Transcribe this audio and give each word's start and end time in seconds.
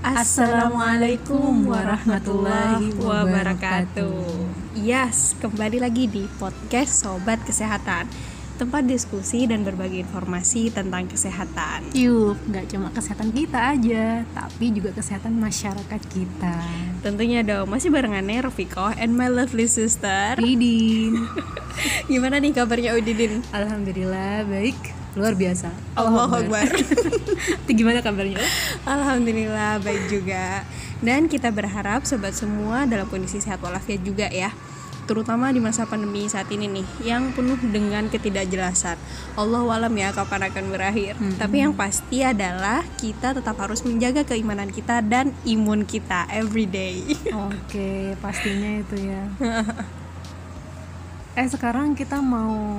Assalamualaikum 0.00 1.68
warahmatullahi 1.68 2.88
wabarakatuh. 3.04 4.32
Yes, 4.72 5.36
kembali 5.36 5.76
lagi 5.76 6.08
di 6.08 6.24
podcast 6.40 7.04
Sobat 7.04 7.36
Kesehatan 7.44 8.08
Tempat 8.56 8.88
diskusi 8.88 9.44
dan 9.44 9.60
berbagi 9.60 10.00
informasi 10.00 10.72
tentang 10.72 11.04
kesehatan 11.04 11.92
Yuk, 11.92 12.32
nggak 12.48 12.72
cuma 12.72 12.88
kesehatan 12.96 13.28
kita 13.28 13.76
aja, 13.76 14.24
tapi 14.32 14.72
juga 14.72 14.96
kesehatan 14.96 15.36
masyarakat 15.36 16.02
kita. 16.08 16.56
Tentunya 17.04 17.44
dong, 17.44 17.68
masih 17.68 17.92
barengannya 17.92 18.48
Rofiko 18.48 18.88
and 18.96 19.12
my 19.12 19.28
lovely 19.28 19.68
sister 19.68 20.32
Ridin, 20.40 21.28
Gimana 22.08 22.40
nih 22.40 22.56
kabarnya 22.56 22.96
Udidin? 22.96 23.44
alhamdulillah 23.52 24.48
baik, 24.48 24.80
luar 25.18 25.34
biasa. 25.34 25.74
Allahu 25.98 26.46
Akbar. 26.46 26.70
Gimana 27.66 27.98
kabarnya? 27.98 28.38
Alhamdulillah 28.86 29.82
baik 29.82 30.06
juga. 30.06 30.62
Dan 31.00 31.26
kita 31.26 31.50
berharap 31.50 32.06
sobat 32.06 32.36
semua 32.36 32.86
dalam 32.86 33.08
kondisi 33.08 33.42
sehat 33.42 33.58
walafiat 33.58 34.04
juga 34.06 34.30
ya. 34.30 34.54
Terutama 35.10 35.50
di 35.50 35.58
masa 35.58 35.90
pandemi 35.90 36.30
saat 36.30 36.46
ini 36.54 36.70
nih 36.70 36.86
Yang 37.02 37.34
penuh 37.34 37.58
dengan 37.74 38.06
ketidakjelasan. 38.06 38.94
Allah 39.34 39.64
alam 39.66 39.90
ya 39.90 40.14
kapan 40.14 40.46
akan 40.46 40.64
berakhir. 40.70 41.18
Tapi 41.34 41.66
yang 41.66 41.74
pasti 41.74 42.22
adalah 42.22 42.86
kita 43.02 43.34
tetap 43.34 43.58
harus 43.58 43.82
menjaga 43.82 44.22
keimanan 44.22 44.70
kita 44.70 45.02
dan 45.02 45.34
imun 45.42 45.82
kita 45.82 46.30
everyday 46.30 47.02
Oke, 47.50 48.14
pastinya 48.22 48.78
itu 48.78 49.10
ya. 49.10 49.26
eh 51.40 51.48
sekarang 51.50 51.98
kita 51.98 52.22
mau 52.22 52.78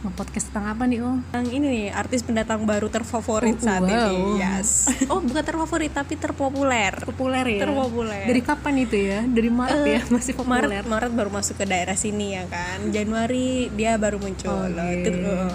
nge-podcast 0.00 0.48
tentang 0.48 0.66
apa 0.70 0.84
nih, 0.84 0.98
Oh? 1.00 1.20
Yang 1.30 1.46
ini 1.52 1.66
nih 1.68 1.84
artis 1.90 2.20
pendatang 2.20 2.64
baru 2.64 2.88
terfavorit 2.88 3.52
Oh, 3.54 3.60
saat 3.60 3.84
wow. 3.84 3.90
ini 3.90 4.38
Yes 4.38 4.88
Oh 5.12 5.20
bukan 5.20 5.42
terfavorit 5.42 5.92
tapi 5.92 6.16
terpopuler 6.16 6.96
Populer 7.04 7.44
ya. 7.46 7.60
Terpopuler. 7.62 8.24
Dari 8.24 8.40
kapan 8.40 8.74
itu 8.78 8.96
ya? 8.96 9.20
Dari 9.22 9.50
Maret 9.50 9.84
ya, 9.84 10.00
masih 10.08 10.32
populer. 10.32 10.68
Maret, 10.72 10.84
Maret 10.86 11.12
baru 11.12 11.30
masuk 11.30 11.54
ke 11.54 11.64
daerah 11.64 11.94
sini 11.94 12.32
ya 12.32 12.44
kan. 12.46 12.88
Januari 12.88 13.68
dia 13.70 13.94
baru 13.94 14.16
muncul. 14.16 14.72
Oke. 14.72 15.04
Ter- 15.04 15.20
uh, 15.20 15.52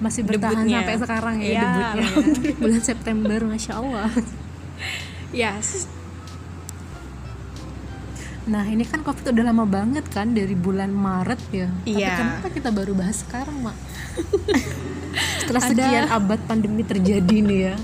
Masih 0.00 0.24
bertahan 0.24 0.64
Debutnya. 0.64 0.78
sampai 0.80 0.96
sekarang 0.98 1.36
ya, 1.38 1.46
Iya, 1.46 1.62
debutnya. 1.62 2.02
ya. 2.02 2.52
Bulan 2.64 2.82
September, 2.82 3.38
masya 3.44 3.72
Allah. 3.76 4.08
Yes. 5.32 5.88
Nah 8.42 8.64
ini 8.64 8.82
kan 8.82 9.00
covid 9.00 9.30
udah 9.30 9.44
lama 9.44 9.62
banget 9.62 10.02
kan 10.08 10.30
dari 10.30 10.52
bulan 10.52 10.90
Maret 10.90 11.40
ya. 11.48 11.68
Tapi 11.70 11.94
Iya. 11.94 12.14
kenapa 12.16 12.46
kita 12.50 12.68
baru 12.68 12.92
bahas 12.92 13.22
sekarang 13.22 13.54
mak? 13.60 13.76
Setelah 15.42 15.62
Ada- 15.62 15.70
sekian 15.70 16.04
abad 16.08 16.40
pandemi 16.42 16.82
terjadi 16.82 17.36
nih 17.38 17.60
ya. 17.70 17.74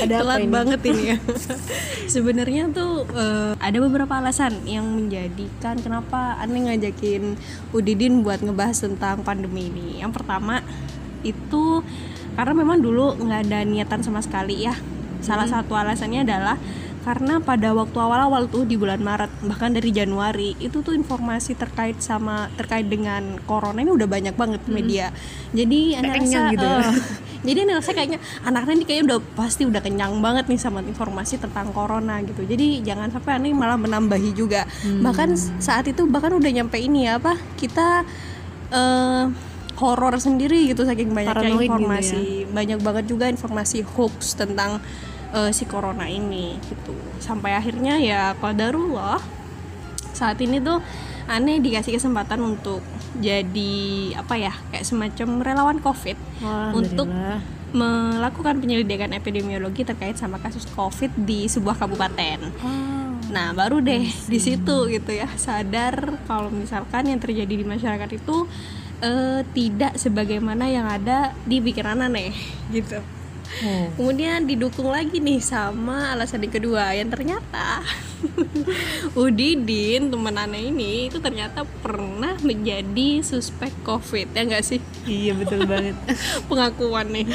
Ada 0.00 0.14
apa 0.16 0.22
Telat 0.24 0.40
ini? 0.40 0.50
banget 0.50 0.80
ini 0.84 1.02
ya. 1.06 1.18
Sebenarnya 2.14 2.62
tuh 2.68 3.04
eh, 3.06 3.52
ada 3.54 3.78
beberapa 3.78 4.12
alasan 4.12 4.64
yang 4.64 4.84
menjadikan 4.84 5.76
kenapa 5.78 6.36
aneh 6.36 6.68
ngajakin 6.68 7.36
Udidin 7.70 8.20
buat 8.20 8.40
ngebahas 8.40 8.80
tentang 8.80 9.20
pandemi 9.22 9.68
ini. 9.68 10.00
Yang 10.00 10.20
pertama 10.20 10.60
itu 11.22 11.80
karena 12.34 12.52
memang 12.52 12.80
dulu 12.80 13.16
nggak 13.16 13.40
ada 13.48 13.60
niatan 13.62 14.00
sama 14.00 14.20
sekali 14.20 14.64
ya. 14.64 14.74
Salah 15.20 15.48
satu 15.48 15.72
alasannya 15.72 16.24
adalah 16.24 16.56
karena 17.04 17.36
pada 17.36 17.70
waktu 17.70 17.94
awal-awal 17.94 18.48
tuh 18.48 18.64
di 18.64 18.74
bulan 18.74 18.96
Maret 18.98 19.28
bahkan 19.44 19.70
dari 19.70 19.92
Januari 19.92 20.56
itu 20.56 20.80
tuh 20.80 20.90
informasi 20.90 21.52
terkait 21.52 22.00
sama 22.00 22.48
terkait 22.56 22.88
dengan 22.88 23.36
corona 23.44 23.76
ini 23.78 23.92
udah 23.92 24.08
banyak 24.08 24.32
banget 24.32 24.64
di 24.64 24.72
media. 24.72 25.12
Jadi 25.52 25.92
kenyang 25.92 26.16
rasa 26.16 26.40
gitu 26.50 26.64
ya. 26.64 26.80
eh, 26.80 26.94
jadi 27.46 27.58
rasa 27.70 27.90
kayaknya 27.92 28.18
anak-anak 28.40 28.74
ini 28.74 28.84
kayaknya 28.84 29.04
udah 29.06 29.18
pasti 29.34 29.62
udah 29.62 29.78
kenyang 29.78 30.18
banget 30.18 30.48
nih 30.48 30.56
sama 30.56 30.80
informasi 30.80 31.36
tentang 31.36 31.70
corona 31.70 32.18
gitu. 32.20 32.40
Jadi 32.40 32.80
jangan 32.80 33.12
sampai 33.12 33.36
aneh 33.36 33.52
malah 33.52 33.76
menambahi 33.76 34.32
juga. 34.32 34.64
Bahkan 34.80 35.28
s- 35.36 35.52
saat 35.60 35.84
itu 35.84 36.08
bahkan 36.08 36.32
udah 36.32 36.50
nyampe 36.50 36.80
ini 36.80 37.04
ya 37.04 37.20
apa 37.20 37.36
kita 37.54 38.02
eh 38.70 39.24
horor 39.74 40.14
sendiri 40.16 40.70
gitu 40.70 40.86
saking 40.86 41.10
banyaknya 41.10 41.34
Paranoid 41.34 41.58
gitu 41.60 41.68
informasi. 41.68 42.20
Banyak 42.48 42.78
banget 42.80 43.04
juga 43.06 43.26
informasi 43.26 43.82
hoax 43.84 44.34
tentang 44.34 44.78
eh, 45.34 45.50
si 45.50 45.66
corona 45.66 46.06
ini 46.06 46.56
gitu. 46.64 46.94
Sampai 47.18 47.58
akhirnya 47.58 47.98
ya 47.98 48.32
qadarullah 48.38 49.18
saat 50.14 50.38
ini 50.38 50.62
tuh 50.62 50.78
aneh 51.26 51.58
dikasih 51.58 51.98
kesempatan 51.98 52.38
untuk 52.38 52.78
jadi 53.18 53.74
apa 54.14 54.34
ya 54.38 54.52
kayak 54.70 54.86
semacam 54.86 55.28
relawan 55.42 55.78
covid 55.82 56.14
Wah, 56.38 56.70
untuk 56.70 57.10
melakukan 57.74 58.62
penyelidikan 58.62 59.10
epidemiologi 59.10 59.82
terkait 59.82 60.14
sama 60.14 60.38
kasus 60.38 60.62
covid 60.78 61.10
di 61.18 61.50
sebuah 61.50 61.74
kabupaten. 61.74 62.38
Ah, 62.62 62.94
Nah 63.34 63.50
baru 63.50 63.82
deh 63.82 64.06
di 64.06 64.38
situ 64.38 64.76
gitu 64.86 65.10
ya 65.10 65.26
sadar 65.34 66.22
kalau 66.30 66.54
misalkan 66.54 67.10
yang 67.10 67.18
terjadi 67.18 67.50
di 67.50 67.66
masyarakat 67.66 68.10
itu 68.14 68.46
eh, 69.02 69.42
tidak 69.50 69.98
sebagaimana 69.98 70.70
yang 70.70 70.86
ada 70.86 71.34
di 71.42 71.58
pikiran 71.58 71.98
aneh 72.04 72.30
gitu. 72.70 73.02
Oh. 73.62 73.86
Kemudian 73.94 74.48
didukung 74.48 74.90
lagi 74.90 75.22
nih 75.22 75.38
sama 75.38 76.10
alasan 76.10 76.42
yang 76.42 76.54
kedua 76.54 76.90
yang 76.96 77.06
ternyata 77.06 77.84
Udidin 79.20 80.08
teman 80.10 80.34
aneh 80.34 80.72
ini 80.72 81.12
itu 81.12 81.20
ternyata 81.20 81.62
pernah 81.84 82.34
menjadi 82.40 83.20
suspek 83.22 83.70
covid 83.84 84.32
ya 84.32 84.42
enggak 84.42 84.64
sih 84.64 84.80
Iya 85.04 85.36
betul 85.36 85.66
banget. 85.70 85.94
pengakuan 86.48 87.12
nih 87.12 87.26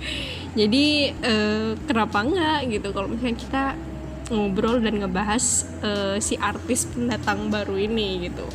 jadi 0.58 0.86
eh, 1.20 1.70
kenapa 1.86 2.24
enggak 2.24 2.58
gitu 2.72 2.88
kalau 2.90 3.08
misalnya 3.12 3.36
kita 3.38 3.64
ngobrol 4.32 4.80
dan 4.80 4.96
ngebahas 5.04 5.44
eh, 5.84 6.16
si 6.18 6.34
artis 6.40 6.88
pendatang 6.88 7.52
baru 7.52 7.76
ini 7.76 8.32
gitu 8.32 8.48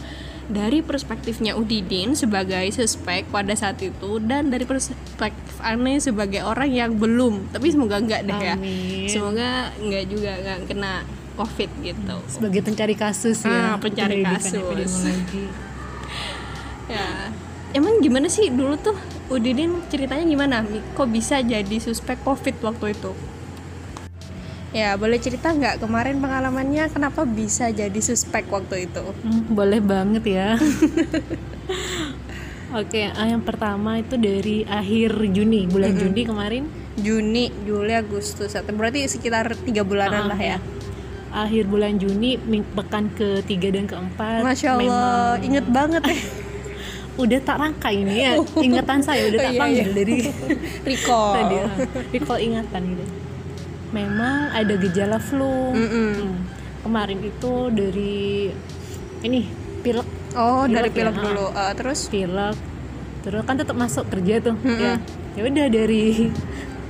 dari 0.48 0.80
perspektifnya 0.80 1.60
Udidin 1.60 2.16
sebagai 2.16 2.72
suspek 2.72 3.28
pada 3.28 3.52
saat 3.52 3.84
itu 3.84 4.18
dan 4.24 4.48
dari 4.48 4.64
perspektif 4.64 5.47
aneh 5.60 5.98
sebagai 5.98 6.42
orang 6.42 6.70
yang 6.70 6.92
belum 6.94 7.50
tapi 7.50 7.70
semoga 7.70 7.98
enggak 7.98 8.24
deh 8.24 8.36
ya 8.36 8.56
Amin. 8.56 9.06
semoga 9.06 9.50
enggak 9.78 10.04
juga 10.06 10.32
enggak 10.36 10.58
kena 10.66 10.94
covid 11.34 11.70
gitu 11.82 12.18
Sebagai 12.26 12.66
pencari 12.66 12.98
kasus 12.98 13.46
ya. 13.46 13.74
Ah, 13.74 13.78
pencari 13.78 14.26
kasus. 14.26 14.58
ya 16.88 17.30
emang 17.72 18.00
gimana 18.00 18.26
sih 18.26 18.50
dulu 18.50 18.74
tuh 18.76 18.98
Udidin 19.28 19.86
ceritanya 19.86 20.24
gimana 20.24 20.64
kok 20.96 21.06
bisa 21.06 21.38
jadi 21.38 21.78
suspek 21.78 22.18
covid 22.24 22.58
waktu 22.64 22.96
itu 22.96 23.12
ya 24.72 24.96
boleh 24.96 25.20
cerita 25.20 25.52
nggak 25.52 25.80
kemarin 25.80 26.18
pengalamannya 26.18 26.90
kenapa 26.90 27.22
bisa 27.22 27.70
jadi 27.70 28.00
suspek 28.00 28.48
waktu 28.48 28.88
itu 28.88 29.04
Hmm, 29.20 29.46
boleh 29.50 29.78
banget 29.78 30.24
ya. 30.28 30.50
Oke, 32.70 33.08
ah, 33.08 33.24
yang 33.26 33.40
pertama 33.40 33.96
itu 33.96 34.16
dari 34.16 34.62
akhir 34.62 35.16
Juni, 35.30 35.64
bulan 35.66 35.96
Juni 35.96 36.22
kemarin. 36.22 36.64
Juni 36.96 37.48
Juli 37.64 37.94
Agustus 37.94 38.50
September 38.50 38.84
berarti 38.84 39.08
sekitar 39.08 39.56
tiga 39.58 39.82
bulanan 39.82 40.26
Ah, 40.26 40.30
lah 40.34 40.42
ya 40.42 40.58
Akhir 41.30 41.64
bulan 41.66 41.96
Juni, 41.96 42.36
pekan 42.74 43.08
ketiga 43.10 43.70
dan 43.70 43.86
keempat. 43.86 44.42
masya 44.42 44.74
Allah 44.74 44.82
memang 44.82 45.46
inget 45.46 45.66
banget 45.66 46.04
ya 46.04 46.18
udah 47.24 47.40
tak 47.40 47.58
rangka 47.58 47.90
ini 47.90 48.14
ya, 48.20 48.32
ingatan 48.58 49.00
saya 49.00 49.26
udah 49.28 49.40
tak 49.40 49.52
Iya, 49.52 49.60
panggil 49.60 49.82
iya. 49.84 49.96
dari 49.96 50.16
recall 50.90 51.28
tadi. 51.34 51.56
ah, 51.58 51.72
Recall 52.12 52.40
ingatan 52.42 52.82
gitu. 52.88 53.06
Memang 53.88 54.38
ada 54.52 54.74
gejala 54.76 55.18
flu. 55.18 55.72
Mm-mm. 55.72 56.12
Hmm. 56.14 56.36
Kemarin 56.80 57.20
itu 57.20 57.54
dari 57.70 58.52
ini 59.20 59.40
pilek 59.82 60.06
oh 60.38 60.64
dari 60.66 60.88
Pilek 60.88 60.94
ya, 60.94 60.96
pilek 60.96 61.16
ah. 61.16 61.24
dulu. 61.26 61.46
Eh, 61.52 61.74
terus? 61.76 62.00
Pilek. 62.08 62.56
Terus 63.26 63.42
kan 63.44 63.56
tetap 63.58 63.76
masuk 63.76 64.06
kerja 64.08 64.36
tuh. 64.40 64.56
Ya. 64.64 64.96
Ya 65.34 65.42
udah 65.44 65.68
dari 65.68 66.32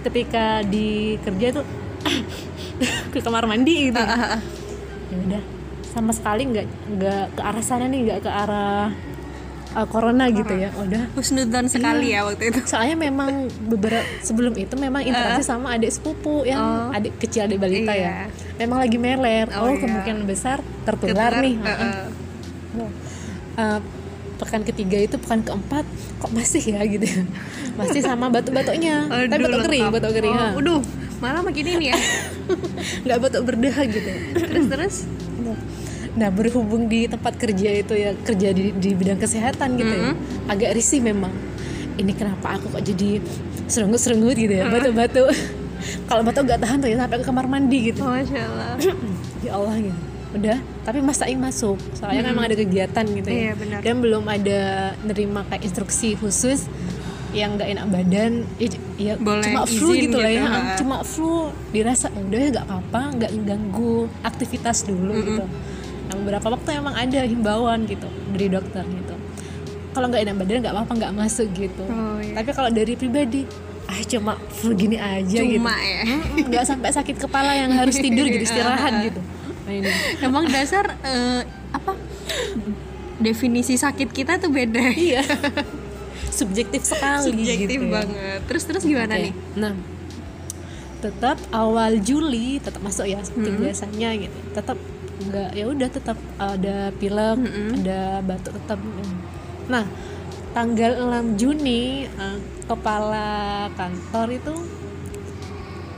ketika 0.03 0.61
di 0.63 1.17
kerja 1.19 1.47
tuh 1.59 1.65
ke 3.11 3.19
kamar 3.19 3.43
mandi 3.43 3.89
gitu. 3.89 3.99
Ah, 3.99 4.37
ya 5.09 5.17
udah 5.17 5.41
sama 5.87 6.13
sekali 6.13 6.45
nggak 6.45 6.67
nggak 6.93 7.23
ke 7.33 7.41
arah 7.41 7.63
sana 7.65 7.89
nih 7.89 7.99
nggak 8.05 8.19
ke 8.21 8.29
arah 8.29 8.93
uh, 9.73 9.87
corona 9.89 10.29
gitu 10.29 10.53
ya. 10.53 10.69
Udah. 10.77 11.09
Husnudzon 11.17 11.67
sekali 11.67 12.13
ya 12.13 12.21
waktu 12.23 12.53
itu. 12.53 12.59
Soalnya 12.69 12.95
memang 12.95 13.49
beberapa 13.65 14.05
sebelum 14.21 14.53
itu 14.55 14.77
memang 14.77 15.01
interaksi 15.01 15.41
sama 15.43 15.73
adik 15.73 15.89
sepupu 15.89 16.45
yang 16.45 16.61
Oh. 16.61 16.95
adik 16.95 17.17
kecil 17.17 17.49
adik 17.49 17.57
balita 17.57 17.91
Iya. 17.91 18.05
ya 18.05 18.15
memang 18.61 18.77
lagi 18.79 18.97
meler. 19.01 19.49
Oh, 19.57 19.65
oh, 19.65 19.73
iya. 19.73 19.81
kemungkinan 19.81 20.23
besar 20.29 20.61
tertular 20.85 21.33
Ketular, 21.33 21.43
nih. 21.43 21.55
eh, 21.57 21.69
eh. 21.73 21.93
Uh, 22.77 22.91
pekan 24.37 24.61
ketiga 24.61 24.97
itu 25.01 25.15
pekan 25.17 25.41
keempat 25.41 25.83
kok 26.21 26.31
masih 26.31 26.61
ya 26.61 26.81
gitu 26.85 27.05
ya? 27.05 27.21
Masih 27.73 28.01
sama 28.05 28.29
batuk-batuknya. 28.29 29.09
Tapi 29.09 29.33
Aduh, 29.33 29.45
batuk 29.49 29.61
kering 29.65 29.85
batuk 29.89 30.11
kering 30.13 30.33
oh, 30.33 30.39
ha. 30.39 30.47
Uduh, 30.53 30.79
malah 31.17 31.41
makin 31.41 31.65
ini 31.65 31.85
ya. 31.91 31.97
nggak 33.05 33.17
batuk 33.17 33.41
berdah 33.43 33.77
gitu. 33.89 34.11
Terus 34.37 34.65
terus. 34.69 34.95
nah 36.17 36.33
berhubung 36.33 36.89
di 36.89 37.05
tempat 37.05 37.37
kerja 37.37 37.77
itu 37.77 37.93
ya 37.93 38.17
kerja 38.25 38.49
di, 38.49 38.73
di 38.73 38.97
bidang 38.97 39.21
kesehatan 39.21 39.77
gitu 39.77 39.93
ya 39.93 40.09
agak 40.49 40.73
risih 40.73 41.01
memang. 41.01 41.29
Ini 41.97 42.13
kenapa 42.13 42.57
aku 42.57 42.73
kok 42.73 42.81
jadi 42.85 43.21
serungut-serungut 43.69 44.37
gitu 44.37 44.53
ya 44.53 44.69
batuk-batuk? 44.69 45.29
Kalau 46.09 46.25
batuk 46.25 46.49
gak 46.49 46.61
tahan 46.61 46.81
tuh 46.81 46.89
ya 46.89 46.97
sampai 47.05 47.21
ke 47.21 47.25
kamar 47.25 47.45
mandi 47.45 47.93
gitu. 47.93 48.01
Masya 48.01 48.41
Allah. 48.49 48.73
ya 49.45 49.51
Allah 49.57 49.77
gitu 49.77 50.16
udah 50.37 50.57
tapi 50.85 50.99
Mas 51.03 51.17
Saing 51.17 51.35
masuk. 51.37 51.75
Soalnya 51.93 52.21
kan 52.23 52.31
emang 52.31 52.45
ada 52.47 52.55
kegiatan 52.55 53.05
gitu 53.05 53.27
ya. 53.27 53.35
Iya, 53.35 53.53
benar. 53.57 53.79
dan 53.83 53.95
belum 53.99 54.23
ada 54.23 54.59
nerima 55.03 55.41
kayak 55.45 55.63
instruksi 55.65 56.15
khusus 56.15 56.69
yang 57.35 57.59
nggak 57.59 57.69
enak 57.75 57.85
badan. 57.91 58.31
Ya, 58.55 58.67
ya 58.95 59.13
Boleh 59.19 59.43
cuma 59.43 59.61
flu 59.67 59.91
izin 59.91 60.03
gitu 60.07 60.17
lah 60.23 60.31
ya. 60.31 60.39
gitu, 60.41 60.57
ha. 60.57 60.75
cuma 60.79 60.97
flu 61.03 61.33
dirasa 61.69 62.07
"Ya 62.09 62.21
udah 62.23 62.39
ya 62.39 62.49
nggak 62.55 62.65
apa-apa 62.65 63.01
nggak 63.19 63.31
ganggu 63.43 63.95
aktivitas 64.23 64.77
dulu 64.87 65.11
gitu. 65.21 65.43
Yang 66.07 66.17
beberapa 66.23 66.47
waktu 66.55 66.69
emang 66.79 66.95
ada 66.95 67.21
himbauan 67.27 67.79
gitu 67.83 68.07
dari 68.31 68.47
dokter 68.47 68.83
gitu. 68.87 69.15
Kalau 69.91 70.07
nggak 70.07 70.21
enak 70.23 70.35
badan 70.39 70.57
nggak 70.63 70.75
apa-apa 70.77 70.91
nggak 71.03 71.13
masuk 71.19 71.47
gitu. 71.51 71.83
Oh, 71.89 72.21
iya. 72.21 72.37
tapi 72.39 72.49
kalau 72.53 72.69
dari 72.71 72.93
pribadi 72.95 73.43
ah 73.87 74.03
cuma 74.03 74.35
flu 74.51 74.75
gini 74.75 74.95
aja 74.99 75.39
gitu. 75.39 75.59
Cuma 75.63 75.75
ya. 75.79 76.03
Mm-mm, 76.03 76.47
nggak 76.47 76.63
sampai 76.63 76.91
sakit 76.91 77.15
kepala 77.23 77.55
yang 77.55 77.71
harus 77.71 77.95
tidur 78.03 78.27
gitu 78.27 78.43
istirahat 78.43 79.03
gitu 79.03 79.19
ini 79.69 79.91
Emang 80.19 80.47
dasar 80.47 80.95
eh, 80.99 81.41
apa? 81.69 81.93
Definisi 83.17 83.75
sakit 83.75 84.09
kita 84.09 84.37
tuh 84.37 84.49
beda. 84.49 84.93
iya 84.93 85.25
subjektif 86.29 86.83
sekali 86.83 87.33
Subjektif 87.33 87.65
gitu 87.79 87.85
ya. 87.85 87.93
banget. 87.93 88.39
Terus 88.45 88.63
terus 88.63 88.83
gimana 88.83 89.13
Oke, 89.13 89.23
nih? 89.23 89.33
nah 89.55 89.73
tetap 90.97 91.37
awal 91.49 91.97
Juli 91.97 92.57
tetap 92.57 92.81
masuk 92.81 93.05
ya 93.05 93.21
seperti 93.21 93.53
biasanya 93.55 94.09
gitu 94.17 94.33
tetap 94.51 94.77
nggak 95.19 95.49
ya 95.53 95.65
udah 95.65 95.89
tetap 95.89 96.17
ada 96.35 96.89
pilek 96.91 97.37
ada 97.75 98.01
batuk 98.21 98.53
tetap 98.53 98.81
nah 99.65 99.85
tanggal 100.53 100.97
6 101.21 101.37
Juni 101.37 102.05
eh, 102.05 102.37
kepala 102.65 103.29
kantor 103.73 104.27
itu 104.31 104.53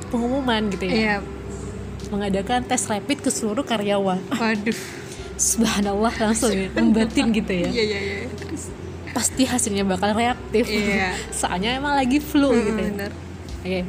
pengumuman 0.10 0.68
gitu 0.68 0.84
ya 0.84 0.92
Iya. 0.92 1.16
Mengadakan 2.10 2.66
tes 2.66 2.82
rapid 2.90 3.22
ke 3.22 3.30
seluruh 3.30 3.64
karyawan. 3.66 4.20
Waduh. 4.34 4.80
subhanallah 5.40 6.12
langsung 6.20 6.52
ya 6.60 6.68
membatin 6.76 7.32
gitu 7.32 7.54
ya. 7.54 7.70
Iya 7.72 7.84
iya 7.86 8.00
iya. 8.04 8.18
Terus 8.36 8.74
pasti 9.16 9.48
hasilnya 9.48 9.88
bakal 9.88 10.12
reaktif. 10.18 10.68
Iya. 10.68 11.16
soalnya 11.40 11.80
emang 11.80 11.96
lagi 11.96 12.20
flu 12.20 12.52
gitu 12.52 12.76
ya. 12.76 12.92
benar. 12.92 13.12
oke. 13.64 13.82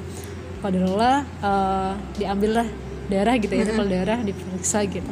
Qadarullah 0.60 1.16
uh, 1.40 1.92
diambillah 2.20 2.68
darah 3.10 3.34
gitu 3.40 3.50
ya 3.50 3.64
sampel 3.66 3.88
darah 3.90 4.20
diperiksa 4.22 4.86
gitu. 4.86 5.10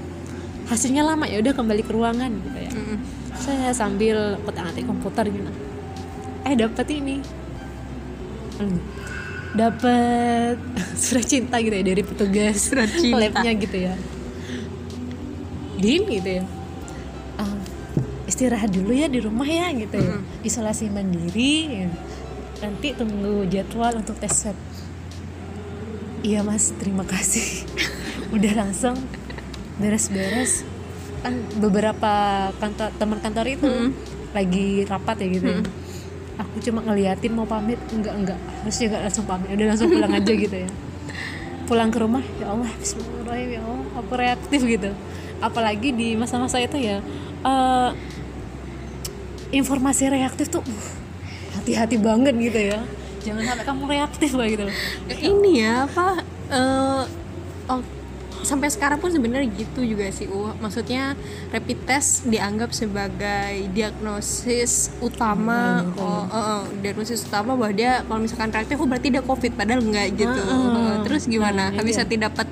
Hasilnya 0.69 1.03
lama 1.03 1.25
ya 1.25 1.41
udah 1.41 1.57
kembali 1.57 1.83
ke 1.83 1.91
ruangan 1.91 2.31
gitu 2.31 2.59
ya. 2.61 2.71
Saya 3.35 3.73
sambil 3.73 4.37
petak 4.45 4.77
komputer 4.85 5.27
gitu. 5.33 5.51
Eh 6.45 6.55
dapat 6.55 6.87
ini. 6.93 7.25
Hmm. 8.61 8.98
Dapat 9.51 10.57
surat 10.99 11.25
cinta 11.25 11.57
gitu 11.59 11.73
ya 11.73 11.85
dari 11.85 12.03
petugas 12.03 12.69
Surat 12.69 12.91
cinta. 12.91 13.17
labnya 13.19 13.53
gitu 13.55 13.77
ya. 13.79 13.95
Din 15.77 16.03
gitu 16.05 16.31
ya. 16.33 16.45
"Ah, 17.37 17.55
istirahat 18.25 18.69
dulu 18.69 18.91
ya 18.91 19.07
di 19.07 19.19
rumah 19.19 19.47
ya 19.47 19.71
gitu 19.73 19.95
ya. 19.95 20.15
Isolasi 20.43 20.89
mandiri 20.89 21.55
ya. 21.85 21.89
nanti 22.59 22.91
tunggu 22.91 23.47
jadwal 23.47 23.95
untuk 23.97 24.19
tes 24.19 24.35
swab. 24.35 24.59
Iya 26.21 26.43
mas. 26.43 26.75
Terima 26.75 27.07
kasih. 27.07 27.63
Udah 28.35 28.53
langsung 28.59 28.99
beres-beres. 29.79 30.67
Kan 31.23 31.39
beberapa 31.57 32.13
kantor 32.59 32.91
teman 32.95 33.19
kantor 33.19 33.47
itu 33.49 33.71
lagi 34.31 34.83
rapat 34.85 35.23
ya 35.23 35.29
gitu 35.31 35.47
ya. 35.49 35.61
Aku 36.39 36.57
cuma 36.63 36.81
ngeliatin 36.87 37.35
mau 37.35 37.45
pamit 37.45 37.77
enggak 37.91 38.15
enggak. 38.15 38.41
Harusnya 38.63 38.87
enggak 38.95 39.03
langsung 39.11 39.27
pamit 39.27 39.49
udah 39.53 39.67
langsung 39.75 39.89
pulang 39.91 40.13
aja 40.15 40.33
gitu 40.33 40.57
ya. 40.65 40.71
Pulang 41.67 41.91
ke 41.93 41.99
rumah 42.01 42.25
ya 42.41 42.47
Allah 42.49 42.71
Bismillahirrahmanirrahim 42.79 43.49
ya 43.51 43.61
Allah 43.67 43.89
aku 43.99 44.13
reaktif 44.15 44.61
gitu. 44.65 44.91
Apalagi 45.39 45.89
di 45.93 46.09
masa-masa 46.15 46.63
itu 46.63 46.79
ya 46.79 47.03
eh, 47.45 47.91
informasi 49.53 50.13
reaktif 50.13 50.53
tuh 50.53 50.61
uh, 50.65 50.87
hati-hati 51.59 51.97
banget 52.01 52.33
gitu 52.39 52.61
ya. 52.73 52.81
Jangan 53.25 53.43
sampai 53.45 53.65
kamu 53.67 53.83
reaktif 53.91 54.31
lah 54.39 54.47
gitu. 54.49 54.65
Ini 55.11 55.51
ya 55.59 55.75
apa? 55.85 56.23
eh, 56.49 57.03
oh, 57.69 57.83
sampai 58.43 58.69
sekarang 58.71 58.99
pun 59.03 59.11
sebenarnya 59.11 59.49
gitu 59.55 59.81
juga 59.83 60.09
sih. 60.11 60.27
Uh, 60.29 60.55
maksudnya 60.59 61.15
rapid 61.51 61.79
test 61.87 62.27
dianggap 62.27 62.71
sebagai 62.75 63.71
diagnosis 63.73 64.93
utama. 65.01 65.87
Oh, 65.97 66.05
oh, 66.05 66.25
oh, 66.31 66.63
diagnosis 66.83 67.27
utama 67.27 67.55
bahwa 67.59 67.73
dia 67.75 68.05
kalau 68.07 68.21
misalkan 68.23 68.51
reaktif, 68.55 68.77
oh 68.79 68.89
berarti 68.89 69.09
dia 69.15 69.23
covid. 69.23 69.53
Padahal 69.55 69.81
enggak 69.83 70.15
gitu. 70.15 70.41
Uh, 70.49 71.03
terus 71.07 71.27
gimana? 71.27 71.71
Nah, 71.71 71.79
Habis 71.79 71.99
tadi 71.99 72.19
dapat 72.19 72.47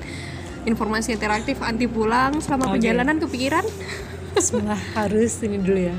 informasi 0.67 1.15
interaktif 1.15 1.59
anti 1.63 1.87
pulang 1.87 2.43
selama 2.43 2.75
perjalanan 2.75 3.17
kepikiran? 3.19 3.63
Bismillah 4.37 4.79
harus 4.93 5.41
ini 5.41 5.57
dulu 5.57 5.81
ya 5.81 5.97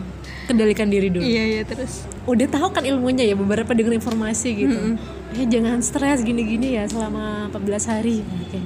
kendalikan 0.49 0.89
diri 0.89 1.13
dulu 1.13 1.21
iya 1.21 1.45
iya 1.45 1.63
terus. 1.69 2.09
udah 2.25 2.49
tahu 2.49 2.73
kan 2.73 2.81
ilmunya 2.89 3.29
ya 3.29 3.37
beberapa 3.37 3.77
dengar 3.77 3.93
informasi 4.01 4.49
gitu 4.57 4.97
ya 5.37 5.45
jangan 5.45 5.85
stres 5.85 6.25
gini-gini 6.25 6.81
ya 6.81 6.89
selama 6.89 7.53
14 7.53 7.93
hari 7.93 8.25
oke 8.25 8.61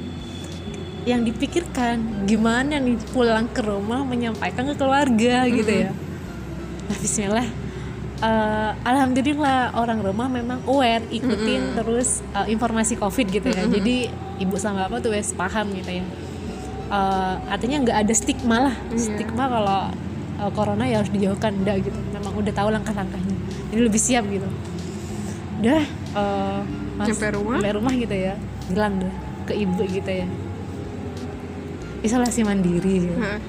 yang 1.03 1.27
dipikirkan 1.27 2.27
gimana 2.31 2.79
nih 2.79 2.95
pulang 3.11 3.51
ke 3.51 3.63
rumah 3.63 4.07
menyampaikan 4.07 4.71
ke 4.71 4.75
keluarga 4.79 5.51
gitu 5.51 5.73
ya. 5.89 5.91
Nah 6.87 6.97
Bismillah. 6.99 7.49
Eh, 8.23 8.71
Alhamdulillah 8.87 9.75
orang 9.75 9.99
rumah 9.99 10.31
memang 10.31 10.63
aware 10.71 11.03
ikutin 11.11 11.75
terus 11.75 12.23
eh, 12.39 12.55
informasi 12.55 12.95
covid 12.95 13.27
gitu 13.35 13.51
ya. 13.51 13.67
Jadi 13.67 14.15
ibu 14.39 14.55
sama 14.63 14.87
bapak 14.87 15.03
tuh 15.03 15.11
wes 15.11 15.35
paham 15.35 15.75
gitu 15.75 15.91
ya. 15.91 16.05
Eh, 16.93 17.35
artinya 17.51 17.83
nggak 17.83 17.99
ada 18.07 18.15
stigma 18.15 18.71
lah. 18.71 18.75
Stigma 18.95 19.51
kalau 19.51 19.81
eh, 20.39 20.51
corona 20.55 20.87
ya 20.87 21.03
harus 21.03 21.11
dijauhkan 21.11 21.51
enggak 21.51 21.83
gitu. 21.83 21.99
Memang 22.15 22.33
udah 22.39 22.53
tahu 22.55 22.69
langkah-langkahnya. 22.71 23.37
Jadi 23.75 23.81
lebih 23.83 23.99
siap 23.99 24.23
gitu. 24.31 24.47
Udah 25.59 25.83
eh, 26.15 26.61
mas 26.95 27.11
Nyampe 27.11 27.27
rumah? 27.35 27.59
rumah 27.59 27.93
gitu 27.99 28.15
ya. 28.15 28.39
Bilang 28.71 29.03
deh 29.03 29.33
ke 29.43 29.59
ibu 29.59 29.83
gitu 29.83 30.07
ya 30.07 30.27
isolasi 32.03 32.43
mandiri. 32.43 33.09
Gitu. 33.09 33.17
Heeh. 33.17 33.41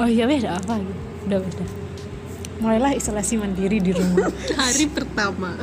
oh 0.00 0.08
iya 0.08 0.24
weh 0.24 0.40
ada 0.40 0.56
apa? 0.60 0.80
Gitu 0.80 1.02
udah 1.26 1.38
udah. 1.38 1.68
Mulailah 2.62 2.92
isolasi 2.94 3.34
mandiri 3.38 3.82
di 3.82 3.90
rumah. 3.90 4.30
Hari 4.60 4.86
pertama. 4.90 5.58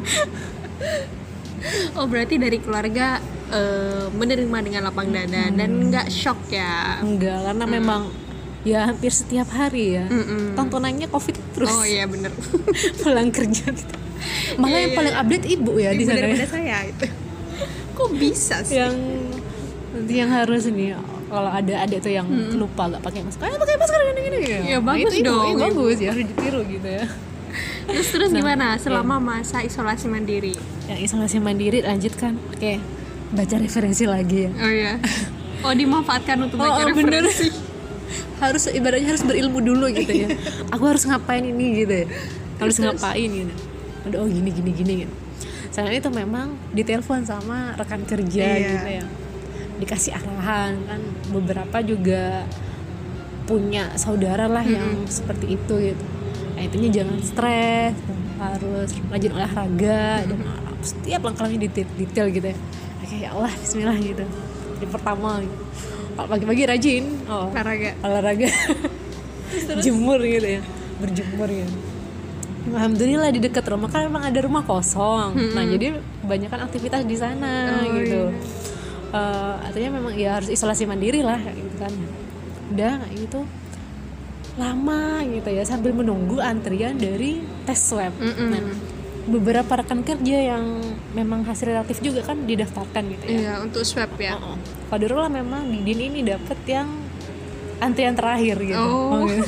Oh 1.95 2.07
berarti 2.07 2.39
dari 2.39 2.59
keluarga 2.59 3.19
eh, 3.51 4.07
menerima 4.11 4.57
dengan 4.63 4.81
lapang 4.87 5.11
dada 5.11 5.51
dan 5.51 5.69
nggak 5.91 6.07
shock 6.11 6.39
ya? 6.51 6.99
Enggak 7.03 7.51
karena 7.51 7.65
memang 7.67 8.01
ya 8.67 8.91
hampir 8.91 9.11
setiap 9.11 9.47
hari 9.51 9.99
ya. 9.99 10.05
Tontonannya 10.55 11.07
covid 11.07 11.35
terus. 11.55 11.71
Oh 11.71 11.83
iya 11.83 12.07
bener. 12.07 12.31
Pulang 13.03 13.31
kerja. 13.31 13.71
Gitu. 13.71 13.95
malah 14.59 14.75
Iya, 14.75 14.79
yang 14.83 14.91
iya, 14.91 14.99
paling 14.99 15.15
update 15.15 15.45
ibu 15.47 15.71
ya 15.79 15.91
di 15.95 16.03
sana 16.03 16.27
ya. 16.27 16.47
saya 16.47 16.77
itu. 16.91 17.07
Kok 17.95 18.09
bisa 18.19 18.63
sih? 18.67 18.75
Yang 18.75 18.95
yang 20.11 20.29
harus 20.31 20.67
ini 20.67 20.91
kalau 21.29 21.47
ada 21.47 21.73
ada 21.79 21.95
tuh 21.95 22.09
yang 22.09 22.25
lupa 22.53 22.89
gak 22.89 22.99
pakai 22.99 23.21
masker, 23.21 23.45
pakai 23.47 23.75
masker 23.75 23.99
gini 24.03 24.21
gini 24.23 24.39
Ya, 24.65 24.77
bagus 24.79 25.13
itu 25.13 25.23
dong, 25.23 25.45
iya, 25.45 25.53
ibu. 25.53 25.61
bagus 25.63 25.97
ya 25.97 26.09
harus 26.11 26.25
ditiru 26.27 26.61
gitu 26.65 26.89
ya. 26.89 27.05
terus 27.85 28.07
terus 28.07 28.29
gimana 28.31 28.75
selama 28.75 29.15
masa 29.17 29.61
isolasi 29.61 30.05
mandiri 30.05 30.53
Yang 30.85 30.99
isolasi 31.05 31.37
mandiri 31.37 31.79
lanjutkan, 31.79 32.37
oke 32.49 32.73
baca 33.29 33.55
referensi 33.55 34.03
lagi 34.03 34.45
ya. 34.45 34.51
oh 34.51 34.71
iya 34.71 34.93
oh 35.59 35.69
dimanfaatkan 35.71 36.37
untuk 36.41 36.57
Oh, 36.57 36.65
baca 36.65 36.81
oh, 36.83 36.91
bener. 36.91 37.21
referensi 37.21 37.47
harus 38.39 38.63
ibaratnya 38.67 39.07
harus 39.07 39.21
berilmu 39.21 39.59
dulu 39.59 39.85
gitu 39.91 40.09
ya. 40.15 40.27
Aku 40.73 40.81
harus 40.83 41.03
ngapain 41.03 41.43
ini 41.43 41.83
gitu 41.83 41.93
ya. 41.93 42.07
Harus 42.55 42.79
ngapain 42.79 43.27
gitu. 43.27 43.53
Aduh, 44.01 44.23
oh 44.23 44.27
gini 44.27 44.49
gini 44.49 44.71
gini 44.71 44.93
gitu. 45.03 45.13
Selain 45.69 45.93
itu 45.93 46.07
memang 46.07 46.55
ditelepon 46.71 47.21
sama 47.21 47.75
rekan 47.75 48.01
kerja 48.01 48.39
Iya. 48.47 48.69
gitu 48.71 48.87
ya. 48.89 49.03
Dikasih 49.79 50.11
arahan 50.11 50.75
kan 50.85 51.01
beberapa 51.31 51.77
juga 51.79 52.43
punya 53.47 53.95
saudara 53.97 54.45
lah 54.45 54.61
yang 54.61 55.07
seperti 55.09 55.57
itu 55.57 55.73
gitu. 55.95 56.05
Nah, 56.53 56.61
intinya 56.67 56.89
jangan 56.91 57.17
stres, 57.23 57.95
harus 58.37 58.89
rajin 59.09 59.31
olahraga 59.33 60.27
dan 60.27 60.39
setiap 60.83 61.23
langkahnya 61.25 61.57
detail, 61.65 61.87
detail 61.97 62.27
gitu 62.29 62.47
ya. 62.51 62.57
Oke 62.99 63.15
ya 63.17 63.29
Allah 63.33 63.51
Bismillah 63.55 63.97
gitu. 63.97 64.25
Jadi 64.77 64.87
pertama 64.91 65.39
gitu. 65.41 65.55
Kalau 66.19 66.27
pagi-pagi 66.27 66.63
rajin, 66.67 67.03
oh 67.31 67.47
olahraga. 67.49 67.91
olahraga. 68.03 68.49
Jemur 69.79 70.19
gitu 70.21 70.59
ya 70.59 70.61
berjemur 70.99 71.47
ya. 71.49 71.65
Alhamdulillah 72.69 73.31
di 73.31 73.39
dekat 73.39 73.65
rumah 73.71 73.87
kan 73.87 74.05
memang 74.05 74.27
ada 74.27 74.39
rumah 74.43 74.61
kosong. 74.61 75.55
Nah 75.55 75.63
jadi 75.63 75.97
kebanyakan 76.21 76.59
aktivitas 76.69 77.01
di 77.07 77.15
sana 77.17 77.81
Oh, 77.81 77.97
gitu 77.97 78.21
Eh, 79.09 79.55
artinya 79.65 79.97
memang 79.97 80.13
ya 80.13 80.37
harus 80.37 80.53
isolasi 80.53 80.85
mandiri 80.85 81.25
lah 81.25 81.41
gitu 81.41 81.75
kan 81.81 81.89
udah 82.69 83.01
kayak 83.01 83.17
gitu 83.25 83.41
lama 84.53 85.25
gitu 85.25 85.49
ya 85.49 85.65
sambil 85.65 85.97
menunggu 85.97 86.37
antrian 86.37 86.93
dari 86.93 87.41
tes 87.65 87.89
swab 87.89 88.13
nah 88.21 88.61
beberapa 89.25 89.81
rekan 89.81 90.05
kerja 90.05 90.53
yang 90.53 90.77
memang 91.17 91.41
hasil 91.41 91.73
relatif 91.73 92.05
juga 92.05 92.21
kan 92.21 92.45
didaftarkan 92.45 93.03
gitu 93.09 93.23
ya 93.25 93.33
Iya, 93.33 93.53
untuk 93.65 93.81
swab 93.81 94.13
ya. 94.21 94.37
Heeh. 94.37 94.57
Qadarullah 94.89 95.33
memang 95.33 95.65
di 95.65 95.81
din 95.81 96.13
ini 96.13 96.21
dapet 96.21 96.61
yang 96.69 96.89
antrian 97.77 98.13
terakhir 98.13 98.61
gitu 98.61 98.77
Oh. 98.77 99.21
Oke. 99.25 99.41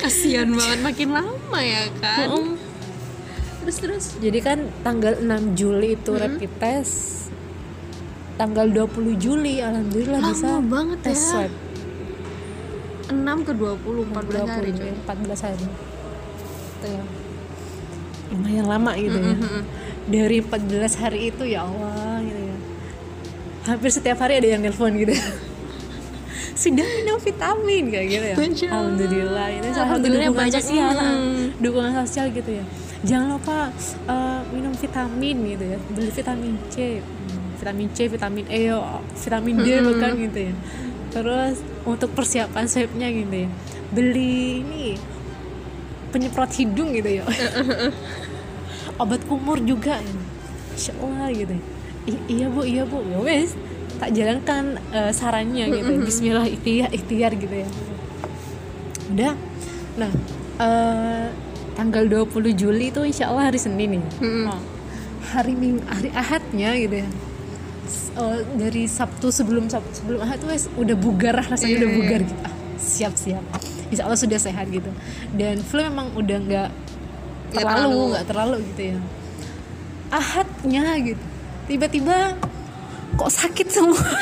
Kasihan 0.00 0.48
banget 0.48 0.80
makin 0.80 1.08
lama 1.12 1.60
ya 1.60 1.84
kan. 2.00 2.28
Terus 3.60 3.76
terus. 3.76 4.04
jadi 4.18 4.38
kan 4.40 4.58
tanggal 4.80 5.20
6 5.20 5.52
Juli 5.52 5.94
itu 5.94 6.16
rapid 6.16 6.50
test 6.56 7.21
tanggal 8.42 8.66
20 8.66 9.14
Juli 9.16 9.62
alhamdulillah 9.62 10.18
Lama 10.18 10.30
bisa 10.34 10.48
banget 10.66 10.98
tes 10.98 11.14
ya. 11.14 11.46
swab 11.46 11.52
6 13.06 13.46
ke 13.46 13.52
20 13.54 13.86
14 14.10 14.50
hari 14.50 14.70
20, 14.72 14.82
coy. 14.82 14.88
ya, 14.88 14.94
14 14.98 15.46
hari 15.46 15.62
itu 15.62 16.86
ya 16.88 17.04
lumayan 18.32 18.66
lama 18.66 18.92
gitu 18.98 19.14
ya 19.14 19.34
dari 20.08 20.36
14 20.42 20.58
hari 20.98 21.20
itu 21.30 21.44
ya 21.46 21.62
Allah 21.62 22.18
gitu 22.18 22.40
ya 22.42 22.56
hampir 23.62 23.90
setiap 23.94 24.18
hari 24.18 24.42
ada 24.42 24.48
yang 24.48 24.60
nelpon 24.60 24.90
gitu 24.96 25.14
sudah 26.52 26.82
minum 26.84 27.22
vitamin 27.22 27.84
kayak 27.88 28.06
gitu 28.08 28.26
ya 28.26 28.34
Allah. 28.34 28.74
alhamdulillah 28.74 29.46
ini 29.48 29.62
salah 29.62 29.70
satu 29.70 29.82
Alhamdulillah 30.02 30.26
dukungan 30.26 30.42
banyak. 30.42 30.58
sosial 30.58 30.90
ah. 30.92 31.12
Mm. 31.14 31.44
dukungan 31.62 31.92
sosial 32.02 32.26
gitu 32.32 32.50
ya 32.50 32.64
jangan 33.02 33.28
lupa 33.34 33.56
eh, 34.08 34.40
minum 34.50 34.74
vitamin 34.74 35.36
gitu 35.46 35.64
ya 35.64 35.78
beli 35.92 36.10
vitamin 36.10 36.52
C 36.66 36.76
Hmm, 36.98 37.21
vitamin 37.62 37.88
C 37.94 38.10
vitamin 38.10 38.42
E 38.50 38.74
vitamin 39.14 39.54
D 39.56 39.66
bahkan 39.86 40.18
gitu 40.18 40.38
ya. 40.50 40.54
Terus 41.14 41.62
untuk 41.86 42.10
persiapan 42.10 42.66
swabnya 42.66 43.06
gitu 43.06 43.46
ya. 43.46 43.48
Beli 43.94 44.66
ini 44.66 44.98
penyemprot 46.10 46.50
hidung 46.58 46.90
gitu 46.90 47.22
ya. 47.22 47.24
Obat 49.02 49.22
kumur 49.30 49.62
juga. 49.62 50.02
Ya. 50.02 50.14
Insya 50.74 50.92
Allah 50.98 51.30
gitu. 51.30 51.54
Ya. 51.54 51.62
I- 52.10 52.24
iya 52.26 52.46
bu 52.50 52.66
iya 52.66 52.82
bu. 52.82 52.98
Ya 53.06 53.22
wes 53.22 53.54
tak 54.02 54.10
jalankan 54.10 54.82
eh, 54.90 55.12
sarannya 55.14 55.70
gitu. 55.70 55.90
Ya. 55.94 56.00
Bismillah 56.02 56.46
ikhtiar 56.50 56.90
ikhtiar 56.90 57.32
gitu 57.38 57.54
ya. 57.54 57.68
Udah. 59.14 59.32
Nah 60.02 60.10
eh, 60.58 61.26
tanggal 61.78 62.04
20 62.10 62.26
Juli 62.52 62.90
itu 62.90 63.00
insya 63.06 63.30
Allah 63.30 63.54
hari 63.54 63.62
Senin 63.62 63.96
nih. 63.96 64.04
Oh, 64.50 64.60
hari 65.30 65.54
Ming 65.54 65.78
hari 65.86 66.10
Ahadnya 66.12 66.74
gitu 66.74 67.06
ya 67.06 67.08
Eh, 68.12 68.40
dari 68.54 68.86
Sabtu 68.86 69.34
sebelum 69.34 69.66
Sabtu 69.66 69.90
sebelum 69.92 70.22
Ahad 70.22 70.38
tuh 70.38 70.54
wes 70.54 70.70
udah 70.74 70.94
bugar 70.94 71.34
rasanya 71.34 71.66
Iya, 71.66 71.78
udah 71.82 71.90
iya. 71.90 71.98
bugar 71.98 72.20
gitu. 72.22 72.40
Ah, 72.40 72.54
siap 72.78 73.14
siap. 73.16 73.42
Insya 73.90 74.02
Allah 74.06 74.20
sudah 74.20 74.38
sehat 74.38 74.70
gitu. 74.70 74.90
Dan 75.32 75.58
flu 75.60 75.82
memang 75.82 76.14
udah 76.14 76.38
nggak 76.38 76.68
Nggak 77.52 77.58
terlalu 77.58 77.82
terlalu. 77.82 78.02
nggak 78.08 78.26
terlalu 78.30 78.56
gitu 78.70 78.82
ya. 78.86 78.98
Ahadnya 80.08 80.84
gitu. 81.02 81.24
Tiba-tiba 81.64 82.16
kok 83.14 83.30
sakit 83.30 83.66
semua? 83.68 83.98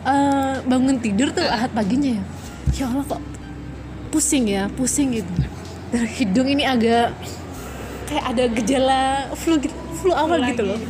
Eh, 0.00 0.54
bangun 0.64 0.96
tidur 0.96 1.28
tuh 1.28 1.44
ahad 1.44 1.68
paginya 1.76 2.16
ya? 2.16 2.22
Ya 2.72 2.84
Allah 2.88 3.04
kok 3.04 3.20
pusing 4.08 4.48
ya 4.48 4.64
pusing 4.72 5.12
gitu. 5.12 5.28
Dari 5.92 6.08
hidung 6.16 6.48
ini 6.48 6.64
agak 6.64 7.12
kayak 8.08 8.24
ada 8.26 8.44
gejala 8.48 9.00
flu 9.36 9.60
gitu 9.60 9.76
flu 10.00 10.12
awal 10.16 10.40
gitu 10.48 10.64
loh. 10.64 10.80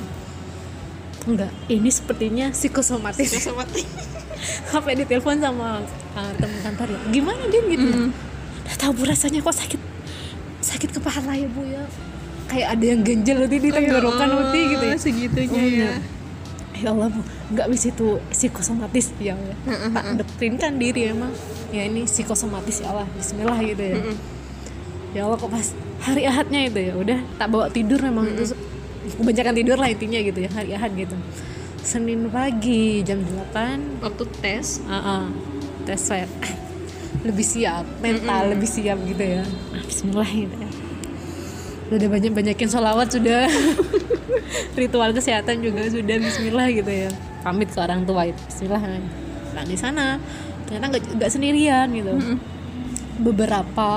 Enggak 1.28 1.52
ini 1.68 1.90
sepertinya 1.92 2.46
psikosomatis. 2.54 3.50
Sampai 4.72 4.96
ditelepon 4.96 5.36
sama 5.36 5.84
uh, 6.16 6.32
teman 6.40 6.60
kantor 6.64 6.96
ya. 6.96 7.00
Gimana 7.12 7.42
dia 7.52 7.60
gitu. 7.60 7.88
Nggak 8.64 8.76
tahu 8.80 8.92
bu 8.96 9.02
rasanya 9.04 9.44
kok 9.44 9.52
sakit 9.52 9.80
sakit 10.64 10.90
kepala 10.96 11.36
ya 11.36 11.48
bu 11.50 11.62
ya. 11.68 11.84
Kayak 12.48 12.68
ada 12.78 12.84
yang 12.86 13.00
ganjel 13.04 13.36
nanti 13.46 13.58
di 13.60 13.70
tenggorokan 13.70 14.28
nanti 14.32 14.60
gitu 14.74 14.84
ya. 14.86 14.96
segitunya 14.96 15.60
Oh, 15.60 15.68
ya. 15.68 15.92
ya 16.80 16.88
Allah 16.88 17.08
bu 17.12 17.20
nggak 17.50 17.66
bisa 17.68 17.92
itu 17.92 18.08
psikosomatis 18.32 19.06
ya 19.20 19.34
Allah 19.36 19.56
tak 19.92 20.04
doktrinkan 20.24 20.72
diri 20.80 21.12
emang. 21.12 21.34
Ya 21.68 21.84
ini 21.84 22.08
psikosomatis 22.08 22.80
ya 22.80 22.96
Allah. 22.96 23.06
Bismillah 23.18 23.58
gitu 23.60 23.82
ya. 23.84 23.96
Ya 25.12 25.20
Allah 25.28 25.36
kok 25.36 25.50
pas 25.52 25.68
hari 26.00 26.24
ahadnya 26.24 26.70
itu 26.70 26.80
ya 26.80 26.94
udah 26.96 27.18
tak 27.36 27.48
bawa 27.52 27.68
tidur 27.68 28.00
memang. 28.00 28.24
Itu 28.24 28.56
kebanyakan 29.18 29.54
tidur 29.56 29.76
lah 29.78 29.88
intinya 29.90 30.20
gitu 30.20 30.38
ya 30.44 30.50
hari 30.52 30.70
ahad 30.74 30.92
gitu. 30.94 31.16
Senin 31.80 32.28
pagi 32.28 33.00
jam 33.00 33.24
8 33.24 34.04
Waktu 34.04 34.24
tes? 34.44 34.84
Ah 34.84 35.24
ah, 35.24 35.24
tes 35.88 36.00
swab. 36.00 36.28
Lebih 37.26 37.44
siap 37.44 37.84
mental 38.00 38.56
lebih 38.56 38.64
siap 38.64 38.96
gitu 39.04 39.20
ya. 39.20 39.44
Ah, 39.76 39.82
Bismillah 39.84 40.30
gitu 40.30 40.56
ya. 40.56 40.70
Udah 41.92 42.08
banyak 42.08 42.32
banyakin 42.32 42.68
sholawat 42.70 43.12
sudah. 43.12 43.44
Ritual 44.80 45.12
kesehatan 45.12 45.60
juga 45.60 45.84
sudah 45.90 46.16
Bismillah 46.16 46.72
gitu 46.72 46.88
ya. 46.88 47.10
Pamit 47.44 47.68
ke 47.68 47.78
orang 47.82 48.08
tua 48.08 48.24
itu 48.24 48.40
Bismillah. 48.48 48.80
Nah 49.52 49.64
di 49.68 49.76
sana. 49.76 50.16
Ternyata 50.64 50.96
nggak 50.96 51.28
sendirian 51.28 51.92
gitu. 51.92 52.40
Beberapa 53.20 53.90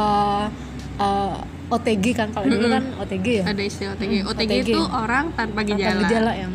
uh, 1.00 1.38
OTG 1.72 2.06
kan 2.14 2.28
kalau 2.36 2.48
dulu 2.52 2.68
kan 2.68 2.84
OTG 3.00 3.28
ya. 3.42 3.44
Ada 3.48 3.62
istilah 3.64 3.92
OTG. 3.96 4.12
Mm, 4.12 4.24
OTG, 4.28 4.52
OTG. 4.52 4.70
itu 4.70 4.82
orang 4.84 5.26
tanpa 5.34 5.62
tanpa 5.64 5.70
gejala. 5.80 6.02
gejala 6.06 6.32
yang 6.36 6.54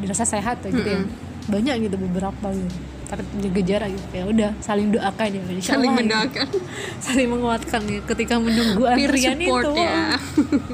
dirasa 0.00 0.24
sehat 0.24 0.56
ya, 0.64 0.70
gitu 0.70 0.88
ya. 0.88 1.00
Banyak 1.48 1.74
gitu 1.88 1.96
beberapa 1.96 2.46
gitu. 2.52 2.76
Tapi 3.10 3.22
jaga 3.42 3.60
jarak 3.66 3.88
gitu. 3.90 4.06
Ya 4.14 4.24
udah 4.28 4.50
saling 4.62 4.88
doakan 4.94 5.28
ya. 5.32 5.42
Insya 5.50 5.72
Saling 5.74 5.90
Allah 5.90 5.96
ya. 5.96 6.00
mendoakan. 6.04 6.46
saling 7.06 7.28
menguatkan 7.28 7.80
ya 7.88 8.00
ketika 8.06 8.34
menunggu 8.38 8.82
antrian 8.86 9.36
support 9.40 9.64
itu 9.64 9.72
ya. 9.80 10.04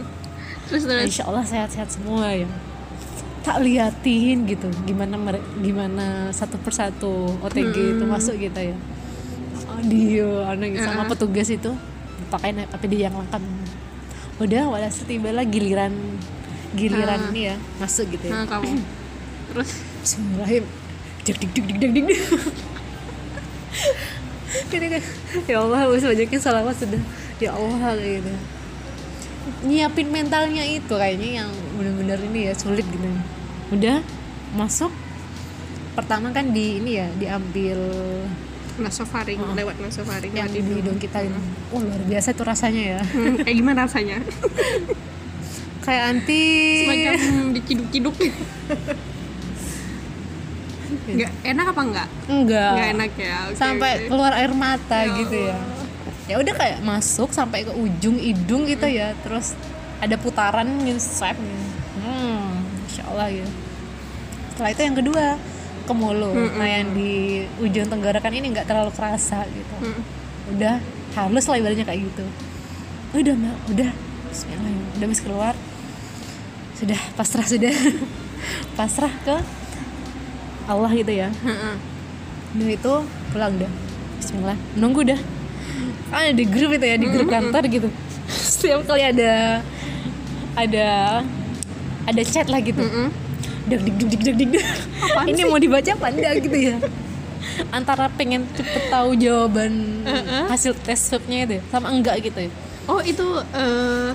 terus 0.69 0.83
terus. 0.85 1.05
Insya 1.09 1.25
Allah 1.31 1.45
sehat-sehat 1.47 1.89
semua 1.89 2.27
ya. 2.35 2.49
Tak 3.47 3.63
liatin 3.63 4.43
gitu 4.51 4.67
gimana 4.83 5.15
gimana 5.63 6.35
satu 6.35 6.59
persatu 6.59 7.39
OTG 7.47 7.97
itu 7.97 8.05
masuk 8.05 8.35
gitu 8.37 8.75
ya. 8.75 8.77
Oh, 9.67 9.83
dia 9.83 10.31
anak 10.47 10.79
gitu, 10.79 10.85
sama 10.85 11.05
petugas 11.11 11.49
itu 11.51 11.73
pakai 12.29 12.67
APD 12.67 12.95
yang 13.01 13.15
lengkap. 13.15 13.43
Udah 14.43 14.69
walhasil 14.69 15.09
tibalah 15.09 15.47
giliran 15.49 15.93
giliran 16.77 17.33
ini 17.33 17.53
ya 17.53 17.57
masuk 17.81 18.11
gitu 18.13 18.29
ya. 18.29 18.43
Nah, 18.43 18.47
kamu. 18.47 18.77
Terus? 19.55 19.71
Bismillahirrahmanirrahim. 20.03 20.65
Dik 21.25 21.37
dik 21.43 21.51
dik 21.55 21.65
dik 21.67 21.79
dik 21.81 21.93
dik. 22.07 22.21
Ini 24.77 24.87
kan 24.89 25.03
ya 25.49 25.57
Allah 25.61 25.79
harus 25.85 26.05
banyakin 26.05 26.41
salawat 26.41 26.77
sudah. 26.79 27.03
Ya 27.43 27.53
Allah 27.53 27.93
kayak 27.93 28.25
gitu. 28.25 28.33
Nyiapin 29.67 30.09
mentalnya 30.11 30.65
itu 30.67 30.91
kayaknya 30.91 31.45
yang 31.45 31.51
benar-benar 31.79 32.19
ini 32.19 32.51
ya 32.51 32.53
sulit 32.57 32.87
gitu. 32.89 33.09
Udah 33.73 34.03
masuk. 34.57 34.91
Pertama 35.97 36.33
kan 36.33 36.53
di 36.53 36.81
ini 36.83 37.01
ya 37.01 37.09
diambil 37.17 37.79
nasofaring 38.79 39.41
lewat 39.57 39.77
nasofaring 39.81 40.35
yang 40.37 40.51
di 40.53 40.61
hidung. 40.61 40.99
kita 41.01 41.25
ini. 41.25 41.39
Oh 41.73 41.81
luar 41.81 42.01
biasa 42.05 42.33
tuh 42.37 42.47
rasanya 42.47 42.83
ya. 42.97 43.01
Hmm, 43.03 43.35
kayak 43.41 43.57
gimana 43.57 43.79
rasanya? 43.89 44.19
Kayak 45.87 46.19
anti 46.19 46.43
semacam 46.83 47.55
diciduk-ciduk 47.55 48.17
nggak 51.07 51.33
enak 51.47 51.67
apa 51.71 51.83
enggak 51.87 52.09
enggak. 52.27 52.73
Nggak 52.75 52.89
enak 52.99 53.11
ya 53.15 53.37
oke, 53.47 53.55
sampai 53.55 53.91
oke. 53.95 54.07
keluar 54.11 54.33
air 54.35 54.53
mata 54.55 54.99
Ya 55.07 55.15
gitu 55.23 55.37
ya. 55.39 55.59
Ya 56.27 56.37
udah 56.43 56.55
kayak 56.59 56.79
masuk 56.83 57.31
sampai 57.31 57.63
ke 57.63 57.71
ujung 57.71 58.19
hidung 58.19 58.67
gitu 58.67 58.87
ya 58.91 59.15
terus 59.23 59.55
ada 60.03 60.19
putaran 60.19 60.67
yang 60.83 60.99
swab 60.99 61.39
hmm 61.39 62.51
insya 62.91 63.03
Allah 63.15 63.29
ya. 63.31 63.47
Setelah 64.51 64.71
itu 64.75 64.83
yang 64.83 64.97
kedua 64.99 65.27
ke 65.87 65.95
mulut 65.95 66.35
nah 66.59 66.67
yang 66.67 66.91
di 66.93 67.47
ujung 67.63 67.87
tenggorokan 67.87 68.33
ini 68.35 68.51
nggak 68.53 68.67
terlalu 68.67 68.91
kerasa 68.93 69.47
gitu. 69.47 69.75
Mm. 69.79 70.03
udah 70.57 70.75
halus 71.17 71.47
lah 71.49 71.57
ibaratnya 71.57 71.87
kayak 71.87 72.03
gitu. 72.13 72.25
Udah 73.17 73.35
mbak 73.39 73.57
udah. 73.73 73.91
Bismillah 74.29 74.73
udah 74.99 75.07
mis 75.09 75.23
keluar. 75.23 75.55
Sudah 76.77 77.01
pasrah 77.17 77.47
sudah. 77.47 77.73
Pasrah 78.79 79.11
ke 79.25 79.37
Allah 80.69 80.93
gitu 80.93 81.09
ya. 81.09 81.33
Udah 82.53 82.69
itu 82.69 82.95
pulang 83.33 83.57
dah 83.57 83.73
Bismillah. 84.21 84.59
Nunggu 84.77 85.01
dah. 85.09 85.21
Ada 86.13 86.31
di 86.37 86.47
grup 86.47 86.71
itu 86.71 86.87
ya 86.87 86.97
Di 87.01 87.09
grup 87.11 87.27
kantor 87.33 87.65
gitu. 87.67 87.89
Setiap 88.55 88.87
kali 88.87 89.03
ada 89.03 89.65
Ada 90.55 90.87
Ada 92.07 92.23
chat 92.23 92.47
lah 92.53 92.61
gitu. 92.63 92.79
Mm-mm. 92.79 93.26
Dak 93.67 93.81
dik 93.83 93.95
dik 93.99 94.09
dik 94.23 94.35
dik 94.37 94.49
dik 94.53 94.65
Ini 95.27 95.43
mau 95.45 95.59
dibaca 95.59 95.91
apa 95.91 96.07
enggak 96.09 96.33
gitu 96.41 96.55
ya? 96.55 96.77
Antara 97.71 98.07
pengen 98.09 98.47
cepet 98.53 98.89
tahu 98.89 99.15
jawaban 99.15 100.03
Hasil 100.47 100.75
tes 100.79 100.99
swabnya 100.99 101.45
itu 101.45 101.53
ya, 101.59 101.63
Sama 101.69 101.91
enggak 101.91 102.23
gitu 102.23 102.47
ya? 102.47 102.51
Oh 102.87 103.03
itu 103.03 103.27
eh, 103.51 104.11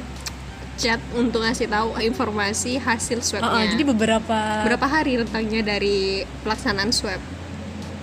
chat 0.75 0.99
untuk 1.13 1.43
ngasih 1.43 1.67
tahu 1.67 1.99
informasi 1.99 2.79
hasil 2.79 3.19
Ah, 3.19 3.21
ah, 3.21 3.27
swabnya 3.27 3.65
Jadi 3.69 3.83
beberapa 3.83 4.39
berapa 4.63 4.85
hari 4.87 5.19
rentangnya 5.19 5.61
dari 5.67 6.23
pelaksanaan 6.41 6.89
swab? 6.89 7.19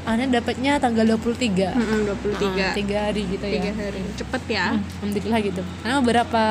Ana 0.05 0.25
dapatnya 0.25 0.81
tanggal 0.81 1.05
23 1.17 1.69
Mm-mm, 1.69 2.00
23 2.33 2.40
Ah, 2.64 2.73
tiga. 2.73 2.99
Hari 3.12 3.23
gitu 3.28 3.45
ya. 3.45 3.61
Tiga 3.61 3.73
hari. 3.76 4.00
Cepet 4.17 4.43
ya. 4.49 4.67
Hmm, 4.73 4.81
alhamdulillah 4.81 5.40
gitu. 5.45 5.62
Karena 5.85 5.95
beberapa 6.00 6.45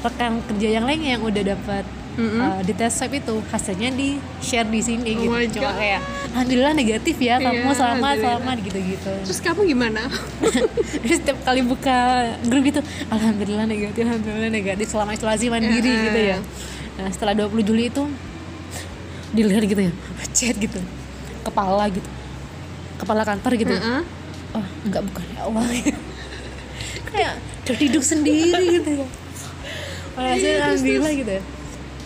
rekan 0.00 0.32
kerja 0.46 0.68
yang 0.78 0.84
lain 0.86 1.02
yang 1.02 1.18
udah 1.18 1.42
dapat 1.50 1.82
Mm-mm. 2.10 2.38
uh, 2.38 2.60
di 2.60 2.72
tes 2.72 2.90
swab 2.90 3.12
itu 3.12 3.38
hasilnya 3.48 3.90
di 3.90 4.18
share 4.38 4.66
di 4.66 4.80
sini 4.80 5.14
Oh 5.14 5.38
gitu 5.38 5.56
cuma 5.56 5.72
kayak 5.74 6.00
alhamdulillah 6.30 6.74
negatif 6.74 7.16
ya 7.16 7.38
kamu 7.38 7.62
Iya, 7.62 7.72
selamat 7.72 8.14
selamat 8.18 8.56
gitu 8.60 8.78
gitu 8.82 9.10
terus 9.24 9.38
kamu 9.40 9.60
gimana 9.66 10.02
Terus 11.00 11.16
setiap 11.18 11.38
kali 11.42 11.62
buka 11.62 11.98
grup 12.44 12.64
itu 12.64 12.80
alhamdulillah 13.08 13.64
negatif 13.64 14.02
alhamdulillah 14.02 14.50
negatif 14.50 14.86
selama 14.86 15.10
isolasi 15.12 15.46
mandiri 15.48 15.86
Ya. 15.86 16.02
gitu 16.04 16.20
ya 16.26 16.38
nah 16.96 17.08
setelah 17.08 17.32
20 17.38 17.62
Juli 17.62 17.88
itu 17.88 18.02
dilihat 19.30 19.62
gitu 19.64 19.80
ya 19.80 19.92
chat 20.30 20.54
gitu 20.54 20.80
kepala 21.40 21.86
gitu 21.88 22.10
kepala 22.96 23.22
kantor 23.22 23.52
gitu 23.54 23.72
Heeh. 23.72 24.02
oh 24.52 24.64
enggak 24.84 25.02
bukan 25.04 25.24
ya 25.30 25.40
Allah 25.46 25.62
kayak 27.08 27.32
tertidur 27.64 28.02
sendiri 28.02 28.50
gitu 28.76 28.90
ya 28.98 29.06
Walhasil 30.10 30.52
alhamdulillah 30.58 31.12
gitu 31.16 31.32
ya 31.38 31.42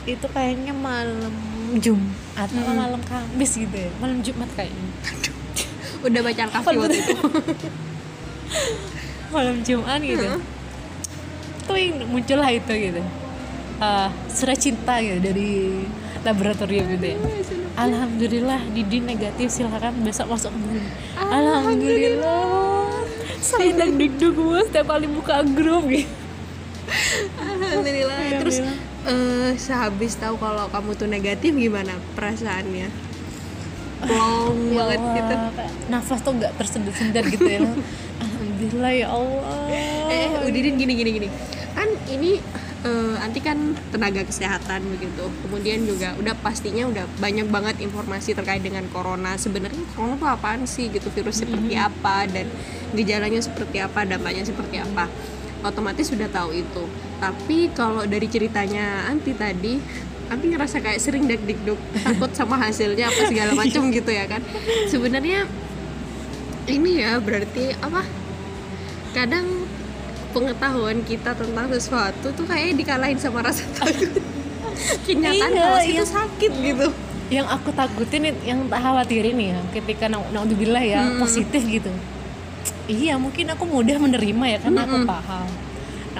itu 0.04 0.26
kayaknya 0.32 0.76
malam 0.76 1.32
Jumat 1.80 2.24
atau 2.36 2.60
malam 2.76 3.00
Kamis 3.08 3.56
gitu 3.56 3.72
ya. 3.72 3.90
Malam 3.98 4.20
Jumat 4.20 4.50
kayaknya. 4.52 4.88
Udah 6.06 6.20
baca 6.20 6.42
al 6.44 6.76
waktu 6.76 6.98
itu. 7.00 7.16
Malam 9.34 9.56
Jumat 9.64 10.00
gitu. 10.04 10.26
Tuh 11.64 11.76
yang 11.80 12.04
muncul 12.12 12.38
lah 12.38 12.52
itu 12.52 12.72
gitu. 12.76 13.02
Ah, 13.80 14.12
surat 14.28 14.60
cinta 14.60 15.00
gitu 15.00 15.18
dari 15.24 15.82
laboratorium 16.22 16.86
gitu 16.94 17.06
ya. 17.16 17.18
Alhamdulillah 17.74 18.60
Didi 18.70 19.02
negatif 19.02 19.50
silahkan 19.50 19.90
besok 20.06 20.30
masuk 20.30 20.54
dulu 20.54 20.78
Alhamdulillah. 21.18 23.02
Saya 23.42 23.74
dan 23.74 23.98
duduk 23.98 24.32
gue 24.36 24.60
setiap 24.68 24.94
kali 24.94 25.08
buka 25.10 25.42
grup 25.42 25.88
gitu. 25.90 26.08
Alhamdulillah. 27.40 28.18
Iya, 28.20 28.36
terus 28.40 28.56
eh 29.04 29.52
sehabis 29.60 30.16
tahu 30.16 30.40
kalau 30.40 30.64
kamu 30.72 30.96
tuh 30.96 31.08
negatif 31.08 31.52
gimana 31.52 31.92
perasaannya? 32.16 32.88
Long 34.04 34.58
Ya 34.68 34.84
banget 34.84 35.00
Allah, 35.00 35.16
gitu. 35.16 35.34
nafas 35.88 36.20
tuh 36.20 36.32
nggak 36.36 36.52
tersendat-sendat 36.60 37.24
gitu 37.32 37.44
ya. 37.48 37.60
Alhamdulillah 38.24 38.92
ya 38.92 39.08
Allah. 39.08 39.64
Eh 40.12 40.28
Udin 40.44 40.76
gini 40.76 40.92
gini 40.92 41.10
gini. 41.20 41.28
Kan 41.72 41.88
ini 42.12 42.36
eh, 42.84 43.14
nanti 43.16 43.40
kan 43.40 43.56
tenaga 43.88 44.24
kesehatan 44.28 44.84
begitu. 44.92 45.24
Kemudian 45.48 45.88
juga 45.88 46.12
udah 46.20 46.36
pastinya 46.36 46.84
udah 46.84 47.04
banyak 47.16 47.48
banget 47.48 47.80
informasi 47.80 48.36
terkait 48.36 48.60
dengan 48.60 48.84
corona. 48.92 49.40
Sebenarnya 49.40 49.80
corona 49.96 50.20
tuh 50.20 50.28
apaan 50.28 50.68
sih 50.68 50.92
gitu? 50.92 51.08
Virus 51.08 51.40
seperti 51.40 51.72
apa 51.76 52.28
dan 52.28 52.48
gejalanya 52.92 53.40
seperti 53.40 53.80
apa 53.80 54.04
dampaknya 54.04 54.44
seperti 54.44 54.84
apa? 54.84 55.08
Otomatis 55.64 56.12
sudah 56.12 56.28
tahu 56.28 56.52
itu 56.52 56.84
tapi 57.20 57.70
kalau 57.72 58.02
dari 58.04 58.26
ceritanya 58.26 59.06
Anti 59.08 59.32
tadi 59.34 59.78
Anti 60.24 60.46
ngerasa 60.48 60.80
kayak 60.80 61.00
sering 61.00 61.28
deg 61.28 61.40
deg 61.44 61.60
takut 62.00 62.32
sama 62.32 62.56
hasilnya 62.56 63.12
apa 63.12 63.28
segala 63.28 63.52
macam 63.60 63.92
gitu 63.92 64.08
ya 64.08 64.24
kan. 64.24 64.40
Sebenarnya 64.88 65.44
ini 66.64 67.04
ya 67.04 67.20
berarti 67.20 67.76
apa 67.76 68.02
kadang 69.12 69.68
pengetahuan 70.32 71.04
kita 71.06 71.36
tentang 71.36 71.70
sesuatu 71.70 72.32
tuh 72.34 72.46
kayak 72.48 72.74
dikalahin 72.74 73.20
sama 73.20 73.44
rasa 73.44 73.62
takut. 73.76 74.10
Kenyataan 75.06 75.50
Iya, 75.54 75.60
kalau 75.62 75.80
iya. 75.84 75.92
itu 75.94 76.04
sakit 76.08 76.52
gitu. 76.58 76.88
yang 77.32 77.48
aku 77.48 77.72
takutin 77.72 78.36
yang 78.44 78.68
tak 78.68 78.84
khawatirin 78.84 79.38
ya 79.40 79.56
ketika 79.72 80.12
na 80.12 80.20
naudzubillah 80.28 80.84
ya 80.84 81.00
positif 81.16 81.62
gitu. 81.64 81.88
Iya 82.84 83.16
mungkin 83.16 83.48
aku 83.48 83.64
mudah 83.64 83.96
menerima 83.96 84.44
ya 84.44 84.58
karena 84.60 84.84
aku 84.84 85.08
paham 85.08 85.48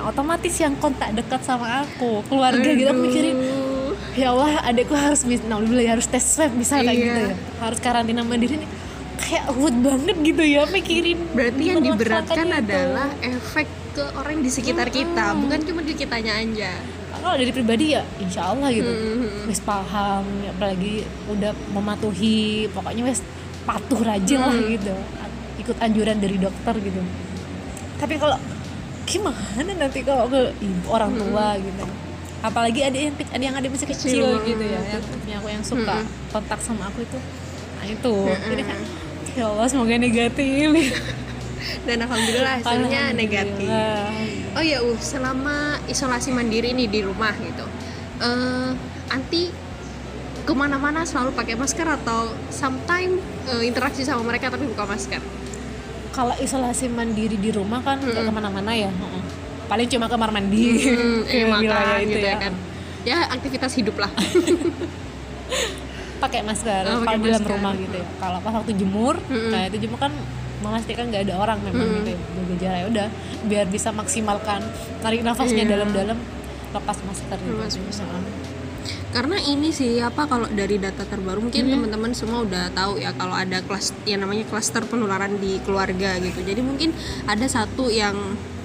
otomatis 0.05 0.55
yang 0.55 0.77
kontak 0.77 1.13
dekat 1.13 1.41
sama 1.41 1.83
aku 1.83 2.21
keluarga 2.25 2.65
gitu. 2.67 2.87
Aku 2.87 3.01
mikirin 3.03 3.35
Aduh. 3.35 3.93
ya 4.15 4.31
Allah 4.31 4.63
adekku 4.63 4.93
harus 4.93 5.23
mis- 5.23 5.43
naudzubillah 5.43 5.83
ya 5.83 5.93
harus 5.93 6.07
tes 6.07 6.23
swab 6.23 6.53
misalnya 6.53 6.89
kayak 6.89 6.97
Iya. 6.97 7.07
gitu 7.07 7.21
ya. 7.23 7.35
Harus 7.59 7.79
karantina 7.79 8.21
mandiri 8.21 8.55
nih. 8.57 8.71
Kayak 9.15 9.45
ruwet 9.51 9.77
banget 9.79 10.17
gitu 10.23 10.43
ya 10.43 10.63
mikirin 10.67 11.19
berarti 11.31 11.63
yang 11.65 11.81
diberatkan 11.81 12.45
itu. 12.45 12.59
adalah 12.61 13.09
efek 13.21 13.67
ke 13.91 14.05
orang 14.13 14.37
di 14.39 14.51
sekitar 14.51 14.89
kita 14.89 15.25
bukan 15.35 15.61
cuma 15.63 15.81
di 15.81 15.95
kitanya 15.95 16.35
aja. 16.35 16.73
Kalau 17.15 17.35
dari 17.35 17.51
pribadi 17.51 17.95
ya 17.95 18.03
insya 18.19 18.51
Allah 18.51 18.69
gitu. 18.69 18.91
Mhm. 18.91 19.47
wes 19.47 19.61
paham 19.61 20.25
apalagi 20.47 21.03
udah 21.27 21.55
mematuhi 21.71 22.69
pokoknya 22.69 23.03
wes 23.05 23.23
patuh 23.63 23.97
rajin 23.99 24.39
lah 24.39 24.53
gitu. 24.69 24.93
Ikut 25.57 25.77
anjuran 25.79 26.19
dari 26.19 26.37
dokter 26.37 26.75
gitu. 26.77 27.01
Tapi 27.97 28.19
kalau 28.19 28.37
gimana 29.05 29.71
nanti 29.77 30.01
kalau 30.03 30.29
ke 30.29 30.53
ibu 30.61 30.87
orang 30.89 31.13
tua 31.17 31.57
gitu? 31.61 31.85
Apalagi 32.45 32.81
ada 32.85 32.99
yang 32.99 33.15
ada 33.17 33.45
yang 33.45 33.57
ada 33.57 33.67
masih 33.73 33.89
kecil 33.89 34.21
Kecil 34.21 34.45
gitu 34.45 34.65
ya 34.69 34.81
yang 34.85 35.05
punya 35.05 35.37
aku 35.41 35.49
yang 35.49 35.65
suka 35.65 35.97
kontak 36.29 36.61
sama 36.61 36.89
aku 36.93 37.05
itu. 37.05 37.19
Nah 37.81 37.87
itu. 37.89 38.15
Jadi 38.29 38.63
kan 38.65 38.81
ya 39.35 39.45
Allah 39.49 39.67
semoga 39.69 39.97
negatif. 39.97 40.69
Dan 41.89 41.97
alhamdulillah 42.05 42.61
hasilnya 42.61 43.17
negatif. 43.17 43.69
Oh 44.53 44.61
ya 44.61 44.85
uh 44.85 44.99
selama 45.01 45.81
isolasi 45.89 46.29
mandiri 46.33 46.77
ini 46.77 46.85
di 46.87 47.01
rumah 47.01 47.33
gitu 47.41 47.65
eh 48.23 48.71
anti 49.11 49.51
ke 50.45 50.53
mana-mana 50.53 51.09
selalu 51.09 51.33
pakai 51.33 51.57
masker 51.57 51.89
atau 51.89 52.31
sometime 52.53 53.19
eh, 53.49 53.63
interaksi 53.65 54.05
sama 54.05 54.23
mereka 54.23 54.53
tapi 54.53 54.69
buka 54.69 54.85
masker 54.85 55.19
kalau 56.15 56.35
isolasi 56.37 56.89
mandiri 56.89 57.37
di 57.37 57.51
rumah 57.51 57.81
kan 57.81 57.99
nggak 57.99 58.21
ke 58.21 58.33
mana-mana 58.33 58.73
ya. 58.73 58.91
Paling 59.65 59.89
cuma 59.89 60.07
kamar 60.07 60.31
mandi. 60.31 60.87
Hmm, 60.87 61.25
ke 61.25 61.35
eh, 61.35 61.45
makan 61.45 61.61
wilayah 61.61 61.97
itu 61.99 62.09
gitu 62.09 62.19
ya, 62.21 62.29
ya. 62.29 62.37
kan. 62.39 62.53
Ya 63.03 63.17
aktivitas 63.29 63.73
hidup 63.75 63.97
lah. 63.99 64.11
Pakai 66.17 66.41
masker 66.41 66.83
Oh, 66.87 67.01
kalau 67.01 67.19
di 67.19 67.27
dalam 67.27 67.37
masker. 67.37 67.53
rumah 67.53 67.73
gitu 67.75 67.95
ya. 67.95 68.07
Kalau 68.17 68.39
pas 68.41 68.53
waktu 68.55 68.73
jemur 68.75 69.15
Mm-mm. 69.21 69.51
kayak 69.51 69.67
itu 69.69 69.77
jemur 69.85 69.99
kan 69.99 70.13
memastikan 70.61 71.05
nggak 71.11 71.23
ada 71.29 71.35
orang 71.37 71.59
memang 71.61 71.87
gitu 71.99 72.11
ya. 72.11 72.19
Jaga 72.33 72.55
jarak 72.57 72.79
ya 72.79 72.87
udah 72.89 73.07
biar 73.45 73.67
bisa 73.69 73.89
maksimalkan 73.91 74.61
tarik 75.03 75.21
nafasnya 75.21 75.63
Iya. 75.63 75.71
dalam-dalam 75.77 76.17
lepas 76.73 76.97
masker 77.03 77.37
gitu. 77.37 77.53
Lepas 77.53 77.71
sih. 77.75 77.83
Karena 79.15 79.39
ini 79.39 79.71
sih 79.71 80.03
apa 80.03 80.27
kalau 80.27 80.51
dari 80.51 80.75
data 80.77 81.07
terbaru 81.07 81.39
mungkin 81.41 81.65
Hmm. 81.65 81.73
teman-teman 81.79 82.11
semua 82.13 82.43
udah 82.43 82.75
tahu 82.75 82.99
ya 82.99 83.15
kalau 83.15 83.31
ada 83.33 83.63
kelas 83.63 83.95
yang 84.05 84.21
namanya 84.21 84.43
klaster 84.45 84.83
penularan 84.83 85.39
di 85.39 85.63
keluarga 85.63 86.19
gitu. 86.19 86.43
Jadi 86.43 86.61
mungkin 86.61 86.91
ada 87.25 87.47
satu 87.47 87.87
yang 87.87 88.19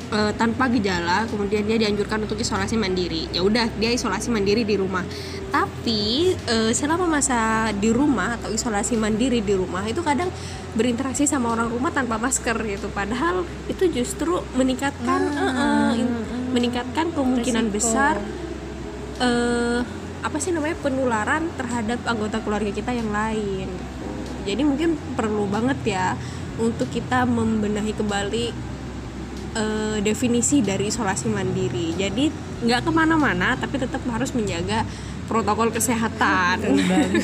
eh, 0.09 0.33
tanpa 0.33 0.65
gejala 0.67 1.29
kemudian 1.29 1.61
dia 1.63 1.77
dianjurkan 1.77 2.25
untuk 2.25 2.33
isolasi 2.35 2.73
mandiri. 2.75 3.29
Ya 3.29 3.45
udah 3.45 3.69
dia 3.77 3.93
isolasi 3.93 4.33
mandiri 4.33 4.65
di 4.65 4.73
rumah. 4.73 5.05
Tapi 5.53 6.33
eh, 6.33 6.71
selama 6.73 7.05
masa 7.05 7.69
di 7.77 7.93
rumah 7.93 8.33
atau 8.35 8.49
isolasi 8.49 8.97
mandiri 8.97 9.39
di 9.39 9.53
rumah 9.53 9.85
itu 9.85 10.01
kadang 10.01 10.33
berinteraksi 10.73 11.29
sama 11.29 11.53
orang 11.53 11.69
rumah 11.69 11.93
tanpa 11.93 12.17
masker 12.17 12.57
gitu. 12.65 12.89
Padahal 12.89 13.45
itu 13.69 13.85
justru 13.93 14.41
meningkatkan 14.57 15.21
eh, 15.29 15.53
eh, 15.53 15.91
in- 16.01 16.25
meningkatkan 16.57 17.13
kemungkinan 17.13 17.69
Resiko. 17.69 17.77
besar 17.77 18.15
eh 19.21 19.81
apa 20.19 20.37
sih 20.43 20.51
namanya 20.51 20.75
penularan 20.83 21.47
terhadap 21.55 22.03
anggota 22.03 22.43
keluarga 22.43 22.71
kita 22.75 22.91
yang 22.91 23.09
lain 23.09 23.67
gitu. 23.67 24.07
Jadi 24.47 24.61
mungkin 24.63 24.89
perlu 25.15 25.47
banget 25.47 25.79
ya 25.95 26.07
untuk 26.59 26.91
kita 26.91 27.23
membenahi 27.23 27.95
kembali 27.95 28.45
eh, 29.55 29.97
definisi 30.03 30.59
dari 30.59 30.91
isolasi 30.91 31.31
mandiri. 31.31 31.95
Jadi 31.95 32.27
nggak 32.67 32.81
ke 32.83 32.91
mana-mana 32.91 33.55
tapi 33.55 33.79
tetap 33.79 34.03
harus 34.11 34.35
menjaga 34.35 34.83
protokol 35.29 35.69
kesehatan. 35.69 36.57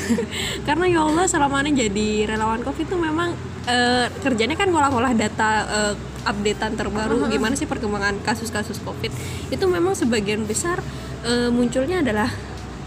Karena 0.66 0.84
ya 0.86 1.02
Allah 1.04 1.26
selama 1.26 1.60
ini 1.66 1.90
jadi 1.90 2.30
relawan 2.30 2.62
COVID 2.62 2.86
itu 2.86 2.96
memang 2.96 3.34
eh, 3.68 4.06
kerjanya 4.22 4.56
kan 4.56 4.70
ngolah-ngolah 4.70 5.12
data 5.12 5.50
eh, 5.66 5.94
updatean 6.26 6.74
terbaru 6.74 7.22
gimana 7.30 7.54
sih 7.58 7.68
perkembangan 7.68 8.22
kasus-kasus 8.22 8.80
COVID. 8.86 9.12
Itu 9.52 9.66
memang 9.66 9.98
sebagian 9.98 10.46
besar 10.46 10.80
eh, 11.26 11.50
munculnya 11.50 12.00
adalah 12.00 12.30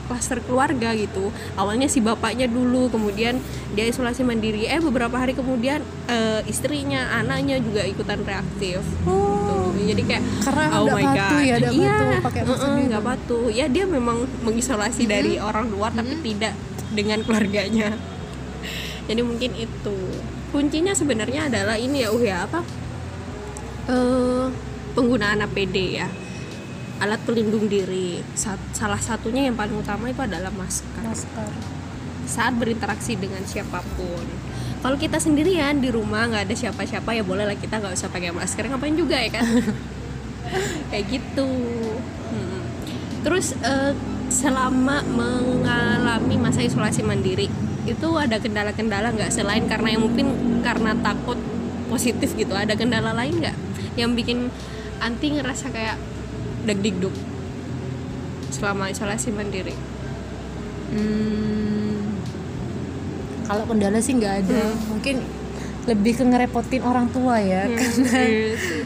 klaster 0.10 0.42
keluarga 0.42 0.98
gitu. 0.98 1.30
Awalnya 1.54 1.86
si 1.86 2.02
bapaknya 2.02 2.50
dulu, 2.50 2.90
kemudian 2.90 3.38
dia 3.78 3.86
isolasi 3.86 4.26
mandiri. 4.26 4.66
Eh 4.66 4.82
beberapa 4.82 5.14
hari 5.22 5.38
kemudian 5.38 5.86
eh, 6.10 6.42
istrinya, 6.50 7.14
anaknya 7.22 7.62
juga 7.62 7.86
ikutan 7.86 8.26
reaktif. 8.26 8.82
Oh. 9.06 9.70
Gitu. 9.78 9.94
Jadi 9.94 10.02
kayak 10.10 10.24
Karena 10.44 10.66
oh 10.82 10.88
my 10.90 11.06
patuh 11.06 11.40
god. 11.40 11.46
ya, 11.46 11.56
iya, 11.70 11.98
gitu. 12.26 12.66
nggak 12.90 13.04
patuh. 13.06 13.46
Ya 13.54 13.66
dia 13.70 13.86
memang 13.86 14.26
mengisolasi 14.42 15.06
dari 15.06 15.38
orang 15.38 15.70
luar 15.70 15.94
tapi 15.94 16.18
tidak 16.26 16.58
dengan 16.92 17.22
keluarganya. 17.22 17.94
Jadi 19.10 19.22
mungkin 19.22 19.54
itu 19.54 19.98
kuncinya 20.50 20.98
sebenarnya 20.98 21.46
adalah 21.50 21.78
ini 21.78 22.02
ya 22.06 22.10
uh 22.10 22.22
ya 22.22 22.38
apa 22.50 22.60
eh 23.90 24.46
penggunaan 24.98 25.46
APD 25.46 26.02
ya 26.02 26.08
alat 27.00 27.20
pelindung 27.24 27.72
diri. 27.72 28.20
Salah 28.76 29.00
satunya 29.00 29.48
yang 29.48 29.56
paling 29.56 29.76
utama 29.80 30.12
itu 30.12 30.20
adalah 30.20 30.52
masker. 30.52 31.04
Masker. 31.04 31.52
Saat 32.28 32.60
berinteraksi 32.60 33.16
dengan 33.16 33.42
siapa 33.48 33.82
pun. 33.96 34.26
Kalau 34.80 34.96
kita 34.96 35.20
sendirian 35.20 35.84
di 35.84 35.92
rumah 35.92 36.28
nggak 36.32 36.48
ada 36.48 36.56
siapa-siapa 36.56 37.12
ya 37.12 37.24
boleh 37.24 37.44
lah 37.44 37.58
kita 37.60 37.80
nggak 37.80 37.96
usah 37.96 38.12
pakai 38.12 38.32
masker. 38.32 38.68
Ngapain 38.68 38.96
juga 38.96 39.16
ya 39.20 39.30
kan? 39.32 39.44
Kayak 40.92 41.06
gitu. 41.10 41.50
Hmm. 42.30 42.62
terus 43.20 43.52
eh, 43.60 43.92
selama 44.32 45.04
mengalami 45.04 46.40
masa 46.40 46.64
isolasi 46.64 47.04
mandiri 47.04 47.52
itu 47.84 48.08
ada 48.16 48.40
kendala-kendala 48.40 49.12
nggak? 49.12 49.32
Selain 49.34 49.66
karena 49.68 49.98
yang 49.98 50.04
mungkin 50.08 50.28
karena 50.64 50.96
takut 51.00 51.36
positif 51.90 52.38
gitu 52.38 52.54
ada 52.54 52.78
kendala 52.78 53.12
lain 53.12 53.44
nggak? 53.44 53.58
Yang 53.98 54.12
bikin 54.16 54.38
anti 55.00 55.28
ngerasa 55.36 55.74
kayak 55.74 55.98
deg 56.70 56.80
digduk 56.80 57.14
selama 58.50 58.88
isolasi 58.88 59.30
mandiri. 59.30 59.74
Hmm, 60.90 62.18
kalau 63.46 63.66
kendala 63.66 63.98
sih 64.00 64.14
nggak 64.14 64.34
ada. 64.42 64.62
Mungkin 64.88 65.22
lebih 65.86 66.14
ke 66.14 66.24
ngerepotin 66.24 66.82
orang 66.82 67.10
tua 67.10 67.38
ya 67.38 67.66
karena 67.68 68.22
Iya 68.22 68.54
sih. 68.56 68.82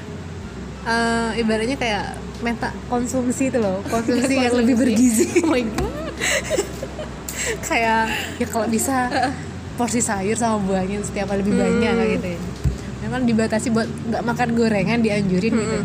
eh, 0.84 1.30
ibaratnya 1.38 1.76
kayak 1.76 2.06
minta 2.40 2.72
konsumsi 2.88 3.48
itu 3.48 3.60
loh. 3.60 3.80
Konsumsi 3.86 4.34
yang 4.34 4.52
Konsumsi. 4.52 4.60
lebih 4.64 4.76
bergizi. 4.78 5.26
Oh 5.40 5.50
my 5.50 5.64
god. 5.66 6.12
Kayak 7.68 8.08
ya 8.36 8.48
kalau 8.48 8.68
bisa 8.68 9.12
porsi 9.74 10.00
sayur 10.00 10.36
sama 10.36 10.64
buahnya 10.64 11.04
setiap 11.04 11.28
kali 11.28 11.44
lebih 11.44 11.56
banyak 11.56 11.92
kayak 11.92 12.10
gitu 12.16 12.28
ya. 12.36 12.40
Memang 13.04 13.22
dibatasi 13.24 13.68
buat 13.68 13.84
nggak 14.08 14.24
makan 14.24 14.50
gorengan 14.54 15.00
dianjurin 15.00 15.52
gitu 15.54 15.80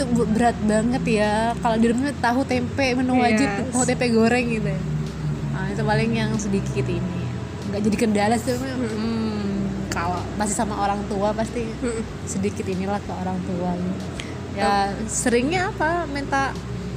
itu 0.00 0.08
berat 0.32 0.56
banget 0.64 1.02
ya. 1.04 1.52
Kalau 1.60 1.76
di 1.76 1.86
rumah 1.92 2.08
tahu 2.16 2.40
tempe 2.48 2.96
menu 2.96 3.20
wajib 3.20 3.44
Yes. 3.44 3.68
tahu 3.68 3.84
tempe 3.84 4.08
goreng 4.08 4.46
gitu 4.48 4.68
ya. 4.72 4.80
Nah, 5.52 5.66
itu 5.68 5.82
paling 5.84 6.10
yang 6.16 6.32
sedikit 6.40 6.86
ini. 6.88 7.20
Nggak 7.68 7.80
jadi 7.84 7.96
kendala 8.00 8.34
sih 8.40 8.56
tapi, 8.56 8.64
hmm, 8.64 9.52
kalau 9.92 10.24
masih 10.40 10.56
sama 10.56 10.80
orang 10.80 11.04
tua 11.04 11.36
pasti 11.36 11.68
Mm-mm. 11.68 12.00
sedikit 12.24 12.64
inilah 12.64 12.96
ke 12.98 13.12
orang 13.12 13.36
tua. 13.44 13.76
Gitu. 13.76 14.00
ya 14.50 14.90
seringnya 15.06 15.70
apa? 15.70 16.08
Minta 16.08 16.50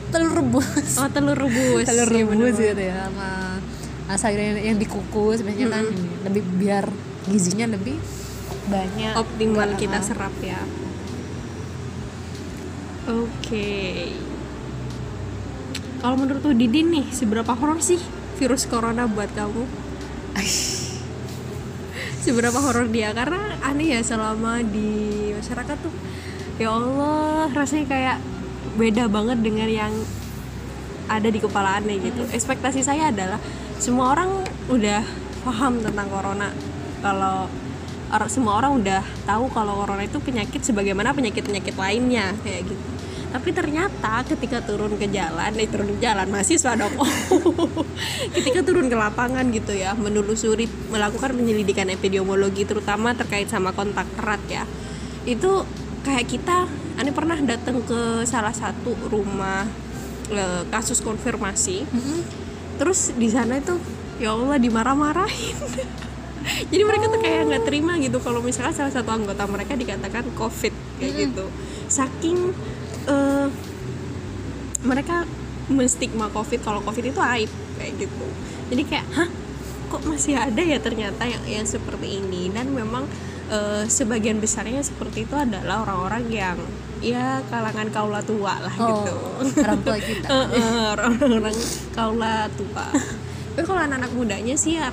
telur 0.09 0.39
rebus. 0.39 0.95
Oh 0.97 1.11
telur 1.11 1.35
rebus. 1.35 1.85
Telur 1.91 2.07
Iya, 2.07 2.23
rebus 2.23 2.55
gitu 2.55 2.81
ya 2.81 2.95
sama 3.11 3.59
sayuran 4.13 4.59
yang, 4.61 4.77
dikukus 4.77 5.41
biasanya 5.41 5.79
kan 5.79 5.85
ini, 5.89 6.11
lebih 6.27 6.43
biar 6.59 6.85
gizinya 7.27 7.65
lebih 7.71 7.97
banyak. 8.69 9.13
Optimal 9.15 9.73
Nggak, 9.73 9.79
kita 9.79 9.97
uh, 9.99 10.03
serap 10.05 10.33
ya 10.39 10.59
oke. 13.07 13.71
Kalau 16.03 16.15
menurut 16.19 16.43
tuh 16.43 16.51
Didin 16.51 16.91
nih 16.91 17.07
seberapa 17.15 17.55
horor 17.55 17.79
sih 17.79 17.99
virus 18.35 18.67
corona 18.67 19.07
buat 19.07 19.31
kamu? 19.31 19.63
Seberapa 22.23 22.59
horor 22.59 22.91
dia? 22.91 23.15
Karena 23.15 23.55
aneh 23.63 23.95
ya 23.95 24.01
selama 24.03 24.59
di 24.63 25.31
masyarakat 25.31 25.77
tuh 25.79 25.93
ya 26.59 26.75
Allah 26.75 27.47
rasanya 27.55 27.87
kayak 27.87 28.17
beda 28.75 29.07
banget 29.07 29.39
dengan 29.43 29.71
yang 29.71 29.93
ada 31.07 31.27
di 31.31 31.39
kepala 31.39 31.79
aneh 31.79 31.99
gitu. 32.03 32.23
Ekspektasi 32.31 32.83
saya 32.83 33.11
adalah 33.11 33.39
semua 33.79 34.11
orang 34.11 34.43
udah 34.67 35.03
paham 35.47 35.83
tentang 35.83 36.07
corona. 36.11 36.51
Kalau 37.03 37.47
semua 38.29 38.61
orang 38.61 38.77
udah 38.77 39.01
tahu 39.25 39.49
kalau 39.51 39.83
corona 39.83 40.05
itu 40.05 40.21
penyakit 40.21 40.61
sebagaimana 40.61 41.17
penyakit 41.17 41.47
penyakit 41.47 41.73
lainnya 41.73 42.37
kayak 42.45 42.69
gitu 42.69 42.92
tapi 43.33 43.49
ternyata 43.49 44.21
ketika 44.29 44.61
turun 44.61 44.93
ke 44.93 45.09
jalan 45.09 45.57
eh 45.57 45.65
turun 45.65 45.89
ke 45.97 46.05
jalan 46.05 46.29
mahasiswa 46.29 46.77
dong. 46.77 46.93
Ketika 48.37 48.61
turun 48.61 48.93
ke 48.93 48.93
lapangan 48.93 49.49
gitu 49.49 49.73
ya 49.73 49.97
menelusuri 49.97 50.69
melakukan 50.93 51.33
penyelidikan 51.33 51.89
epidemiologi 51.89 52.61
terutama 52.61 53.17
terkait 53.17 53.49
sama 53.49 53.73
kontak 53.73 54.05
erat 54.21 54.37
ya 54.45 54.63
itu 55.25 55.65
kayak 56.05 56.29
kita 56.29 56.69
aneh 57.01 57.09
pernah 57.09 57.39
datang 57.41 57.81
ke 57.81 58.21
salah 58.29 58.53
satu 58.53 58.93
rumah 59.09 59.65
eh, 60.29 60.61
kasus 60.69 61.01
konfirmasi. 61.01 61.89
Terus 62.77 63.17
di 63.17 63.33
sana 63.33 63.57
itu 63.57 63.81
ya 64.21 64.37
Allah 64.37 64.61
dimarah-marahin. 64.61 65.57
Jadi 66.69 66.83
mereka 66.85 67.09
tuh 67.09 67.17
kayak 67.23 67.49
nggak 67.49 67.63
terima 67.65 67.97
gitu 67.97 68.19
kalau 68.21 68.45
misalnya 68.45 68.77
salah 68.77 68.93
satu 68.93 69.09
anggota 69.09 69.47
mereka 69.49 69.73
dikatakan 69.73 70.27
covid 70.37 70.75
kayak 71.01 71.13
gitu. 71.31 71.49
Saking 71.89 72.53
eh, 73.07 73.47
mereka 74.83 75.23
menstigma 75.71 76.27
covid 76.29 76.59
kalau 76.59 76.83
covid 76.83 77.11
itu 77.11 77.19
aib 77.19 77.51
kayak 77.79 77.93
gitu. 77.97 78.27
Jadi 78.73 78.83
kayak 78.87 79.07
hah? 79.15 79.29
Kok 79.93 80.09
masih 80.09 80.33
ada 80.33 80.61
ya 80.61 80.81
ternyata 80.81 81.23
yang 81.23 81.43
yang 81.45 81.65
seperti 81.67 82.19
ini? 82.19 82.49
Dan 82.51 82.73
memang 82.73 83.07
eh, 83.51 83.83
sebagian 83.87 84.39
besarnya 84.43 84.83
seperti 84.83 85.23
itu 85.29 85.35
adalah 85.35 85.87
orang-orang 85.87 86.23
yang 86.31 86.57
ya 87.03 87.43
kalangan 87.51 87.91
kaula 87.91 88.23
tua 88.23 88.63
lah 88.63 88.75
oh, 88.79 88.87
gitu. 88.87 89.15
orang 89.59 89.81
tua 89.83 89.97
kita. 89.99 90.27
Orang-orang 90.95 91.57
kaula 91.91 92.47
tua. 92.55 92.87
Tapi 93.53 93.65
kalau 93.67 93.81
anak-anak 93.83 94.11
mudanya 94.15 94.55
sih 94.55 94.79
ya, 94.79 94.89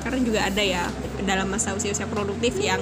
karena 0.00 0.20
juga 0.20 0.40
ada 0.48 0.62
ya 0.64 0.84
dalam 1.24 1.48
masa 1.52 1.76
usia-usia 1.76 2.08
produktif 2.08 2.56
yang 2.60 2.80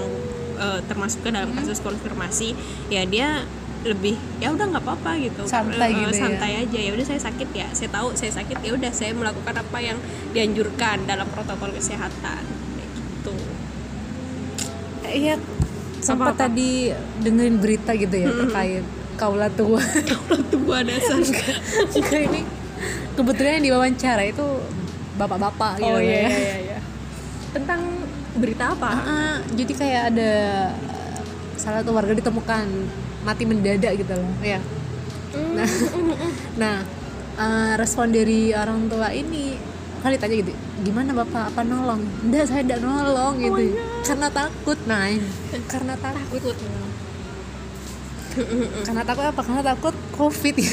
eh, 0.59 0.81
termasuk 0.87 1.27
ke 1.27 1.31
dalam 1.31 1.51
kasus 1.55 1.83
konfirmasi 1.83 2.55
ya 2.89 3.03
dia 3.07 3.43
lebih 3.89 4.15
ya 4.39 4.53
udah 4.53 4.67
nggak 4.69 4.85
apa-apa 4.85 5.11
gitu. 5.19 5.43
Santai 5.49 5.91
Eh, 5.91 6.05
gitu 6.05 6.13
ya. 6.13 6.21
santai 6.21 6.53
aja. 6.61 6.79
Ya 6.79 6.91
udah 6.93 7.07
saya 7.07 7.21
sakit 7.25 7.49
ya. 7.57 7.69
Saya 7.73 7.89
tahu 7.89 8.09
saya 8.13 8.33
sakit 8.37 8.59
ya 8.61 8.71
udah 8.77 8.93
saya 8.93 9.13
melakukan 9.17 9.55
apa 9.57 9.79
yang 9.81 9.99
dianjurkan 10.31 11.09
dalam 11.09 11.27
protokol 11.33 11.73
kesehatan. 11.73 12.43
Kayak 12.45 12.91
gitu. 12.95 13.35
Iya 15.09 15.35
sempat 15.99 16.39
tadi 16.39 16.95
dengerin 17.25 17.59
berita 17.59 17.91
gitu 17.97 18.15
ya 18.15 18.29
terkait 18.31 18.85
kaula 19.19 19.49
tua. 19.51 19.83
Kaula 20.11 20.39
tua 20.47 20.79
dasar. 20.87 21.19
Enggak, 21.19 22.23
ini 22.23 22.47
kebetulan 23.19 23.59
yang 23.59 23.65
diwawancara 23.75 24.23
itu 24.23 24.47
bapak-bapak 25.19 25.83
gitu 25.83 25.91
oh 25.91 25.99
iya 25.99 26.23
ya. 26.23 26.31
iya 26.31 26.57
iya 26.63 26.79
tentang 27.51 27.81
berita 28.39 28.71
apa? 28.71 28.91
Ah, 28.95 29.37
jadi 29.51 29.73
kayak 29.75 30.03
ada 30.15 30.33
uh, 30.87 31.19
salah 31.59 31.83
satu 31.83 31.91
warga 31.91 32.15
ditemukan 32.15 32.67
mati 33.29 33.45
mendadak 33.45 33.93
gitu 34.01 34.17
loh. 34.17 34.33
Ya 34.41 34.61
nah 35.37 35.69
nah 36.63 36.75
uh, 37.37 37.73
respon 37.77 38.09
dari 38.09 38.57
orang 38.57 38.89
tua 38.89 39.13
ini 39.13 39.61
kan 40.01 40.15
ditanya 40.15 40.35
gitu 40.47 40.53
gimana 40.87 41.11
bapak? 41.11 41.53
Apa 41.53 41.67
nolong? 41.67 42.01
Enggak 42.23 42.49
saya 42.49 42.63
enggak 42.63 42.81
nolong 42.81 43.35
gitu. 43.43 43.77
karena 44.07 44.29
takut 44.31 44.79
nah 44.87 45.11
ini. 45.11 45.29
karena 45.73 45.95
takut. 45.99 46.57
Karena 48.87 49.03
takut 49.03 49.25
apa? 49.27 49.41
Karena 49.43 49.63
takut 49.67 49.95
covid. 50.15 50.55
Ya 50.55 50.71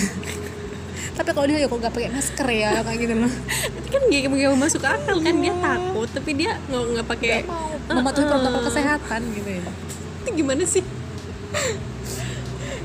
tapi 1.16 1.32
kalau 1.32 1.48
dia 1.48 1.64
ya 1.64 1.72
kok 1.72 1.80
nggak 1.80 1.96
pakai 1.96 2.12
masker 2.12 2.48
ya 2.52 2.84
kayak 2.86 2.98
gitu 3.02 3.14
loh. 3.18 3.34
Tapi 3.50 3.88
kan 3.90 4.02
dia 4.12 4.20
nggak 4.28 4.52
mau 4.52 4.60
masuk 4.60 4.84
akal 4.84 5.18
kan 5.24 5.36
dia 5.40 5.54
takut 5.58 6.10
tapi 6.12 6.32
dia 6.38 6.52
nggak 6.70 6.82
nggak 6.92 7.08
pakai 7.08 7.36
mematuhi 7.88 8.26
protokol 8.30 8.62
kesehatan 8.68 9.22
gitu 9.34 9.50
ya. 9.50 9.64
Itu 10.22 10.30
gimana 10.36 10.64
sih 10.68 10.84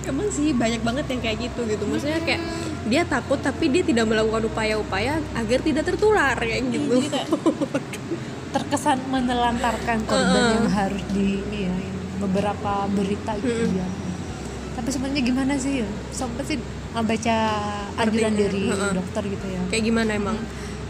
emang 0.09 0.29
sih 0.33 0.57
banyak 0.57 0.81
banget 0.81 1.05
yang 1.13 1.21
kayak 1.21 1.39
gitu 1.51 1.61
gitu. 1.69 1.85
Maksudnya 1.85 2.21
kayak 2.25 2.43
dia 2.89 3.03
takut 3.05 3.39
tapi 3.41 3.69
dia 3.69 3.85
tidak 3.85 4.09
melakukan 4.09 4.49
upaya-upaya 4.49 5.21
agar 5.37 5.59
tidak 5.61 5.85
tertular 5.85 6.37
kayak 6.37 6.65
gitu. 6.73 7.05
jadi 7.05 7.09
kayak 7.13 7.29
terkesan 8.51 8.99
menelantarkan 9.11 9.99
korban 10.11 10.45
yang 10.59 10.69
harus 10.71 11.05
di 11.15 11.43
ya 11.53 11.75
beberapa 12.21 12.89
berita 12.93 13.37
gitu 13.41 13.65
ya. 13.77 13.87
Tapi 14.77 14.89
sebenarnya 14.93 15.23
gimana 15.25 15.53
sih 15.57 15.85
ya? 15.85 15.89
Sempat 16.13 16.45
sih 16.49 16.59
baca 16.91 17.37
anjuran 18.01 18.35
dari 18.35 18.65
heeh. 18.69 18.93
dokter 18.97 19.23
gitu 19.29 19.47
ya. 19.49 19.63
Kayak 19.71 19.85
gimana 19.87 20.11
emang? 20.17 20.37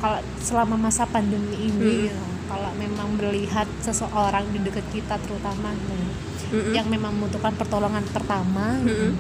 Kalau 0.01 0.21
selama 0.41 0.77
masa 0.89 1.05
pandemi 1.05 1.69
ini 1.69 2.09
ya, 2.09 2.19
kalau 2.49 2.73
memang 2.81 3.15
melihat 3.21 3.69
seseorang 3.85 4.49
di 4.49 4.59
dekat 4.65 4.87
kita 4.91 5.21
terutama 5.21 5.77
ya, 5.77 6.10
Mm-mm. 6.51 6.73
yang 6.75 6.87
memang 6.87 7.15
membutuhkan 7.15 7.55
pertolongan 7.55 8.03
pertama 8.11 8.75
gitu, 8.83 9.11
Mm-mm. 9.11 9.15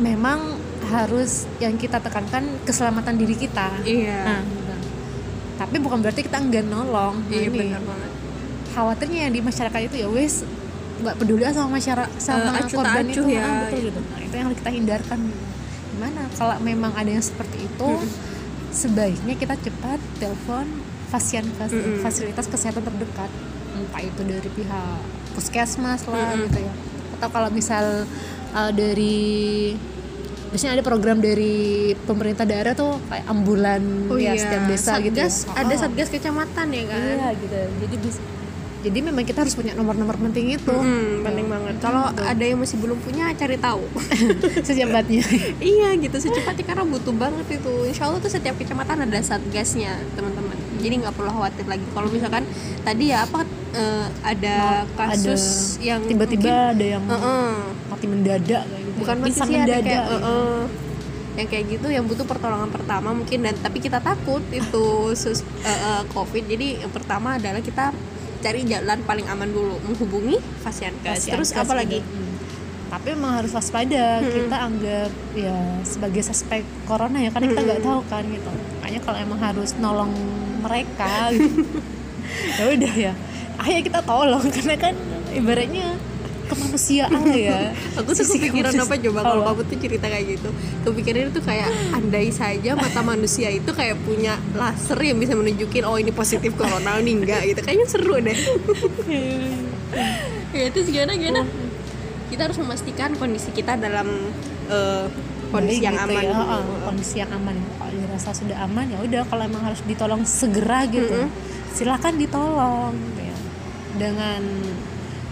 memang 0.00 0.56
harus 0.88 1.44
yang 1.60 1.76
kita 1.76 2.00
tekankan 2.00 2.48
keselamatan 2.64 3.14
diri 3.14 3.36
kita 3.36 3.68
iya 3.84 4.24
Nah, 4.24 4.40
gitu. 4.42 4.74
tapi 5.60 5.76
bukan 5.76 6.00
berarti 6.00 6.24
kita 6.24 6.40
enggak 6.40 6.64
nolong. 6.64 7.20
Nah, 7.20 7.30
iya 7.30 7.46
ini 7.46 7.58
benar 7.68 7.84
banget 7.84 8.10
khawatirnya 8.70 9.18
yang 9.28 9.32
di 9.34 9.40
masyarakat 9.42 9.80
itu 9.90 9.96
ya 10.00 10.08
wes 10.08 10.46
nggak 11.00 11.16
peduli 11.16 11.42
sama 11.48 11.76
masyarakat 11.76 12.12
sama 12.16 12.60
tak 12.60 12.70
korban 12.70 13.04
acuh 13.08 13.24
itu 13.24 13.32
ya. 13.32 13.42
ah, 13.42 13.56
betul 13.64 13.78
gitu. 13.88 14.00
Nah, 14.00 14.18
itu 14.20 14.34
yang 14.36 14.46
harus 14.46 14.58
kita 14.60 14.70
hindarkan. 14.70 15.18
Gimana 15.90 16.20
kalau 16.36 16.56
memang 16.60 16.92
ada 16.92 17.08
yang 17.08 17.24
seperti 17.24 17.64
itu, 17.64 17.88
sebaiknya 18.70 19.34
kita 19.34 19.56
cepat 19.58 19.96
telepon 20.16 20.68
fasilian 21.08 21.48
Mm-mm. 21.56 22.00
fasilitas 22.00 22.46
kesehatan 22.46 22.84
terdekat, 22.84 23.30
entah 23.74 24.02
itu 24.04 24.20
dari 24.22 24.50
pihak 24.54 25.00
puskesmas 25.40 26.04
lah 26.04 26.30
Mm-mm. 26.30 26.44
gitu 26.46 26.58
ya, 26.60 26.72
atau 27.16 27.28
kalau 27.28 27.48
misal 27.48 28.04
uh, 28.50 28.70
dari 28.70 29.72
biasanya 30.46 30.76
ada 30.76 30.84
program 30.84 31.18
dari 31.18 31.56
pemerintah 31.96 32.42
daerah 32.42 32.74
tuh 32.74 32.98
kayak 33.06 33.22
ambulan 33.24 33.80
oh 34.06 34.18
ya 34.18 34.34
iya 34.34 34.36
setiap 34.36 34.62
desa 34.66 34.98
gitu 34.98 35.16
ya. 35.16 35.30
Satgas, 35.30 35.56
ada 35.56 35.72
Oh. 35.72 35.78
satgas 35.78 36.08
kecamatan 36.08 36.66
ya 36.68 36.82
kan 36.84 37.00
Iya 37.00 37.28
gitu. 37.36 37.56
Jadi 37.80 37.96
bisa 37.98 38.20
jadi 38.80 38.98
memang 38.98 39.22
kita 39.22 39.44
harus 39.44 39.52
punya 39.52 39.76
nomor-nomor 39.76 40.16
penting 40.18 40.56
itu 40.56 40.72
Hmm, 40.72 41.20
penting 41.20 41.46
banget. 41.46 41.76
Kalau 41.78 42.00
ada 42.10 42.40
yang 42.40 42.56
masih 42.56 42.80
belum 42.80 42.96
punya, 42.98 43.28
cari 43.30 43.60
tahu. 43.60 43.84
secepatnya 44.66 45.20
iya 45.60 45.92
gitu, 45.94 46.16
secepatnya 46.16 46.64
karena 46.64 46.84
butuh 46.84 47.12
banget 47.12 47.60
itu. 47.60 47.72
Insya 47.84 48.08
Allah 48.08 48.18
tuh 48.18 48.32
setiap 48.32 48.56
kecamatan 48.56 49.04
ada 49.04 49.20
satgasnya, 49.20 50.00
teman-teman. 50.16 50.56
Jadi 50.80 50.94
nggak 51.04 51.14
perlu 51.14 51.30
khawatir 51.30 51.64
lagi. 51.68 51.84
Kalau 51.92 52.08
misalkan 52.08 52.44
tadi 52.80 53.04
ya 53.12 53.28
apa 53.28 53.40
eh, 53.76 54.06
ada 54.24 54.56
kasus 54.96 55.76
ada 55.78 55.84
yang 55.84 56.00
tiba-tiba 56.08 56.74
ada 56.74 56.86
yang 56.98 57.02
mungkin, 57.04 57.22
Heeh. 57.22 57.54
mati 57.92 58.06
mendadak 58.08 58.62
kayak 58.66 58.82
gitu. 58.82 58.98
Bukan 59.00 59.16
mati 59.20 59.30
sih 59.30 59.40
ada 59.40 59.50
mendadak 59.52 59.84
kayak 59.84 60.04
gitu. 60.04 60.16
heeh. 60.16 60.60
yang 61.30 61.46
kayak 61.46 61.66
gitu 61.70 61.88
yang 61.88 62.04
butuh 62.10 62.26
pertolongan 62.26 62.70
pertama 62.74 63.14
mungkin. 63.14 63.38
Dan 63.46 63.54
tapi 63.62 63.78
kita 63.78 64.02
takut 64.02 64.42
itu 64.50 64.86
sus, 65.20 65.46
eh, 65.62 65.70
eh, 65.70 66.02
covid. 66.10 66.44
Jadi 66.48 66.82
yang 66.82 66.92
pertama 66.92 67.38
adalah 67.38 67.62
kita 67.62 67.94
cari 68.40 68.64
jalan 68.64 68.98
paling 69.04 69.26
aman 69.28 69.48
dulu. 69.52 69.76
Menghubungi 69.84 70.40
Fasiankes. 70.64 71.28
Kasihan, 71.28 71.32
terus 71.36 71.50
apa 71.54 71.74
lagi? 71.76 72.00
Hmm. 72.00 72.28
tapi 72.90 73.14
memang 73.14 73.38
harus 73.38 73.54
waspada. 73.54 74.18
Kita 74.18 74.66
anggap 74.66 75.14
ya 75.38 75.54
sebagai 75.86 76.26
suspek 76.26 76.66
corona 76.90 77.22
ya 77.22 77.30
karena 77.30 77.54
kita 77.54 77.62
nggak 77.62 77.82
tahu 77.86 78.02
kan 78.10 78.26
gitu. 78.26 78.50
Makanya 78.50 79.00
kalau 79.06 79.18
emang 79.22 79.38
harus 79.38 79.70
nolong 79.78 80.10
mereka 80.60 81.32
gitu, 81.32 81.64
ya 82.60 82.64
udah 82.76 82.94
ya. 82.94 83.12
Ayo 83.60 83.78
kita 83.84 84.00
tolong 84.04 84.44
karena 84.48 84.76
kan 84.76 84.94
ibaratnya 85.32 85.96
kemanusiaan 86.50 87.22
ya. 87.30 87.70
Aku 88.00 88.10
tuh 88.10 88.26
Sisi 88.26 88.42
kepikiran 88.42 88.74
apa 88.74 88.98
coba 88.98 89.20
kalau 89.22 89.42
kamu 89.46 89.62
tuh 89.70 89.78
cerita 89.78 90.06
kayak 90.10 90.24
gitu. 90.34 90.50
Kepikiran 90.82 91.30
itu 91.30 91.40
kayak 91.44 91.70
andai 91.94 92.28
saja 92.34 92.74
mata 92.74 93.00
manusia 93.06 93.48
itu 93.54 93.70
kayak 93.70 94.00
punya 94.02 94.34
laser 94.58 94.98
yang 94.98 95.22
bisa 95.22 95.38
menunjukin 95.38 95.86
oh 95.86 95.94
ini 95.94 96.10
positif 96.10 96.50
corona 96.58 96.98
ini 96.98 97.22
enggak 97.22 97.46
gitu. 97.54 97.60
Kayaknya 97.62 97.86
seru 97.86 98.16
deh. 98.18 98.38
Ya 100.50 100.66
itu 100.70 100.86
gimana 100.86 101.14
gimana? 101.14 101.42
Kita 102.30 102.46
harus 102.46 102.58
memastikan 102.58 103.14
kondisi 103.18 103.50
kita 103.54 103.74
dalam 103.78 104.06
eh, 104.70 105.06
kondisi 105.50 105.82
yang 105.82 105.98
gitu 105.98 106.14
aman 106.14 106.22
ya, 106.22 106.34
heeh, 106.34 106.62
kondisi 106.86 107.14
yang 107.18 107.30
aman 107.34 107.56
dirasa 108.20 108.36
sudah 108.36 108.68
aman 108.68 108.84
ya 108.84 109.00
udah 109.00 109.22
kalau 109.24 109.48
emang 109.48 109.64
harus 109.64 109.80
ditolong 109.88 110.28
segera 110.28 110.84
gitu. 110.84 111.24
Silakan 111.72 112.20
ditolong 112.20 112.92
gitu 112.92 113.20
ya. 113.24 113.36
dengan 113.96 114.42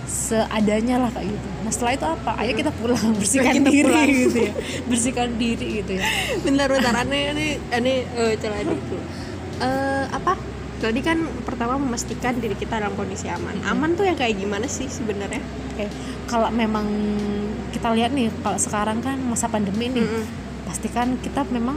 seadanya 0.09 0.97
lah 0.97 1.13
kayak 1.13 1.29
gitu. 1.29 1.47
Nah 1.61 1.69
setelah 1.71 1.93
itu 1.93 2.07
apa? 2.09 2.31
Ayo 2.41 2.53
kita 2.57 2.73
pulang 2.73 3.13
bersihkan 3.21 3.53
Kita 3.61 3.69
diri 3.69 3.85
pulang. 3.85 4.09
gitu 4.09 4.39
ya. 4.41 4.53
Bersihkan 4.91 5.29
diri 5.37 5.67
gitu 5.85 5.93
ya. 6.01 6.05
Bentar 6.41 6.67
bentar. 6.73 6.93
Aneh 6.97 7.23
aneh 7.29 7.51
aneh 7.69 7.97
eh, 8.09 8.33
celah 8.41 8.65
dulu 8.65 8.97
Eh, 9.59 10.05
apa? 10.09 10.33
Tadi 10.79 11.03
kan 11.03 11.19
pertama 11.43 11.75
memastikan 11.77 12.39
diri 12.39 12.55
kita 12.55 12.79
dalam 12.79 12.95
kondisi 12.97 13.27
aman. 13.29 13.59
Aman 13.67 13.99
tuh 13.99 14.07
yang 14.07 14.15
kayak 14.17 14.39
gimana 14.39 14.65
sih 14.65 14.87
sebenarnya? 14.89 15.43
Oke. 15.75 15.91
Kalau 16.25 16.49
memang 16.55 16.87
kita 17.69 17.93
lihat 17.93 18.17
nih 18.17 18.33
kalau 18.41 18.57
sekarang 18.57 19.03
kan 19.05 19.19
masa 19.21 19.51
pandemi 19.51 19.93
nih 19.93 20.07
Mm-mm. 20.07 20.25
pastikan 20.65 21.19
kita 21.21 21.45
memang 21.53 21.77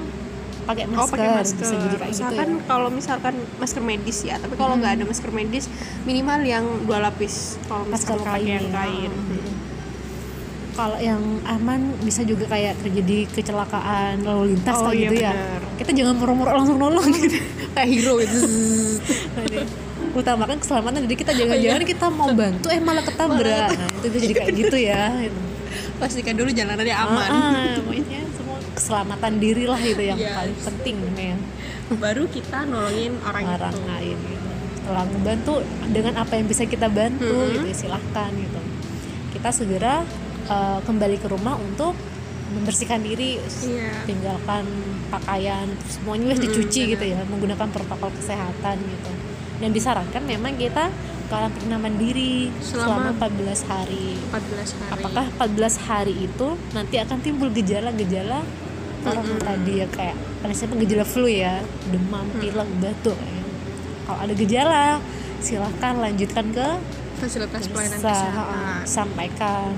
pakai 0.61 0.85
masker, 0.85 1.01
oh 1.01 1.07
pakai 1.09 1.29
masker 1.33 1.59
bisa 1.59 1.75
jadi 1.75 1.95
kayak 1.95 2.11
gitu 2.11 2.13
misalkan 2.13 2.49
ya. 2.51 2.63
kalau 2.65 2.89
misalkan 2.89 3.33
masker 3.57 3.81
medis 3.81 4.17
ya 4.21 4.35
tapi 4.37 4.53
kalau 4.55 4.75
nggak 4.75 4.93
ada 4.93 5.03
masker 5.03 5.31
medis 5.31 5.65
minimal 6.03 6.39
yang 6.41 6.65
dua 6.85 6.99
lapis 7.01 7.57
kalau 7.65 7.83
masker 7.85 8.17
kain, 8.19 8.45
yang 8.45 8.65
ya. 8.67 8.73
kain. 8.75 9.11
Mm. 9.11 9.51
kalau 10.71 10.97
yang 10.97 11.19
aman 11.43 11.81
bisa 11.99 12.23
juga 12.23 12.47
kayak 12.47 12.79
terjadi 12.79 13.27
kecelakaan 13.29 14.23
lalu 14.23 14.55
lintas 14.55 14.71
Oh, 14.73 14.87
kayak 14.87 14.95
iya 14.95 15.03
gitu 15.03 15.15
ya. 15.19 15.33
benar. 15.33 15.61
kita 15.75 15.91
jangan 15.91 16.15
murung-murung 16.15 16.55
langsung 16.55 16.77
nolong 16.77 17.07
gitu. 17.17 17.37
Kayak 17.71 17.87
hero 17.91 18.13
itu 18.17 18.39
utamakan 20.11 20.57
keselamatan 20.59 21.07
jadi 21.07 21.15
kita 21.17 21.31
jangan-jangan 21.31 21.83
kita 21.83 22.05
mau 22.11 22.29
bantu 22.31 22.67
eh 22.67 22.79
malah 22.79 23.03
ketabrak. 23.03 23.71
Nah, 23.71 23.89
itu 24.03 24.17
jadi 24.19 24.33
kayak 24.35 24.51
gitu 24.57 24.77
ya. 24.77 25.03
gitu. 25.23 25.39
pastikan 25.97 26.33
dulu 26.33 26.49
jalanannya 26.49 26.95
aman. 26.97 27.29
Ah, 27.29 27.51
ah, 27.53 27.73
pokoknya 27.77 28.20
keselamatan 28.81 29.37
diri 29.37 29.63
lah 29.63 29.77
itu 29.79 30.01
yang 30.01 30.17
Yes. 30.17 30.33
paling 30.33 30.57
penting 30.59 30.95
men 31.13 31.37
baru 31.93 32.25
kita 32.25 32.65
nolongin 32.65 33.13
orang, 33.21 33.45
orang 33.51 33.69
itu 33.71 33.85
lain 33.85 34.17
gitu. 34.17 34.49
setelah 34.75 35.03
ngebantu 35.05 35.53
dengan 35.87 36.13
apa 36.17 36.33
yang 36.33 36.47
bisa 36.47 36.63
kita 36.65 36.87
bantu 36.89 37.29
Mm-hmm. 37.29 37.53
gitu 37.53 37.67
ya, 37.67 37.75
silahkan 37.77 38.31
gitu 38.33 38.59
kita 39.31 39.49
segera 39.51 39.93
uh, 40.47 40.79
kembali 40.81 41.15
ke 41.15 41.27
rumah 41.27 41.55
untuk 41.55 41.93
membersihkan 42.51 42.99
diri 42.99 43.37
Iya. 43.61 44.03
tinggalkan 44.03 44.65
pakaian 45.07 45.67
semuanya 45.85 46.33
harus 46.33 46.41
dicuci 46.41 46.81
gitu 46.89 47.05
ya 47.05 47.21
menggunakan 47.23 47.69
protokol 47.69 48.09
kesehatan 48.13 48.75
gitu 48.77 49.11
dan 49.61 49.69
disarankan 49.69 50.23
memang 50.25 50.57
kita 50.57 50.89
karantina 51.27 51.77
mandiri 51.77 52.51
Selama- 52.59 53.15
selama, 53.15 53.29
14 53.29 53.63
hari 53.63 54.19
14 54.25 54.73
hari 54.73 54.91
apakah 54.91 55.25
14 55.37 55.75
hari 55.79 56.13
itu 56.21 56.47
nanti 56.71 56.95
akan 56.97 57.17
timbul 57.19 57.47
gejala-gejala 57.49 58.43
corona 59.01 59.37
tadi 59.41 59.73
ya 59.81 59.87
kayak 59.89 60.15
misalnya 60.45 60.75
gejala 60.85 61.05
flu 61.05 61.27
ya 61.27 61.61
demam 61.89 62.25
pilek 62.37 62.69
batuk 62.81 63.17
ya. 63.17 63.41
kalau 64.07 64.19
ada 64.23 64.33
gejala 64.33 64.85
silahkan 65.41 65.93
lanjutkan 65.97 66.45
ke 66.53 66.67
fasilitas 67.21 67.65
pelayanan 67.69 67.99
desa, 68.01 68.09
kesehatan 68.13 68.85
sampaikan 68.85 69.73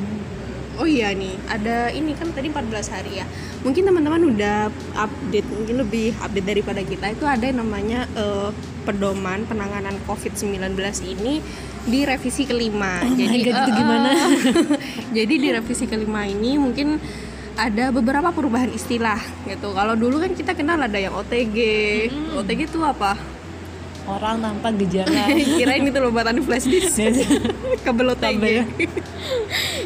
Oh 0.73 0.89
iya 0.89 1.13
nih, 1.13 1.37
ada 1.45 1.93
ini 1.93 2.17
kan 2.17 2.33
tadi 2.33 2.49
14 2.49 2.73
hari 2.89 3.21
ya. 3.21 3.29
Mungkin 3.61 3.85
teman-teman 3.85 4.33
udah 4.33 4.73
update, 4.97 5.45
mungkin 5.53 5.85
lebih 5.85 6.17
update 6.17 6.47
daripada 6.49 6.81
kita. 6.81 7.13
Itu 7.13 7.29
ada 7.29 7.45
yang 7.45 7.61
namanya 7.61 8.09
eh, 8.17 8.49
pedoman 8.81 9.45
penanganan 9.45 10.01
COVID-19 10.09 10.73
ini 11.05 11.45
di 11.85 11.99
revisi 12.09 12.49
kelima. 12.49 13.05
Oh 13.05 13.13
my 13.13 13.21
God, 13.21 13.37
itu 13.37 13.53
eh, 13.53 13.75
gimana? 13.77 14.09
eh, 14.17 14.33
jadi 15.21 15.33
di 15.37 15.49
revisi 15.53 15.85
kelima 15.85 16.25
ini 16.25 16.57
mungkin 16.57 16.97
ada 17.53 17.93
beberapa 17.93 18.29
perubahan 18.33 18.73
istilah 18.73 19.21
gitu. 19.45 19.73
Kalau 19.73 19.93
dulu 19.93 20.17
kan 20.21 20.33
kita 20.33 20.57
kenal 20.57 20.81
ada 20.81 20.97
yang 20.97 21.13
OTG. 21.13 21.57
OTG 22.33 22.69
itu 22.69 22.81
apa? 22.81 23.13
orang 24.03 24.43
tanpa 24.43 24.67
gejala 24.75 25.31
Kirain 25.55 25.79
itu 25.87 25.95
loh 25.95 26.11
buatan 26.11 26.43
flash 26.43 26.67
disk. 26.67 26.99
kabel 27.87 28.11
OTG. 28.11 28.35
Kabel. 28.35 28.67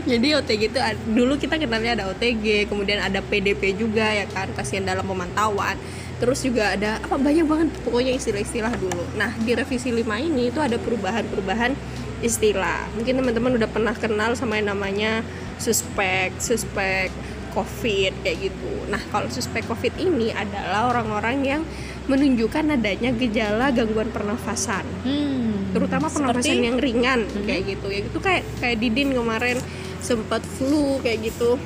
Jadi 0.10 0.28
OTG 0.34 0.62
itu 0.74 0.80
ad- 0.82 1.02
dulu 1.06 1.38
kita 1.38 1.62
kenalnya 1.62 2.02
ada 2.02 2.06
OTG, 2.10 2.66
kemudian 2.66 2.98
ada 2.98 3.22
PDP 3.22 3.78
juga 3.78 4.10
ya 4.10 4.26
kan, 4.30 4.50
pasien 4.58 4.82
dalam 4.82 5.06
pemantauan. 5.06 5.78
Terus 6.18 6.42
juga 6.42 6.74
ada 6.74 6.98
apa 6.98 7.14
banyak 7.14 7.46
banget 7.46 7.70
pokoknya 7.86 8.18
istilah-istilah 8.18 8.74
dulu. 8.82 9.06
Nah, 9.22 9.38
di 9.38 9.54
revisi 9.54 9.94
5 9.94 10.02
ini 10.18 10.50
itu 10.50 10.58
ada 10.58 10.82
perubahan-perubahan 10.82 11.78
istilah. 12.26 12.90
Mungkin 12.98 13.22
teman-teman 13.22 13.62
udah 13.62 13.70
pernah 13.70 13.94
kenal 13.94 14.34
sama 14.34 14.58
yang 14.58 14.74
namanya 14.74 15.22
suspek, 15.62 16.34
suspek 16.42 17.14
COVID 17.52 18.14
kayak 18.24 18.38
gitu. 18.52 18.72
Nah, 18.88 19.02
kalau 19.08 19.28
suspek 19.28 19.64
COVID 19.66 19.96
ini 19.98 20.32
adalah 20.32 20.90
orang-orang 20.90 21.38
yang 21.44 21.62
menunjukkan 22.08 22.72
adanya 22.72 23.12
gejala 23.12 23.70
gangguan 23.70 24.08
pernafasan. 24.10 24.88
Hmm, 25.04 25.76
terutama 25.76 26.08
pernafasan 26.08 26.56
seperti- 26.56 26.68
yang 26.68 26.78
ringan 26.80 27.20
kayak 27.44 27.64
gitu. 27.68 27.88
Ya 27.92 28.00
itu 28.02 28.20
kayak 28.20 28.44
kayak 28.64 28.78
Didin 28.80 29.12
kemarin 29.12 29.58
sempat 30.00 30.40
flu 30.46 31.04
kayak 31.04 31.28
gitu. 31.28 31.60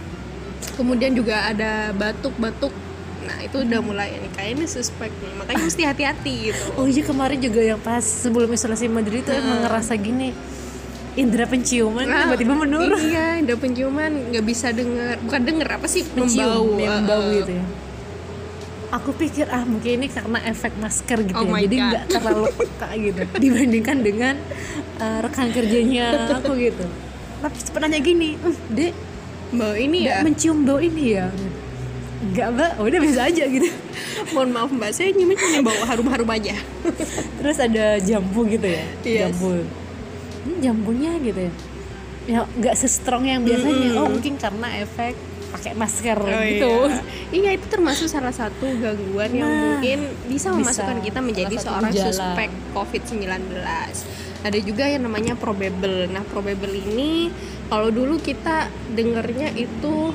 Kemudian 0.77 1.13
juga 1.13 1.45
ada 1.45 1.93
batuk-batuk. 1.93 2.73
Nah 3.21 3.37
itu 3.45 3.61
udah 3.61 3.79
mulai 3.85 4.17
ini 4.17 4.33
kayaknya 4.33 4.65
suspek 4.65 5.13
nih. 5.13 5.33
Makanya 5.37 5.61
mesti 5.61 5.83
hati-hati 5.85 6.33
gitu. 6.49 6.65
Oh 6.73 6.89
iya 6.89 7.05
kemarin 7.05 7.37
juga 7.37 7.61
yang 7.61 7.77
pas 7.77 8.01
sebelum 8.01 8.49
isolasi 8.49 8.89
mandiri 8.89 9.21
itu 9.21 9.29
emang 9.29 9.61
ngerasa 9.61 9.93
gini 9.93 10.33
indera 11.13 11.43
penciuman 11.43 12.03
Nah, 12.03 12.23
tiba-tiba 12.25 12.53
menurun. 12.55 12.95
iya 13.01 13.35
indera 13.35 13.55
penciuman 13.55 14.31
nggak 14.31 14.45
bisa 14.45 14.71
denger 14.71 15.19
bukan 15.21 15.41
denger 15.43 15.67
apa 15.69 15.85
sih? 15.85 16.07
Mencium 16.09 16.47
membau 16.47 16.79
ya, 16.79 16.89
membau 16.97 17.21
eh. 17.21 17.33
gitu 17.37 17.51
ya. 17.53 17.65
Aku 18.91 19.09
pikir 19.13 19.47
ah 19.47 19.63
mungkin 19.63 19.97
ini 19.97 20.07
karena 20.07 20.39
efek 20.45 20.75
masker 20.75 21.23
gitu 21.23 21.35
Oh 21.37 21.47
ya 21.49 21.63
jadi 21.63 21.75
nggak 21.81 22.03
terlalu 22.09 22.45
peka 22.53 22.89
gitu 22.93 23.21
dibandingkan 23.43 23.97
dengan 24.01 24.35
uh, 24.97 25.19
rekan 25.21 25.47
kerjanya 25.49 26.05
aku 26.33 26.55
gitu. 26.67 26.83
Tapi 27.39 27.57
sempat 27.57 27.81
nanya 27.81 27.99
gini 27.99 28.35
"Eh, 28.37 28.55
dek 28.69 28.93
bau 29.51 29.73
ini 29.73 30.05
ya? 30.05 30.19
mencium 30.21 30.63
bau 30.63 30.77
ini 30.77 31.15
ya? 31.15 31.27
Nggak 32.21 32.47
mbak. 32.51 32.71
Oh, 32.77 32.85
udah 32.85 32.99
biasa 33.01 33.21
aja 33.27 33.43
gitu. 33.47 33.67
Mohon 34.31 34.49
maaf 34.53 34.69
mbak. 34.69 34.91
Saya 34.91 35.09
nyium 35.09 35.33
cuma 35.33 35.59
bau 35.65 35.81
harum-harum 35.81 36.29
aja. 36.29 36.55
Terus 37.35 37.57
ada 37.57 37.85
jambu 37.97 38.43
gitu 38.45 38.67
ya 38.67 38.83
Yes. 39.01 39.19
jambu 39.33 39.63
ini 40.43 40.55
jambunya 40.59 41.11
gitu 41.17 41.41
ya 41.41 41.53
ya 42.23 42.39
nggak 42.47 42.75
se-strong 42.75 43.25
yang 43.25 43.41
biasanya 43.41 43.97
oh 43.97 44.07
mungkin 44.07 44.37
karena 44.37 44.67
efek 44.79 45.17
pakai 45.51 45.73
masker 45.73 46.15
gitu 46.47 46.73
Iya. 46.87 47.01
iya 47.37 47.49
itu 47.53 47.65
termasuk 47.67 48.07
salah 48.07 48.31
satu 48.31 48.71
gangguan 48.77 49.31
yang 49.31 49.45
Nah, 49.45 49.61
mungkin 49.75 49.99
bisa 50.25 50.47
bisa. 50.47 50.55
memasukkan 50.55 50.97
kita 51.01 51.19
menjadi 51.19 51.55
Salah 51.55 51.65
seorang 51.81 51.91
gejala. 51.91 52.07
suspek 52.13 52.49
COVID-19 52.71 53.25
ada 54.41 54.57
juga 54.59 54.85
yang 54.85 55.03
namanya 55.03 55.33
probable 55.35 56.07
nah 56.07 56.23
probable 56.23 56.71
ini 56.71 57.29
kalau 57.67 57.89
dulu 57.89 58.17
kita 58.17 58.65
dengernya 58.91 59.51
itu 59.53 60.13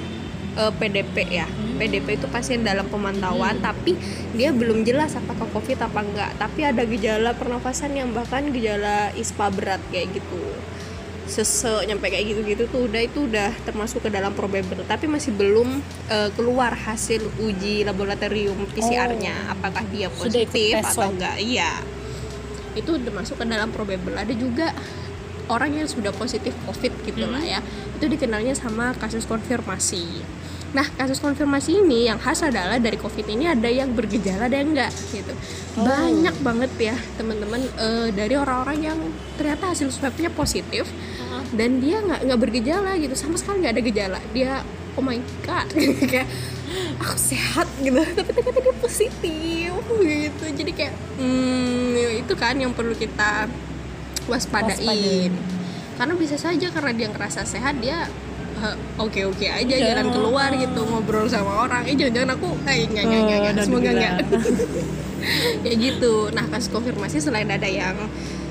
eh, 0.56 0.72
PDP 0.72 1.16
ya. 1.28 1.46
PDP 1.76 2.16
itu 2.16 2.26
pasien 2.32 2.64
dalam 2.64 2.88
pemantauan 2.88 3.60
tapi 3.60 3.94
dia 4.32 4.50
belum 4.50 4.82
jelas 4.82 5.14
apakah 5.14 5.46
COVID 5.52 5.78
apa 5.84 6.00
enggak. 6.00 6.30
Tapi 6.40 6.60
ada 6.64 6.82
gejala 6.88 7.36
pernafasan 7.36 7.92
yang 7.92 8.10
bahkan 8.16 8.48
gejala 8.50 9.12
ISPA 9.14 9.52
berat 9.52 9.82
kayak 9.92 10.16
gitu. 10.16 10.40
Sesek 11.26 11.90
nyampe 11.90 12.06
kayak 12.06 12.22
gitu-gitu 12.22 12.70
tuh 12.70 12.86
udah 12.86 13.02
itu 13.02 13.26
udah 13.26 13.50
termasuk 13.66 14.06
ke 14.06 14.14
dalam 14.14 14.30
probable 14.30 14.86
tapi 14.86 15.10
masih 15.10 15.34
belum 15.34 15.82
uh, 16.06 16.30
keluar 16.38 16.70
hasil 16.70 17.18
uji 17.42 17.82
laboratorium 17.82 18.54
PCR-nya 18.70 19.50
apakah 19.50 19.82
dia 19.90 20.06
positif 20.06 20.78
atau 20.80 21.10
enggak? 21.10 21.36
Iya. 21.42 21.82
Itu 22.78 22.94
udah 22.94 23.12
masuk 23.12 23.42
ke 23.42 23.44
dalam 23.44 23.74
probable 23.74 24.14
ada 24.14 24.30
juga 24.30 24.70
orang 25.50 25.82
yang 25.82 25.88
sudah 25.90 26.14
positif 26.14 26.54
covid 26.62 26.94
gitu 27.02 27.26
lah 27.26 27.42
ya. 27.42 27.60
Itu 27.98 28.06
dikenalnya 28.06 28.54
sama 28.54 28.94
kasus 28.94 29.26
konfirmasi 29.26 30.22
nah 30.74 30.86
kasus 30.98 31.22
konfirmasi 31.22 31.84
ini 31.84 32.10
yang 32.10 32.18
khas 32.18 32.42
adalah 32.42 32.76
dari 32.76 32.98
covid 32.98 33.24
ini 33.26 33.48
ada 33.48 33.70
yang 33.70 33.94
bergejala 33.94 34.50
ada 34.50 34.56
yang 34.60 34.74
enggak 34.74 34.92
gitu. 35.14 35.32
Banyak 35.78 36.36
banget 36.42 36.72
ya 36.78 36.96
teman-teman 37.16 37.62
eh, 37.78 38.08
dari 38.12 38.34
orang-orang 38.34 38.78
yang 38.82 38.98
ternyata 39.38 39.72
hasil 39.72 39.88
swabnya 39.94 40.28
positif 40.32 40.88
dan 41.54 41.78
dia 41.78 42.02
nggak 42.02 42.20
nggak 42.26 42.40
bergejala 42.42 42.98
gitu 42.98 43.14
sama 43.14 43.38
sekali 43.38 43.62
nggak 43.62 43.74
ada 43.78 43.82
gejala. 43.84 44.20
Dia 44.34 44.66
oh 44.98 45.04
my 45.04 45.18
god 45.46 45.68
kayak 46.10 46.26
aku 46.98 47.16
sehat 47.16 47.68
gitu. 47.78 48.00
Tapi 48.18 48.30
ternyata 48.34 48.60
dia 48.60 48.74
positif 48.82 49.72
gitu. 50.02 50.44
Jadi 50.50 50.70
kayak 50.74 50.94
hmm, 51.20 52.20
itu 52.26 52.34
kan 52.34 52.58
yang 52.58 52.74
perlu 52.74 52.96
kita 52.96 53.46
waspadain. 54.26 54.82
Waspadain. 54.82 55.34
karena 55.96 56.12
bisa 56.12 56.36
saja 56.36 56.68
karena 56.68 56.92
dia 56.92 57.08
ngerasa 57.08 57.48
sehat 57.48 57.80
dia 57.80 58.04
eh, 58.56 58.74
oke-oke 58.96 59.46
aja 59.46 59.74
Iya. 59.74 59.86
jalan 59.92 60.08
keluar 60.10 60.50
gitu 60.50 60.80
ngobrol 60.82 61.26
sama 61.26 61.62
orang. 61.62 61.84
Eh 61.84 61.94
jangan-jangan 61.94 62.30
aku 62.34 62.48
eh 62.64 62.84
enggak 62.84 63.04
enggak 63.04 63.20
enggak, 63.20 63.40
Oh, 63.52 63.64
semoga 63.64 63.90
enggak 63.90 64.12
alhamdulillah. 64.16 64.88
ya 65.66 65.72
gitu. 65.74 66.14
Nah 66.30 66.44
kasus 66.46 66.68
konfirmasi 66.68 67.16
selain 67.18 67.48
ada 67.48 67.66
yang 67.66 67.96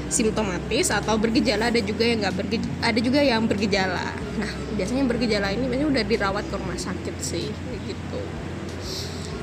simptomatis 0.06 0.94
atau 0.94 1.18
bergejala 1.18 1.68
ada 1.68 1.82
juga 1.82 2.06
yang 2.06 2.22
nggak 2.22 2.36
bergejala 2.38 2.72
ada 2.80 3.00
juga 3.00 3.20
yang 3.20 3.42
bergejala. 3.46 4.06
Nah 4.38 4.52
biasanya 4.74 5.00
yang 5.02 5.10
bergejala 5.10 5.48
ini 5.50 5.66
biasanya 5.66 5.90
udah 5.90 6.04
dirawat 6.06 6.44
ke 6.46 6.56
rumah 6.56 6.78
sakit 6.78 7.16
sih 7.20 7.50
kayak 7.50 7.82
gitu. 7.88 8.22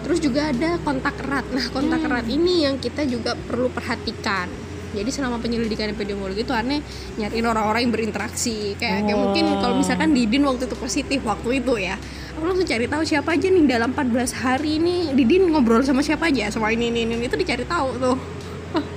Terus 0.02 0.18
juga 0.18 0.50
ada 0.50 0.78
kontak 0.80 1.14
erat. 1.18 1.46
Nah 1.50 1.66
kontak 1.68 2.02
erat 2.02 2.26
ini 2.26 2.62
yang 2.62 2.78
kita 2.78 3.02
juga 3.04 3.34
perlu 3.34 3.70
perhatikan 3.70 4.46
jadi 4.92 5.08
selama 5.08 5.40
penyelidikan 5.40 5.88
epidemiologi 5.88 6.44
itu 6.44 6.52
aneh 6.52 6.84
nyariin 7.16 7.46
orang-orang 7.48 7.88
yang 7.88 7.92
berinteraksi. 7.92 8.76
Kayak, 8.76 9.08
kayak 9.08 9.18
mungkin 9.18 9.44
kalau 9.58 9.74
misalkan 9.80 10.12
Didin 10.12 10.44
waktu 10.44 10.68
itu 10.68 10.76
positif 10.76 11.20
waktu 11.24 11.64
itu 11.64 11.74
ya. 11.80 11.96
Aku 12.36 12.44
langsung 12.44 12.68
cari 12.68 12.86
tahu 12.88 13.02
siapa 13.04 13.32
aja 13.36 13.48
nih 13.48 13.64
dalam 13.64 13.96
14 13.96 14.44
hari 14.44 14.76
ini. 14.76 15.16
Didin 15.16 15.48
ngobrol 15.48 15.80
sama 15.84 16.04
siapa 16.04 16.28
aja? 16.28 16.52
Sama 16.52 16.68
ini 16.72 16.92
ini, 16.92 17.08
ini. 17.08 17.24
itu 17.24 17.36
dicari 17.36 17.64
tahu 17.64 17.88
tuh. 17.96 18.16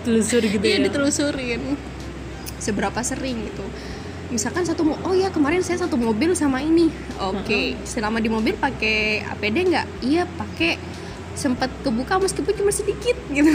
Telusur 0.07 0.43
gitu 0.43 0.63
Iya 0.63 0.79
ya? 0.79 0.85
ditelusurin. 0.87 1.61
Seberapa 2.59 2.99
sering 3.03 3.47
gitu. 3.51 3.65
Misalkan 4.31 4.67
satu 4.67 4.83
oh 4.83 5.13
ya 5.15 5.31
kemarin 5.31 5.63
saya 5.63 5.87
satu 5.87 5.95
mobil 5.95 6.35
sama 6.35 6.59
ini. 6.59 6.91
Oke 7.23 7.79
selama 7.87 8.19
di 8.19 8.27
mobil 8.27 8.55
pakai 8.59 9.23
APD 9.23 9.71
nggak? 9.71 9.87
Iya 10.03 10.27
pakai 10.27 10.75
sempat 11.35 11.67
kebuka 11.83 12.15
meskipun 12.17 12.55
cuma 12.55 12.71
sedikit 12.71 13.19
gitu 13.27 13.51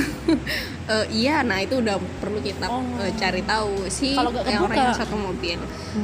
Eh, 0.90 1.06
iya 1.22 1.46
nah 1.46 1.62
itu 1.62 1.78
udah 1.78 2.02
perlu 2.18 2.42
kita 2.42 2.66
Oh. 2.66 2.82
eh, 2.98 3.14
cari 3.14 3.46
tahu 3.46 3.86
sih 3.86 4.18
Kalau 4.18 4.34
orang 4.34 4.74
yang 4.74 4.98
satu 4.98 5.14
mobil. 5.14 5.58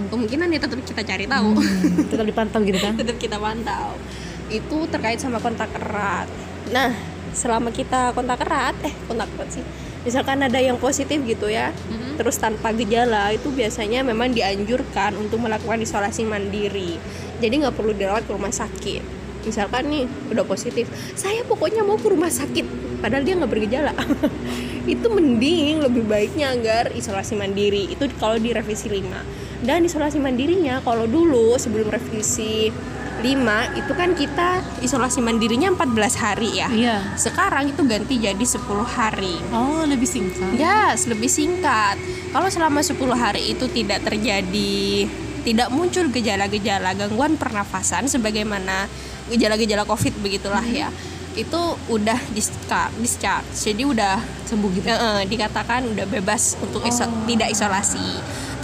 Kemungkinan 0.07 0.47
ya 0.47 0.63
tetap 0.63 0.79
kita 0.87 1.03
cari 1.03 1.27
tahu. 1.27 1.59
Hmm, 1.59 2.07
tetap 2.15 2.23
dipantau 2.23 2.63
gitu 2.63 2.79
kan? 2.79 2.95
Tetap 2.95 3.19
kita 3.19 3.37
pantau. 3.43 3.99
Itu 4.47 4.87
terkait 4.87 5.19
sama 5.19 5.43
kontak 5.43 5.75
erat. 5.75 6.31
Nah 6.71 6.95
selama 7.35 7.75
kita 7.75 8.15
kontak 8.15 8.47
erat 8.47 8.79
eh 8.87 8.95
kontak 9.11 9.27
erat 9.35 9.51
sih. 9.51 9.65
Misalkan 10.07 10.39
ada 10.39 10.63
yang 10.63 10.79
positif 10.79 11.19
gitu 11.27 11.51
ya 11.51 11.75
terus 12.15 12.39
tanpa 12.39 12.71
gejala 12.71 13.35
itu 13.35 13.51
biasanya 13.51 14.07
memang 14.07 14.31
dianjurkan 14.31 15.19
untuk 15.19 15.43
melakukan 15.43 15.83
isolasi 15.83 16.23
mandiri. 16.23 16.95
Jadi 17.43 17.55
nggak 17.59 17.75
perlu 17.75 17.91
dirawat 17.91 18.23
ke 18.23 18.31
rumah 18.31 18.55
sakit. 18.55 19.03
Misalkan 19.43 19.91
nih 19.91 20.07
udah 20.31 20.47
positif 20.47 20.87
saya 21.19 21.43
pokoknya 21.43 21.83
mau 21.83 21.99
ke 21.99 22.07
rumah 22.07 22.31
sakit 22.31 22.87
padahal 22.99 23.23
dia 23.23 23.35
nggak 23.37 23.53
bergejala 23.53 23.93
itu 24.87 25.07
mending 25.11 25.83
lebih 25.83 26.07
baiknya 26.07 26.55
agar 26.55 26.95
isolasi 26.95 27.35
mandiri. 27.35 27.91
Itu 27.91 28.07
kalau 28.17 28.39
di 28.39 28.55
revisi 28.55 28.87
5 28.87 29.67
dan 29.67 29.83
isolasi 29.83 30.23
mandirinya 30.23 30.81
kalau 30.87 31.11
dulu 31.11 31.59
sebelum 31.59 31.91
revisi 31.91 32.71
5 33.17 33.81
itu 33.81 33.93
kan 33.97 34.13
kita 34.13 34.63
isolasi 34.85 35.25
mandirinya 35.25 35.73
14 35.75 36.23
hari 36.23 36.51
ya. 36.63 36.69
Iya. 36.71 36.97
Sekarang 37.17 37.67
itu 37.67 37.83
ganti 37.83 38.21
jadi 38.21 38.45
10 38.45 38.63
hari. 38.87 39.41
Oh 39.51 39.83
lebih 39.89 40.07
singkat. 40.07 40.55
Yes, 40.55 41.11
lebih 41.11 41.29
singkat. 41.29 41.97
Kalau 42.31 42.47
selama 42.53 42.85
10 42.85 42.95
hari 43.17 43.57
itu 43.57 43.67
tidak 43.73 44.05
terjadi 44.05 45.09
tidak 45.47 45.71
muncul 45.71 46.11
gejala-gejala 46.11 46.91
gangguan 46.99 47.39
pernafasan 47.39 48.11
sebagaimana 48.11 48.91
gejala-gejala 49.31 49.87
Covid 49.87 50.19
begitulah 50.19 50.67
ya. 50.67 50.91
Itu 51.37 51.77
udah 51.87 52.17
discharge, 52.33 52.97
discharge. 52.99 53.47
Jadi 53.53 53.85
udah 53.85 54.17
sembuh 54.49 54.71
gitu 54.73 54.89
eh, 54.89 54.97
eh, 54.97 55.21
dikatakan 55.29 55.85
udah 55.93 56.07
bebas 56.09 56.57
untuk 56.59 56.81
iso- 56.83 57.09
tidak 57.29 57.53
isolasi. 57.53 58.09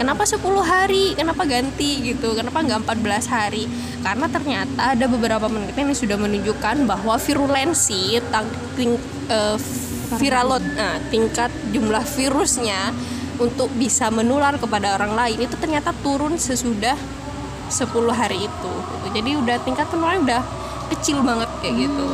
Kenapa 0.01 0.25
10 0.25 0.41
hari? 0.65 1.13
Kenapa 1.13 1.45
ganti 1.45 2.01
gitu? 2.01 2.33
Kenapa 2.33 2.65
nggak 2.65 2.89
14 2.89 3.29
hari? 3.29 3.69
Karena 4.01 4.27
ternyata 4.27 4.97
ada 4.97 5.05
beberapa 5.07 5.47
penelitian 5.47 5.93
yang 5.93 6.01
sudah 6.01 6.17
menunjukkan 6.19 6.89
bahwa 6.89 7.21
virulensi 7.21 8.19
tang- 8.33 8.57
ting- 8.75 8.99
eh, 9.29 9.57
viralot 10.17 10.61
nah, 10.77 11.01
tingkat 11.09 11.49
jumlah 11.73 12.05
virusnya 12.05 12.93
untuk 13.41 13.73
bisa 13.75 14.13
menular 14.13 14.57
kepada 14.61 14.97
orang 15.01 15.17
lain 15.17 15.39
itu 15.41 15.57
ternyata 15.57 15.97
turun 16.05 16.37
sesudah 16.37 16.97
10 17.73 18.13
hari 18.13 18.45
itu 18.45 18.75
jadi 19.17 19.41
udah 19.41 19.57
tingkat 19.65 19.89
penularan 19.89 20.29
udah 20.29 20.45
kecil 20.93 21.25
banget 21.25 21.49
kayak 21.65 21.89
gitu 21.89 22.07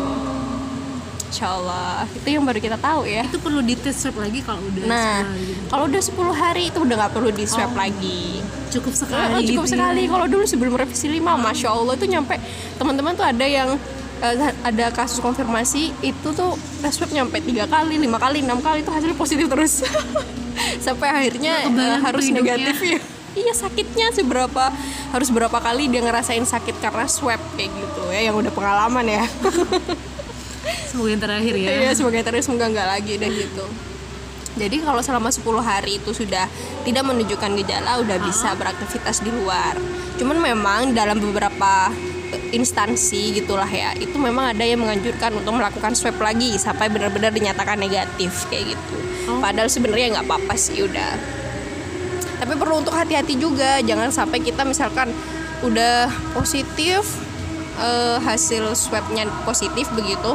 Insya 1.29 1.47
Allah 1.51 2.09
itu 2.09 2.25
yang 2.27 2.41
baru 2.41 2.57
kita 2.57 2.77
tahu 2.77 3.05
ya 3.05 3.21
itu 3.21 3.37
perlu 3.37 3.61
dites 3.61 3.95
swab 3.95 4.17
lagi 4.17 4.41
kalau 4.41 4.61
udah 4.62 4.83
Nah, 4.83 5.29
gitu. 5.29 5.61
kalau 5.69 5.85
udah 5.85 6.01
10 6.01 6.17
hari 6.35 6.62
itu 6.67 6.79
udah 6.79 6.97
nggak 6.97 7.12
perlu 7.12 7.31
di 7.31 7.45
swab 7.45 7.73
lagi. 7.75 8.41
cukup 8.69 8.93
Oh, 8.93 8.99
sekali 8.99 9.45
cukup 9.47 9.64
gitu 9.64 9.77
sekali. 9.77 10.03
ya. 10.05 10.11
Kalau 10.11 10.27
dulu 10.27 10.45
sebelum 10.45 10.75
revisi 10.75 11.09
5, 11.11 11.21
masya 11.37 11.69
Allah 11.71 11.93
itu 11.95 12.05
nyampe 12.05 12.37
teman-teman 12.75 13.12
tuh 13.12 13.25
ada 13.25 13.41
yang 13.43 13.77
eh, 14.19 14.35
ada 14.62 14.87
kasus 14.91 15.17
konfirmasi 15.19 15.93
itu 16.03 16.29
tuh 16.31 16.53
tes 16.79 16.93
swab 16.93 17.09
nyampe 17.09 17.38
tiga 17.38 17.64
kali, 17.64 17.97
lima 17.97 18.17
kali, 18.17 18.41
enam 18.41 18.59
kali 18.59 18.81
itu 18.81 18.88
hasilnya 18.88 19.14
positif 19.14 19.47
terus. 19.47 19.85
Sampai 20.85 21.09
akhirnya 21.09 21.64
eh, 21.67 21.97
harus 21.99 22.25
negatif 22.27 22.77
ya. 22.83 23.01
Iya 23.31 23.53
sakitnya 23.55 24.11
seberapa 24.11 24.73
harus 25.09 25.29
berapa 25.29 25.55
kali 25.55 25.87
dia 25.87 26.01
ngerasain 26.01 26.43
sakit 26.43 26.77
karena 26.79 27.07
swab 27.07 27.38
kayak 27.55 27.71
gitu 27.71 28.03
ya 28.09 28.21
yang 28.23 28.35
udah 28.35 28.51
pengalaman 28.51 29.05
ya. 29.07 29.25
semoga 30.88 31.09
yang 31.12 31.22
terakhir 31.22 31.55
ya 31.55 31.68
Iya 31.85 31.92
sebagai 31.92 32.24
terus 32.24 32.48
semoga 32.48 32.66
nggak 32.72 32.88
lagi 32.88 33.14
deh 33.20 33.31
gitu. 33.31 33.66
Jadi 34.59 34.83
kalau 34.83 34.98
selama 34.98 35.31
10 35.31 35.44
hari 35.62 36.03
itu 36.03 36.11
sudah 36.11 36.51
tidak 36.83 37.05
menunjukkan 37.07 37.55
gejala 37.62 38.03
udah 38.03 38.18
bisa 38.18 38.59
beraktivitas 38.59 39.22
di 39.22 39.31
luar. 39.31 39.79
Cuman 40.18 40.42
memang 40.42 40.90
dalam 40.96 41.22
beberapa 41.22 41.94
instansi 42.51 43.38
gitulah 43.38 43.68
ya, 43.70 43.94
itu 43.96 44.18
memang 44.18 44.51
ada 44.51 44.64
yang 44.66 44.83
menganjurkan 44.83 45.38
untuk 45.38 45.55
melakukan 45.55 45.94
swab 45.94 46.18
lagi 46.18 46.59
sampai 46.59 46.90
benar-benar 46.90 47.31
dinyatakan 47.31 47.79
negatif 47.79 48.51
kayak 48.51 48.74
gitu. 48.74 48.96
Padahal 49.38 49.70
sebenarnya 49.70 50.18
nggak 50.18 50.27
apa-apa 50.27 50.55
sih 50.59 50.83
udah. 50.83 51.12
Tapi 52.42 52.53
perlu 52.59 52.83
untuk 52.83 52.94
hati-hati 52.98 53.38
juga, 53.38 53.79
jangan 53.85 54.11
sampai 54.11 54.42
kita 54.42 54.66
misalkan 54.66 55.14
udah 55.62 56.11
positif 56.35 57.03
eh, 57.79 58.18
hasil 58.22 58.74
swabnya 58.74 59.27
positif 59.42 59.90
begitu 59.94 60.35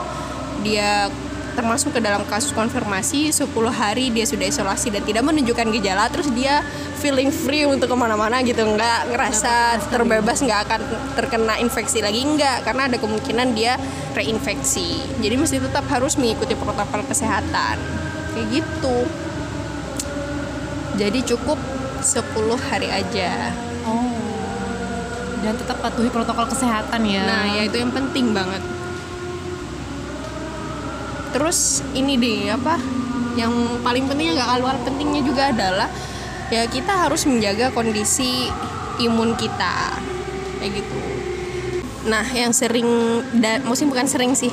dia 0.63 1.12
termasuk 1.54 1.93
ke 1.93 2.02
dalam 2.02 2.26
kasus 2.26 2.49
konfirmasi 2.49 3.30
10 3.30 3.45
hari 3.69 4.10
dia 4.10 4.26
sudah 4.26 4.49
isolasi 4.49 4.89
dan 4.89 5.06
tidak 5.06 5.21
menunjukkan 5.21 5.69
gejala 5.69 6.10
terus 6.10 6.26
dia 6.34 6.65
feeling 6.97 7.30
free 7.30 7.67
untuk 7.67 7.93
ke 7.93 7.97
mana-mana 7.97 8.41
gitu. 8.41 8.65
Nggak 8.65 9.13
ngerasa 9.13 9.78
terbebas 9.93 10.41
nggak 10.41 10.59
akan 10.66 10.80
terkena 11.14 11.61
infeksi 11.61 12.01
lagi. 12.01 12.26
Nggak 12.26 12.66
karena 12.66 12.89
ada 12.89 12.97
kemungkinan 12.97 13.53
dia 13.53 13.78
reinfeksi. 14.18 15.03
Jadi 15.22 15.36
mesti 15.38 15.61
tetap 15.61 15.86
harus 15.93 16.18
mengikuti 16.18 16.57
protokol 16.57 17.05
kesehatan. 17.05 17.78
Kayak 18.34 18.47
gitu. 18.49 18.97
Jadi 20.97 21.20
cukup 21.26 21.59
10 22.01 22.57
hari 22.72 22.89
aja. 22.89 23.53
Oh. 23.86 24.09
Dan 25.43 25.59
tetap 25.59 25.84
patuhi 25.84 26.07
protokol 26.07 26.47
kesehatan 26.49 27.03
ya. 27.03 27.24
Nah, 27.28 27.45
ya 27.51 27.61
itu 27.68 27.78
yang 27.78 27.91
penting 27.91 28.32
banget. 28.32 28.64
Terus 31.34 31.81
ini 31.97 32.15
deh 32.15 32.53
apa? 32.53 32.77
Yang 33.34 33.81
paling 33.81 34.05
pentingnya 34.05 34.34
nggak 34.38 34.49
kalah 34.53 34.77
pentingnya 34.86 35.21
juga 35.25 35.49
adalah 35.49 35.89
ya 36.53 36.69
kita 36.69 37.09
harus 37.09 37.25
menjaga 37.25 37.73
kondisi 37.73 38.45
imun 39.01 39.34
kita 39.34 39.97
kayak 40.61 40.71
gitu. 40.77 41.13
Nah, 42.03 42.27
yang 42.36 42.51
sering 42.51 42.86
dan 43.39 43.63
mungkin 43.63 43.88
bukan 43.88 44.03
sering 44.11 44.36
sih, 44.36 44.51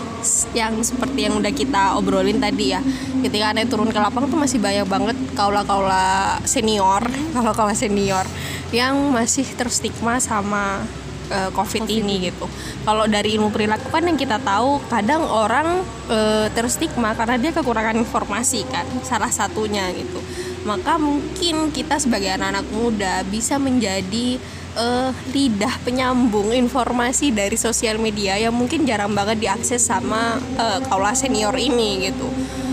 yang 0.55 0.78
seperti 0.87 1.26
yang 1.26 1.35
udah 1.35 1.51
kita 1.51 1.99
obrolin 1.99 2.39
tadi 2.39 2.70
ya. 2.70 2.78
Ketika 3.26 3.51
aneh 3.51 3.66
turun 3.66 3.91
ke 3.91 3.99
lapang 3.99 4.31
tuh 4.31 4.39
masih 4.39 4.62
banyak 4.62 4.87
banget 4.87 5.18
kaula-kaula 5.35 6.39
senior, 6.47 7.03
kaula-kaula 7.35 7.74
senior 7.74 8.22
yang 8.70 8.95
masih 9.11 9.43
terstigma 9.59 10.22
sama 10.22 10.87
eh, 11.31 11.51
COVID, 11.55 11.87
ini 11.87 12.28
gitu. 12.28 12.51
Kalau 12.83 13.07
dari 13.07 13.39
ilmu 13.39 13.55
perilaku 13.55 13.89
kan 13.89 14.05
yang 14.05 14.18
kita 14.18 14.43
tahu, 14.43 14.83
kadang 14.91 15.24
orang 15.24 15.81
eh, 16.11 16.51
terstigma 16.53 17.14
karena 17.14 17.39
dia 17.39 17.55
kekurangan 17.55 17.97
informasi 17.97 18.66
kan, 18.68 18.85
salah 19.07 19.31
satunya 19.31 19.89
gitu. 19.95 20.20
Maka 20.68 21.01
mungkin 21.01 21.72
kita 21.72 21.97
sebagai 21.97 22.37
anak-anak 22.37 22.66
muda 22.74 23.24
bisa 23.24 23.57
menjadi 23.57 24.37
eh, 24.76 25.11
lidah 25.33 25.74
penyambung 25.87 26.53
informasi 26.53 27.33
dari 27.33 27.57
sosial 27.57 27.97
media 27.97 28.37
yang 28.37 28.53
mungkin 28.53 28.85
jarang 28.85 29.16
banget 29.16 29.41
diakses 29.41 29.81
sama 29.81 30.37
eh, 30.59 30.78
kaula 30.85 31.16
senior 31.16 31.57
ini 31.57 32.12
gitu. 32.12 32.28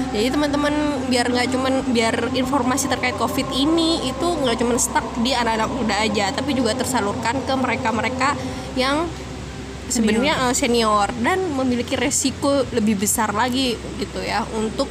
Jadi 0.08 0.28
teman-teman 0.32 0.74
biar 1.12 1.28
nggak 1.28 1.47
cuman 1.51 1.74
biar 1.91 2.32
informasi 2.32 2.88
terkait 2.88 3.20
COVID 3.20 3.51
ini 3.51 4.08
itu 4.08 4.28
nggak 4.28 4.55
cuman 4.64 4.78
stuck 4.80 5.03
di 5.20 5.36
anak-anak 5.36 5.70
muda 5.70 5.95
aja, 5.99 6.32
tapi 6.32 6.55
juga 6.55 6.74
tersalurkan 6.74 7.43
ke 7.43 7.53
mereka-mereka 7.53 8.34
yang 8.80 9.03
sebenarnya 9.91 10.47
eh, 10.47 10.55
senior 10.55 11.12
dan 11.24 11.43
memiliki 11.55 11.99
resiko 11.99 12.64
lebih 12.72 12.99
besar 12.99 13.36
lagi 13.36 13.76
gitu 13.99 14.20
ya 14.24 14.43
untuk 14.55 14.88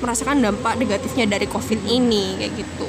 merasakan 0.00 0.40
dampak 0.40 0.80
negatifnya 0.80 1.28
dari 1.28 1.44
COVID 1.44 1.80
ini 1.88 2.40
kayak 2.40 2.52
gitu. 2.56 2.88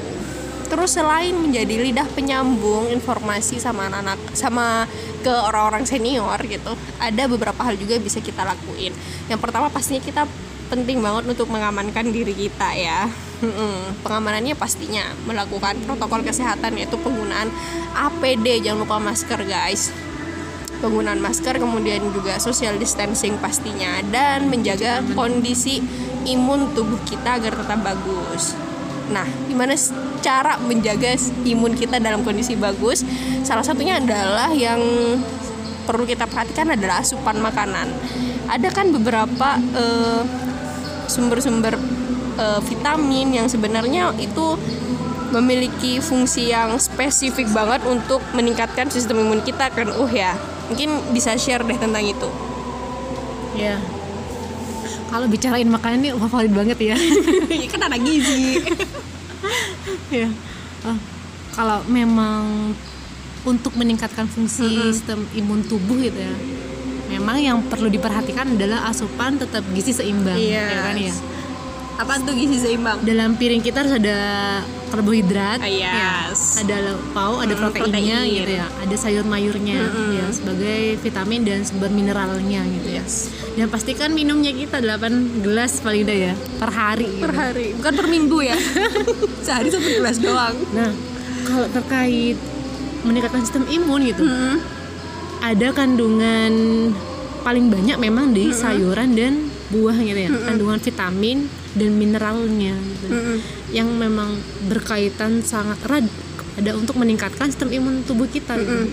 Terus 0.72 0.95
selain 0.95 1.36
menjadi 1.36 1.84
lidah 1.84 2.08
penyambung 2.16 2.88
informasi 2.95 3.60
sama 3.60 3.91
anak-anak 3.91 4.20
sama 4.32 4.88
ke 5.20 5.28
orang-orang 5.28 5.84
senior 5.84 6.39
gitu, 6.47 6.80
ada 6.95 7.24
beberapa 7.28 7.60
hal 7.60 7.76
juga 7.76 7.99
yang 7.99 8.06
bisa 8.08 8.24
kita 8.24 8.47
lakuin. 8.47 8.95
Yang 9.28 9.39
pertama 9.43 9.68
pastinya 9.68 9.99
kita 9.99 10.24
penting 10.72 11.04
banget 11.04 11.28
untuk 11.36 11.52
mengamankan 11.52 12.16
diri 12.16 12.32
kita 12.32 12.72
ya. 12.72 13.12
Pengamanannya 14.08 14.56
pastinya 14.56 15.04
melakukan 15.28 15.76
protokol 15.84 16.24
kesehatan 16.24 16.80
yaitu 16.80 16.96
penggunaan 16.96 17.52
APD, 17.92 18.64
jangan 18.64 18.88
lupa 18.88 18.98
masker 19.04 19.44
guys 19.44 19.92
penggunaan 20.82 21.22
masker 21.22 21.62
kemudian 21.62 22.02
juga 22.10 22.42
social 22.42 22.76
distancing 22.82 23.38
pastinya 23.38 24.02
dan 24.10 24.50
menjaga 24.50 25.06
kondisi 25.14 25.78
imun 26.26 26.74
tubuh 26.74 26.98
kita 27.06 27.38
agar 27.38 27.54
tetap 27.54 27.80
bagus. 27.86 28.58
Nah, 29.14 29.30
gimana 29.46 29.78
cara 30.26 30.58
menjaga 30.58 31.14
imun 31.46 31.78
kita 31.78 32.02
dalam 32.02 32.26
kondisi 32.26 32.58
bagus? 32.58 33.06
Salah 33.46 33.62
satunya 33.62 34.02
adalah 34.02 34.50
yang 34.52 34.82
perlu 35.86 36.10
kita 36.10 36.26
perhatikan 36.26 36.74
adalah 36.74 37.06
asupan 37.06 37.38
makanan. 37.38 37.94
Ada 38.50 38.74
kan 38.74 38.90
beberapa 38.90 39.62
eh, 39.78 40.22
sumber-sumber 41.12 41.76
eh, 42.39 42.59
vitamin 42.64 43.36
yang 43.36 43.47
sebenarnya 43.51 44.16
itu 44.16 44.55
memiliki 45.32 45.99
fungsi 45.99 46.51
yang 46.51 46.76
spesifik 46.80 47.47
banget 47.55 47.84
untuk 47.88 48.20
meningkatkan 48.36 48.88
sistem 48.91 49.24
imun 49.24 49.43
kita 49.43 49.68
kan 49.72 49.91
uh 49.91 50.12
ya. 50.12 50.36
Mungkin 50.72 51.12
bisa 51.12 51.36
share 51.36 51.64
deh 51.68 51.76
tentang 51.76 52.03
itu. 52.03 52.28
Ya 53.55 53.80
kalau 55.12 55.28
bicarain 55.28 55.68
makanan 55.68 56.07
ini 56.07 56.09
favorit 56.16 56.55
banget 56.55 56.80
ya. 56.80 56.95
Ya 57.62 57.68
kan 57.68 57.82
ada 57.91 57.99
gizi. 57.99 58.64
Ya 60.12 60.28
kalau 61.55 61.84
memang 61.88 62.72
untuk 63.43 63.74
meningkatkan 63.76 64.30
fungsi 64.30 64.93
sistem 64.93 65.26
imun 65.36 65.66
tubuh 65.66 65.97
gitu 65.99 66.16
ya 66.16 66.36
memang 67.12 67.36
yang 67.38 67.57
perlu 67.62 67.88
diperhatikan 67.88 68.55
adalah 68.55 68.88
asupan 68.88 69.36
tetap 69.36 69.64
gizi 69.70 69.91
seimbang 69.91 70.36
Iya. 70.36 70.64
ya 70.66 70.80
kan 70.82 70.95
ya 70.97 71.16
apa 71.93 72.18
tuh 72.20 72.34
gizi 72.34 72.57
seimbang 72.57 72.97
dalam 73.01 73.36
piring 73.36 73.59
kita 73.59 73.84
harus 73.84 73.93
ada 73.93 74.18
karbohidrat 74.89 75.62
yes. 75.62 76.57
ya, 76.57 76.66
ada 76.66 76.78
lauk 77.14 77.38
ada 77.38 77.53
Mm, 77.53 77.59
proteinnya 77.62 78.18
protein. 78.18 78.36
gitu 78.38 78.51
ya 78.53 78.66
ada 78.66 78.95
sayur 78.97 79.24
mayurnya 79.24 79.78
ya 80.09 80.26
sebagai 80.30 80.80
vitamin 80.97 81.41
dan 81.41 81.62
sumber 81.62 81.88
mineralnya 81.89 82.62
gitu 82.66 82.89
ya 82.91 83.03
dan 83.53 83.68
pastikan 83.68 84.09
minumnya 84.12 84.51
kita 84.51 84.80
8 84.80 85.07
gelas 85.41 85.78
paling 85.80 86.01
tidak 86.01 86.20
ya 86.24 86.34
per 86.57 86.72
hari 86.72 87.05
gitu. 87.07 87.22
per 87.22 87.34
hari 87.34 87.68
bukan 87.78 87.93
per 87.93 88.07
minggu 88.07 88.39
ya 88.41 88.57
sehari 89.45 89.70
satu 89.70 89.88
gelas 89.91 90.18
doang 90.18 90.55
Nah, 90.72 90.89
kalau 91.43 91.68
terkait 91.70 92.38
meningkatkan 93.01 93.41
sistem 93.41 93.66
imun 93.68 94.01
gitu, 94.03 94.22
Hmm. 94.22 94.57
Ada 95.42 95.68
kandungan 95.74 96.54
paling 97.42 97.74
banyak 97.74 97.98
memang 97.98 98.32
di 98.32 98.54
sayuran 98.54 99.18
dan 99.18 99.34
buah 99.72 99.98
gitu 99.98 100.20
ya, 100.20 100.30
kandungan 100.46 100.78
vitamin 100.78 101.38
dan 101.74 101.89
mineralnya 101.96 102.76
gitu. 102.78 103.08
Yang 103.72 103.89
memang 103.92 104.30
berkaitan 104.68 105.42
sangat 105.42 105.82
erat 105.88 106.06
ada 106.52 106.72
untuk 106.76 107.00
meningkatkan 107.00 107.50
sistem 107.50 107.72
imun 107.72 108.04
tubuh 108.04 108.28
kita 108.28 108.54
gitu. 108.56 108.86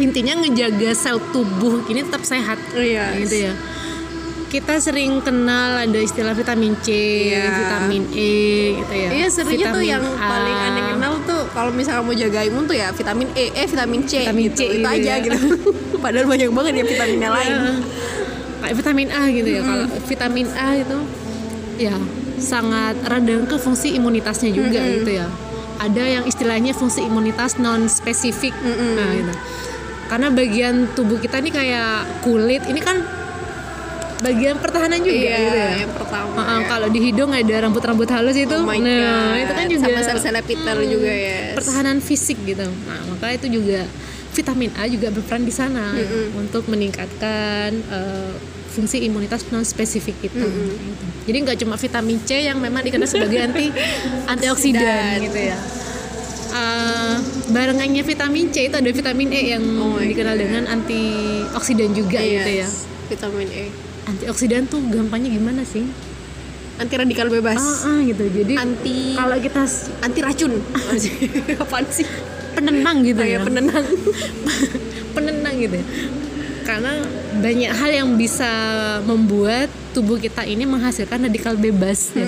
Intinya 0.00 0.40
ngejaga 0.40 0.96
sel 0.96 1.20
tubuh 1.30 1.84
ini 1.86 2.00
tetap 2.02 2.24
sehat 2.24 2.56
Iya. 2.72 3.20
gitu 3.20 3.36
ya. 3.46 3.54
Kita 4.50 4.82
sering 4.82 5.22
kenal 5.22 5.78
ada 5.78 6.00
istilah 6.00 6.34
vitamin 6.34 6.74
C, 6.82 6.90
Iya. 7.30 7.54
vitamin 7.54 8.02
E 8.10 8.34
gitu 8.82 8.94
ya. 8.96 9.08
Iya 9.14 9.26
serunya 9.30 9.70
tuh 9.70 9.78
Vitamin 9.78 9.92
yang 9.94 10.04
A. 10.18 10.26
paling 10.26 10.58
aneh 10.58 10.82
kenal 10.90 11.14
tuh 11.22 11.29
kalau 11.50 11.70
misalnya 11.74 12.02
mau 12.06 12.14
jaga 12.14 12.46
imun 12.46 12.64
tuh 12.64 12.76
ya 12.78 12.94
vitamin 12.94 13.28
E, 13.34 13.50
eh 13.52 13.66
vitamin 13.66 14.06
C 14.06 14.22
Vitamin 14.22 14.44
gitu. 14.50 14.56
C 14.56 14.62
itu 14.66 14.74
gitu 14.78 14.86
aja 14.86 15.12
ya. 15.18 15.24
gitu. 15.24 15.38
Padahal 16.04 16.26
banyak 16.30 16.48
banget 16.54 16.72
ya 16.78 16.84
vitaminnya 16.86 17.30
lain. 17.30 17.54
Iya. 17.54 17.72
kayak 18.60 18.74
vitamin 18.76 19.08
A 19.08 19.22
gitu 19.32 19.50
ya 19.50 19.62
kalau 19.64 19.86
vitamin 20.04 20.46
A 20.52 20.68
itu 20.76 20.98
ya 21.80 21.96
sangat 22.36 22.92
erat 23.08 23.24
dengan 23.24 23.48
ke 23.48 23.56
fungsi 23.56 23.96
imunitasnya 23.96 24.52
juga 24.52 24.84
gitu 24.84 25.16
ya 25.16 25.26
ada 25.80 26.04
yang 26.04 26.24
istilahnya 26.28 26.76
fungsi 26.76 27.08
imunitas 27.08 27.56
non 27.56 27.88
spesifik 27.88 28.52
nah 28.60 29.16
gitu 29.16 29.32
karena 30.12 30.28
bagian 30.28 30.92
tubuh 30.92 31.16
kita 31.16 31.40
ini 31.40 31.48
kayak 31.48 32.04
kulit 32.20 32.68
ini 32.68 32.84
kan 32.84 33.00
bagian 34.20 34.56
pertahanan 34.56 35.00
juga 35.00 35.16
Iya, 35.16 35.36
gitu 35.38 35.56
ya 35.56 35.70
yang 35.80 35.92
pertama. 35.92 36.40
Ya. 36.40 36.66
kalau 36.66 36.88
di 36.88 37.00
hidung 37.00 37.30
ada 37.30 37.54
rambut-rambut 37.60 38.04
halus 38.06 38.36
itu 38.36 38.52
Oh 38.52 38.68
nah 38.68 38.76
God. 39.32 39.40
itu 39.40 39.52
kan 39.54 39.64
juga 39.66 39.80
sama 39.82 40.00
sel-sel 40.04 40.36
epitel 40.36 40.78
juga 40.84 41.08
ya. 41.10 41.38
pertahanan 41.54 41.98
fisik 41.98 42.36
gitu. 42.44 42.66
Nah, 42.84 43.00
maka 43.06 43.32
itu 43.32 43.48
juga 43.50 43.88
vitamin 44.30 44.70
A 44.74 44.86
juga 44.86 45.08
berperan 45.08 45.42
di 45.42 45.50
sana 45.50 45.96
untuk 46.34 46.64
meningkatkan 46.66 47.70
eh, 47.72 48.32
fungsi 48.70 49.02
imunitas 49.02 49.42
non 49.48 49.64
spesifik 49.64 50.14
kita. 50.22 50.38
gitu. 50.38 51.04
Jadi 51.22 51.36
nggak 51.40 51.58
cuma 51.58 51.74
vitamin 51.74 52.20
C 52.20 52.44
yang 52.44 52.56
memang 52.56 52.80
dikenal 52.80 53.04
sebagai 53.04 53.40
anti 53.46 53.72
antioksidan 54.26 55.18
gitu 55.22 55.40
ya. 55.44 55.56
Eh, 56.50 57.14
barengannya 57.48 58.02
vitamin 58.02 58.50
C 58.50 58.66
itu 58.66 58.76
ada 58.76 58.90
vitamin 58.90 59.28
E 59.30 59.40
yang 59.50 59.64
Oh 59.80 59.96
dikenal 59.96 60.34
God. 60.34 60.40
dengan 60.40 60.62
antioksidan 60.68 61.90
juga 61.90 62.18
gitu 62.18 62.50
ya. 62.54 62.66
Yes, 62.66 62.84
Vitamin 63.08 63.48
E. 63.48 63.89
Antioksidan 64.10 64.66
tuh 64.66 64.82
gampangnya 64.84 65.30
gimana 65.30 65.62
sih? 65.62 65.86
Anti 66.76 66.94
radikal 66.96 67.28
bebas. 67.28 67.60
Ah, 67.60 67.88
ah, 67.88 68.00
gitu. 68.00 68.24
Jadi 68.24 68.54
Anti 68.54 69.12
kalau 69.12 69.36
kita 69.36 69.62
anti 70.00 70.20
racun. 70.20 70.52
Apaan 71.62 71.86
sih? 71.88 72.08
penenang 72.50 73.06
gitu 73.06 73.16
Kayak 73.16 73.30
ya. 73.32 73.46
penenang. 73.46 73.84
penenang 75.14 75.54
gitu 75.56 75.76
ya. 75.76 75.86
karena 76.60 76.92
banyak 77.36 77.72
hal 77.72 77.90
yang 77.90 78.10
bisa 78.14 78.46
membuat 79.02 79.66
tubuh 79.90 80.14
kita 80.16 80.44
ini 80.44 80.62
menghasilkan 80.62 81.18
radikal 81.20 81.56
bebas 81.56 82.14
ya. 82.14 82.22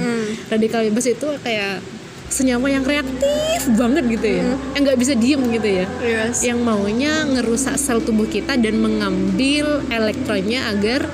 radikal 0.49 0.83
bebas 0.83 1.07
itu 1.07 1.27
kayak 1.39 1.79
senyawa 2.27 2.67
yang 2.67 2.83
reaktif 2.83 3.61
banget 3.77 4.03
gitu 4.11 4.27
ya 4.33 4.45
yang 4.73 4.83
nggak 4.83 4.99
bisa 4.99 5.15
diem 5.15 5.43
gitu 5.49 5.69
ya 5.69 5.87
Yes. 6.01 6.43
yang 6.43 6.59
maunya 6.59 7.23
ngerusak 7.29 7.77
sel 7.77 8.01
tubuh 8.01 8.27
kita 8.27 8.57
dan 8.57 8.83
mengambil 8.83 9.79
elektronnya 9.87 10.75
agar 10.75 11.07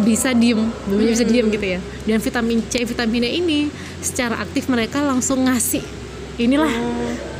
bisa 0.00 0.32
diem, 0.32 0.64
namanya 0.88 1.10
bisa 1.12 1.24
diem 1.24 1.46
gitu 1.48 1.66
ya. 1.76 1.80
Dan 2.04 2.18
vitamin 2.18 2.58
C, 2.66 2.82
vitamin 2.82 3.22
E 3.22 3.30
ini 3.36 3.58
secara 4.00 4.40
aktif 4.40 4.66
mereka 4.66 5.04
langsung 5.04 5.44
ngasih 5.44 5.84
inilah 6.36 6.72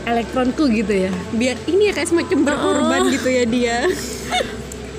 elektronku 0.04 0.68
gitu 0.68 1.08
ya. 1.08 1.10
Biar 1.32 1.56
ini 1.64 1.88
ya 1.88 1.92
kayak 1.92 2.08
semacam 2.12 2.38
berkorban 2.44 3.00
gitu 3.08 3.28
ya 3.28 3.44
dia. 3.48 3.76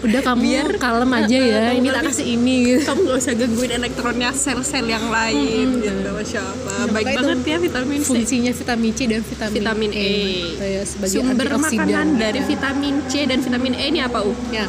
Udah 0.04 0.20
kamu 0.20 0.76
kalem 0.84 1.12
aja 1.24 1.40
ya, 1.40 1.60
kamu 1.72 1.80
ini 1.80 1.88
tak 1.88 2.04
kasih 2.12 2.26
ini 2.28 2.56
gitu. 2.68 2.80
Kamu 2.92 3.00
gak 3.08 3.18
usah 3.24 3.34
gangguin 3.40 3.72
elektronnya 3.72 4.30
sel-sel 4.36 4.84
yang 4.84 5.08
lain 5.08 5.80
gitu. 5.80 6.10
Masya 6.12 6.42
Allah. 6.44 6.76
Baik 6.92 7.06
Makanya 7.08 7.20
banget 7.24 7.40
ya 7.48 7.58
vitamin 7.64 8.00
C. 8.04 8.08
Fungsinya 8.12 8.52
vitamin 8.52 8.92
C 8.92 9.00
dan 9.08 9.22
vitamin, 9.24 9.56
Vitamin 9.64 9.92
E. 9.96 10.12
gitu 10.44 10.66
ya, 10.68 10.84
sebagai 10.84 11.16
Sumber 11.16 11.48
antioksidan. 11.48 11.88
makanan 11.88 12.08
dari 12.20 12.40
vitamin 12.44 12.96
C 13.08 13.14
dan 13.24 13.40
vitamin 13.40 13.74
E 13.80 13.86
ini 13.96 14.00
apa, 14.04 14.20
U? 14.28 14.36
ya 14.52 14.68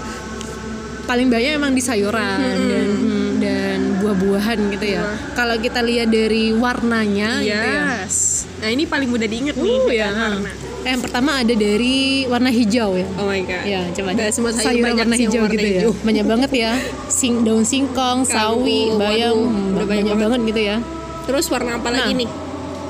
paling 1.05 1.29
banyak 1.29 1.55
emang 1.55 1.73
di 1.73 1.81
sayuran 1.81 2.41
dan 2.65 2.89
hmm, 2.91 3.29
dan 3.39 3.79
buah-buahan 4.01 4.59
gitu 4.73 4.87
ya. 4.91 5.05
Kalau 5.33 5.57
kita 5.57 5.81
lihat 5.81 6.09
dari 6.09 6.51
warnanya 6.51 7.41
gitu 7.41 7.53
ya. 7.53 7.63
Yes. 8.05 8.45
Nah, 8.59 8.69
ini 8.69 8.85
paling 8.85 9.09
mudah 9.09 9.25
diinget 9.25 9.55
nih. 9.55 9.77
Uh, 9.79 9.93
ya. 9.93 10.09
Karena 10.11 10.53
Yang 10.85 11.01
pertama 11.01 11.31
ada 11.41 11.55
dari 11.55 11.97
warna 12.25 12.49
hijau 12.49 12.93
ya. 12.93 13.09
Oh 13.17 13.25
my 13.25 13.41
god. 13.41 13.65
Ya, 13.65 13.81
coba 13.91 14.09
Nggak 14.13 14.31
semua 14.33 14.51
sayur 14.53 14.69
sayuran 14.69 14.85
banyak 14.85 15.01
warna 15.01 15.17
hijau 15.17 15.41
warna 15.41 15.55
gitu 15.55 15.65
ya. 15.65 15.73
hijau. 15.81 15.93
Banyak 16.01 16.25
banget 16.29 16.51
ya. 16.53 16.73
Sing 17.09 17.33
daun 17.41 17.65
singkong, 17.65 18.19
sawi, 18.25 18.93
Kangkung, 18.93 19.01
bayam, 19.01 19.33
waduh, 19.33 19.49
hmm, 19.49 19.75
udah 19.77 19.87
banyak, 19.87 20.05
banyak 20.05 20.19
banget 20.21 20.41
gitu 20.49 20.61
ya. 20.61 20.77
Terus 21.25 21.45
warna 21.49 21.71
apa 21.81 21.89
lagi 21.89 22.13
Nah. 22.13 22.21
nih? 22.21 22.31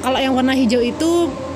Kalau 0.02 0.18
yang 0.18 0.34
warna 0.34 0.52
hijau 0.52 0.82
itu 0.82 1.10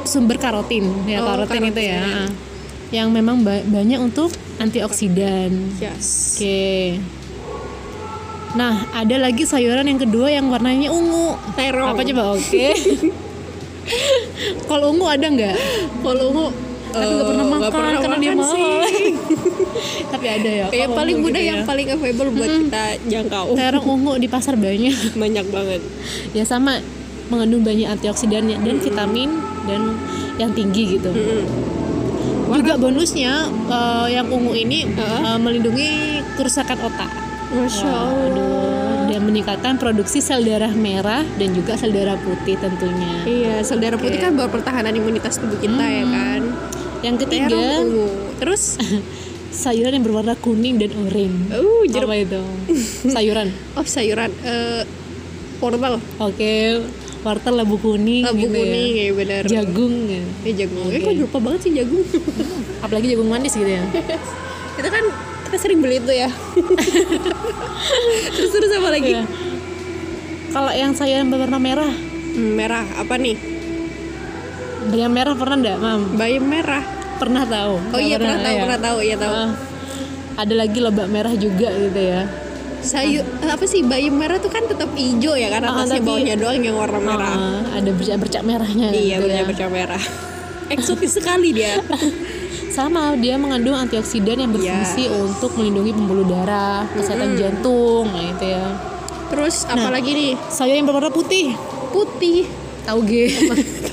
sumber 0.06 0.38
karotin, 0.38 0.86
ya 1.04 1.20
Oh, 1.20 1.26
karotin, 1.28 1.68
itu 1.68 1.82
ya. 1.82 2.00
karotin. 2.00 2.47
Yang 2.88 3.08
memang 3.12 3.36
ba- 3.42 3.64
banyak 3.64 4.00
untuk 4.00 4.32
antioksidan. 4.56 5.52
Yes. 5.76 6.36
Oke. 6.36 6.96
Nah, 8.50 8.88
ada 8.90 9.16
lagi 9.20 9.44
sayuran 9.44 9.84
yang 9.84 10.00
kedua 10.00 10.32
yang 10.32 10.48
warnanya 10.48 10.88
ungu. 10.88 11.36
Terong. 11.52 11.92
Apa 11.92 12.00
coba? 12.02 12.22
Oke. 12.34 12.72
Kalau 14.68 14.92
ungu 14.92 15.04
ada 15.04 15.26
nggak? 15.26 15.56
Kalau 15.98 16.24
ungu 16.28 16.46
Tapi 16.88 17.04
nggak 17.04 17.28
pernah 17.28 17.44
eh, 17.44 17.48
makan 17.48 17.60
nggak 17.60 17.72
pernah 17.72 17.92
karena 18.00 18.16
dia 18.16 18.32
makan 18.32 18.40
mahal. 18.40 18.80
sih. 18.88 19.12
Tapi 20.12 20.26
ada 20.26 20.50
ya. 20.50 20.66
Kayak 20.72 20.88
paling 20.96 21.16
ungu 21.16 21.24
mudah 21.28 21.40
gitu 21.40 21.50
yang 21.52 21.60
ya. 21.60 21.66
paling 21.68 21.86
available 21.92 22.28
buat 22.32 22.50
kita 22.64 22.84
jangkau. 23.04 23.44
terong 23.52 23.86
ungu 23.86 24.12
di 24.16 24.28
pasar 24.28 24.54
banyak. 24.56 24.96
Banyak 25.22 25.46
banget. 25.52 25.80
ya 26.32 26.44
sama 26.44 26.80
mengandung 27.28 27.60
banyak 27.60 27.84
antioksidannya 27.86 28.56
dan 28.56 28.76
vitamin 28.80 29.28
dan 29.68 29.80
yang 30.40 30.56
tinggi 30.56 30.96
gitu. 30.96 31.12
Juga 32.48 32.74
bonusnya 32.80 33.32
eh, 33.48 34.06
yang 34.16 34.26
ungu 34.32 34.52
ini 34.56 34.88
eh, 34.96 35.38
melindungi 35.38 36.20
kerusakan 36.38 36.78
otak. 36.88 37.10
Masya 37.48 37.88
Allah. 37.88 38.28
Aduh, 38.28 39.08
dan 39.08 39.24
meningkatkan 39.24 39.80
produksi 39.80 40.20
sel 40.20 40.44
darah 40.44 40.68
merah 40.68 41.24
dan 41.40 41.56
juga 41.56 41.80
sel 41.80 41.96
darah 41.96 42.20
putih 42.20 42.60
tentunya. 42.60 43.24
Iya, 43.24 43.54
sel 43.64 43.80
darah 43.80 43.96
putih 43.96 44.20
kan 44.20 44.36
buat 44.36 44.52
pertahanan 44.52 44.92
imunitas 44.92 45.40
tubuh 45.40 45.56
kita 45.56 45.80
ya 45.80 46.04
kan. 46.04 46.40
Yang 47.00 47.16
ketiga, 47.24 47.84
ungu. 47.84 48.36
Terus 48.36 48.76
sayuran 49.64 49.96
yang 49.96 50.04
berwarna 50.04 50.36
kuning 50.36 50.76
dan 50.76 50.92
oranye. 50.92 51.56
uh 51.56 51.82
jeruk. 51.88 52.04
Apa 52.04 52.16
itu? 52.20 52.42
Sayuran. 53.16 53.48
Oh, 53.80 53.86
sayuran 53.88 54.28
wortel. 55.60 55.98
Oke, 56.22 56.82
wortel 57.20 57.54
labu 57.54 57.76
kuning 57.76 58.24
Labu 58.24 58.38
gitu 58.40 58.54
kuning 58.54 58.94
ya. 58.94 59.04
ya 59.04 59.12
benar. 59.14 59.42
Jagung 59.44 59.94
ya. 60.06 60.22
Eh 60.42 60.54
jagung. 60.54 60.86
Eh 60.88 60.98
kok 60.98 61.12
lupa 61.18 61.38
banget 61.42 61.60
sih 61.66 61.72
jagung. 61.74 62.04
Apalagi 62.84 63.06
jagung 63.10 63.28
manis 63.28 63.52
gitu 63.52 63.68
ya. 63.68 63.82
itu 64.78 64.88
kan 64.88 65.04
kita 65.48 65.56
sering 65.58 65.78
beli 65.80 65.98
itu 65.98 66.12
ya. 66.12 66.30
terus 68.34 68.50
terus 68.50 68.70
apa 68.72 68.88
lagi? 68.88 69.12
Iya. 69.14 69.22
Kalau 70.48 70.72
yang 70.72 70.92
sayuran 70.92 71.28
berwarna 71.28 71.58
merah, 71.58 71.92
Hmm, 72.28 72.54
merah 72.54 72.86
apa 72.94 73.18
nih? 73.18 73.34
yang 74.88 75.10
merah 75.10 75.34
pernah 75.34 75.58
enggak, 75.58 75.76
Mam? 75.76 76.00
Bayam 76.16 76.44
merah. 76.46 76.84
Pernah 77.18 77.44
tahu? 77.44 77.74
Oh 77.92 78.00
iya 78.00 78.14
pernah 78.14 78.38
tahu, 78.38 78.54
ya? 78.54 78.62
pernah 78.62 78.80
tahu, 78.80 78.98
iya 79.02 79.16
tahu. 79.18 79.32
Ah, 79.34 79.50
ada 80.38 80.54
lagi 80.54 80.78
lobak 80.78 81.08
merah 81.10 81.34
juga 81.34 81.68
gitu 81.68 81.98
ya. 81.98 82.30
Sayur 82.80 83.20
apa 83.42 83.64
sih 83.64 83.82
bayam 83.82 84.14
merah 84.14 84.36
tuh 84.36 84.48
kan 84.48 84.62
tetap 84.62 84.90
hijau 84.92 85.34
ya 85.34 85.48
kan 85.48 85.62
Ah, 85.62 85.74
atasnya 85.76 85.98
tapi- 85.98 86.06
bawahnya 86.08 86.34
doang 86.34 86.60
yang 86.60 86.74
warna 86.74 86.98
merah. 86.98 87.32
Ah, 87.32 87.60
ada 87.74 87.90
bercak-bercak 87.90 88.42
merahnya. 88.42 88.88
iya 88.90 89.16
gitu 89.16 89.28
ya. 89.28 89.42
bercak 89.44 89.68
merah. 89.68 90.02
Eksotis 90.68 91.12
sekali 91.14 91.52
dia. 91.52 91.80
Sama, 92.70 93.16
dia 93.16 93.34
mengandung 93.34 93.74
antioksidan 93.74 94.38
yang 94.38 94.52
berfungsi 94.52 95.10
untuk 95.10 95.50
melindungi 95.52 95.90
pembuluh 95.90 96.22
darah, 96.24 96.86
kesehatan 96.88 97.34
jantung, 97.34 98.06
nah 98.06 98.22
itu 98.22 98.44
ya. 98.46 98.64
Terus 99.28 99.66
Nah. 99.66 99.74
apa 99.74 99.88
lagi 99.90 100.10
nih? 100.10 100.32
Sayur 100.46 100.74
yang 100.74 100.86
berwarna 100.86 101.10
putih, 101.10 101.58
Putih. 101.90 102.46
tauge, 102.84 103.28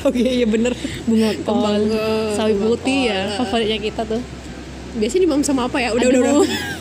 Oke, 0.04 0.22
iya 0.38 0.46
bener. 0.46 0.72
bunga 1.04 1.34
kol, 1.42 1.66
eh, 1.90 2.32
sawi 2.32 2.54
putih 2.56 3.00
ya, 3.06 3.26
eh. 3.26 3.36
favoritnya 3.36 3.80
kita 3.82 4.02
tuh. 4.06 4.22
Biasanya 4.96 5.22
dimam 5.24 5.42
sama 5.42 5.66
apa 5.66 5.76
ya? 5.76 5.90
Udah, 5.92 6.06
Aduh. 6.06 6.22
udah, 6.22 6.34
udah. 6.38 6.50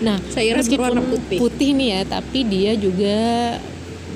Nah, 0.00 0.16
Sayuran 0.30 0.58
meskipun 0.62 0.82
berwarna 0.94 1.02
putih. 1.38 1.70
nih 1.74 1.88
ya, 1.88 2.00
tapi 2.04 2.38
dia 2.44 2.72
juga 2.74 3.16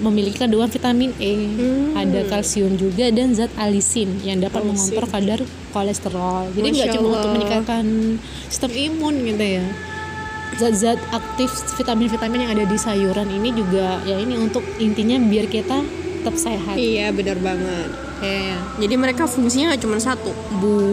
memiliki 0.02 0.34
kandungan 0.34 0.66
vitamin 0.66 1.14
E, 1.16 1.30
Hmm. 1.30 1.94
ada 1.94 2.26
kalsium 2.26 2.74
juga 2.74 3.06
dan 3.14 3.30
zat 3.32 3.54
alisin 3.54 4.18
yang 4.20 4.42
dapat 4.42 4.66
mengontrol 4.66 5.06
kadar 5.06 5.40
kolesterol. 5.70 6.50
Jadi 6.52 6.68
nggak 6.74 6.88
cuma 6.92 7.08
untuk 7.14 7.32
meningkatkan 7.32 7.84
sistem 8.50 8.70
imun 8.72 9.14
gitu 9.22 9.46
ya. 9.62 9.66
Zat-zat 10.52 11.00
aktif 11.08 11.48
vitamin-vitamin 11.78 12.44
yang 12.44 12.52
ada 12.52 12.68
di 12.68 12.76
sayuran 12.76 13.24
ini 13.30 13.56
juga 13.56 14.04
ya 14.04 14.20
ini 14.20 14.36
untuk 14.36 14.60
intinya 14.76 15.16
biar 15.16 15.48
kita 15.48 15.80
tetap 16.20 16.34
sehat. 16.36 16.76
Iya, 16.76 17.08
benar 17.10 17.38
banget. 17.40 18.11
Ya, 18.22 18.54
Jadi 18.78 18.94
mereka 18.94 19.26
fungsinya 19.26 19.74
nggak 19.74 19.82
cuma 19.82 19.98
satu, 19.98 20.30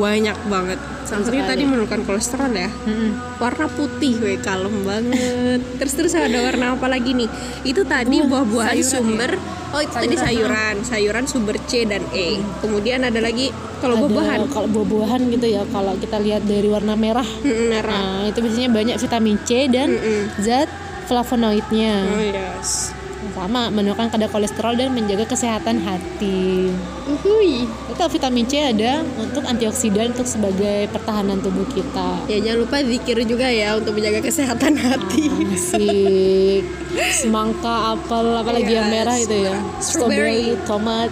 banyak 0.02 0.34
banget. 0.50 0.82
Salah 1.06 1.26
satunya 1.26 1.46
tadi 1.46 1.62
menurunkan 1.62 2.02
kolesterol 2.02 2.50
ya. 2.52 2.70
Warna 3.38 3.70
putih, 3.70 4.18
weh 4.18 4.42
kalem 4.42 4.82
banget. 4.82 5.62
terus 5.78 5.94
terus 5.94 6.14
ada 6.18 6.42
warna 6.42 6.74
apa 6.74 6.90
lagi 6.90 7.14
nih? 7.14 7.30
Itu 7.62 7.86
tadi 7.86 8.26
buah-buahan 8.26 8.78
sayuran 8.78 8.90
sumber. 8.90 9.32
Oh 9.70 9.78
itu 9.78 9.94
tadi 9.94 10.18
sayuran, 10.18 10.76
sayuran 10.82 11.26
sumber 11.30 11.62
C 11.70 11.86
dan 11.86 12.02
E. 12.10 12.42
Kemudian 12.66 13.06
ada 13.06 13.22
lagi 13.22 13.54
kalau 13.78 14.02
buah-buahan 14.02 14.50
kalau 14.50 14.66
buah-buahan 14.66 15.22
gitu 15.30 15.46
ya, 15.46 15.62
kalau 15.70 15.94
kita 16.02 16.18
lihat 16.18 16.50
dari 16.50 16.66
warna 16.66 16.98
merah 16.98 17.30
Mm, 17.46 17.66
merah. 17.70 18.26
Nah, 18.26 18.34
itu 18.34 18.42
biasanya 18.42 18.70
banyak 18.74 18.98
vitamin 18.98 19.38
C 19.46 19.70
dan 19.70 19.90
zat 20.42 20.70
flavonoidnya. 21.06 22.10
Oh 22.10 22.22
yes. 22.22 22.98
Sama 23.30 23.68
menurunkan 23.68 24.08
kadar 24.08 24.28
kolesterol 24.28 24.76
dan 24.76 24.92
menjaga 24.92 25.28
kesehatan 25.28 25.80
hati. 25.80 26.72
Uhuy. 27.06 27.68
Itu 27.88 28.04
vitamin 28.10 28.44
C 28.44 28.64
ada 28.66 29.04
untuk 29.16 29.44
antioksidan 29.44 30.12
untuk 30.12 30.24
sebagai 30.24 30.88
pertahanan 30.90 31.40
tubuh 31.40 31.68
kita. 31.68 32.20
Ya 32.28 32.40
jangan 32.40 32.64
lupa 32.64 32.80
zikir 32.80 33.20
juga 33.24 33.48
ya 33.48 33.76
untuk 33.76 33.96
menjaga 33.96 34.24
kesehatan 34.24 34.76
hati. 34.76 35.28
Asik. 35.52 36.64
Semangka, 37.12 37.96
apel, 37.96 38.40
apalagi 38.40 38.72
yang 38.72 38.88
Yes. 38.88 38.96
merah 38.96 39.16
itu 39.16 39.36
ya. 39.36 39.56
Strawberry. 39.80 40.56
Tomat, 40.64 41.12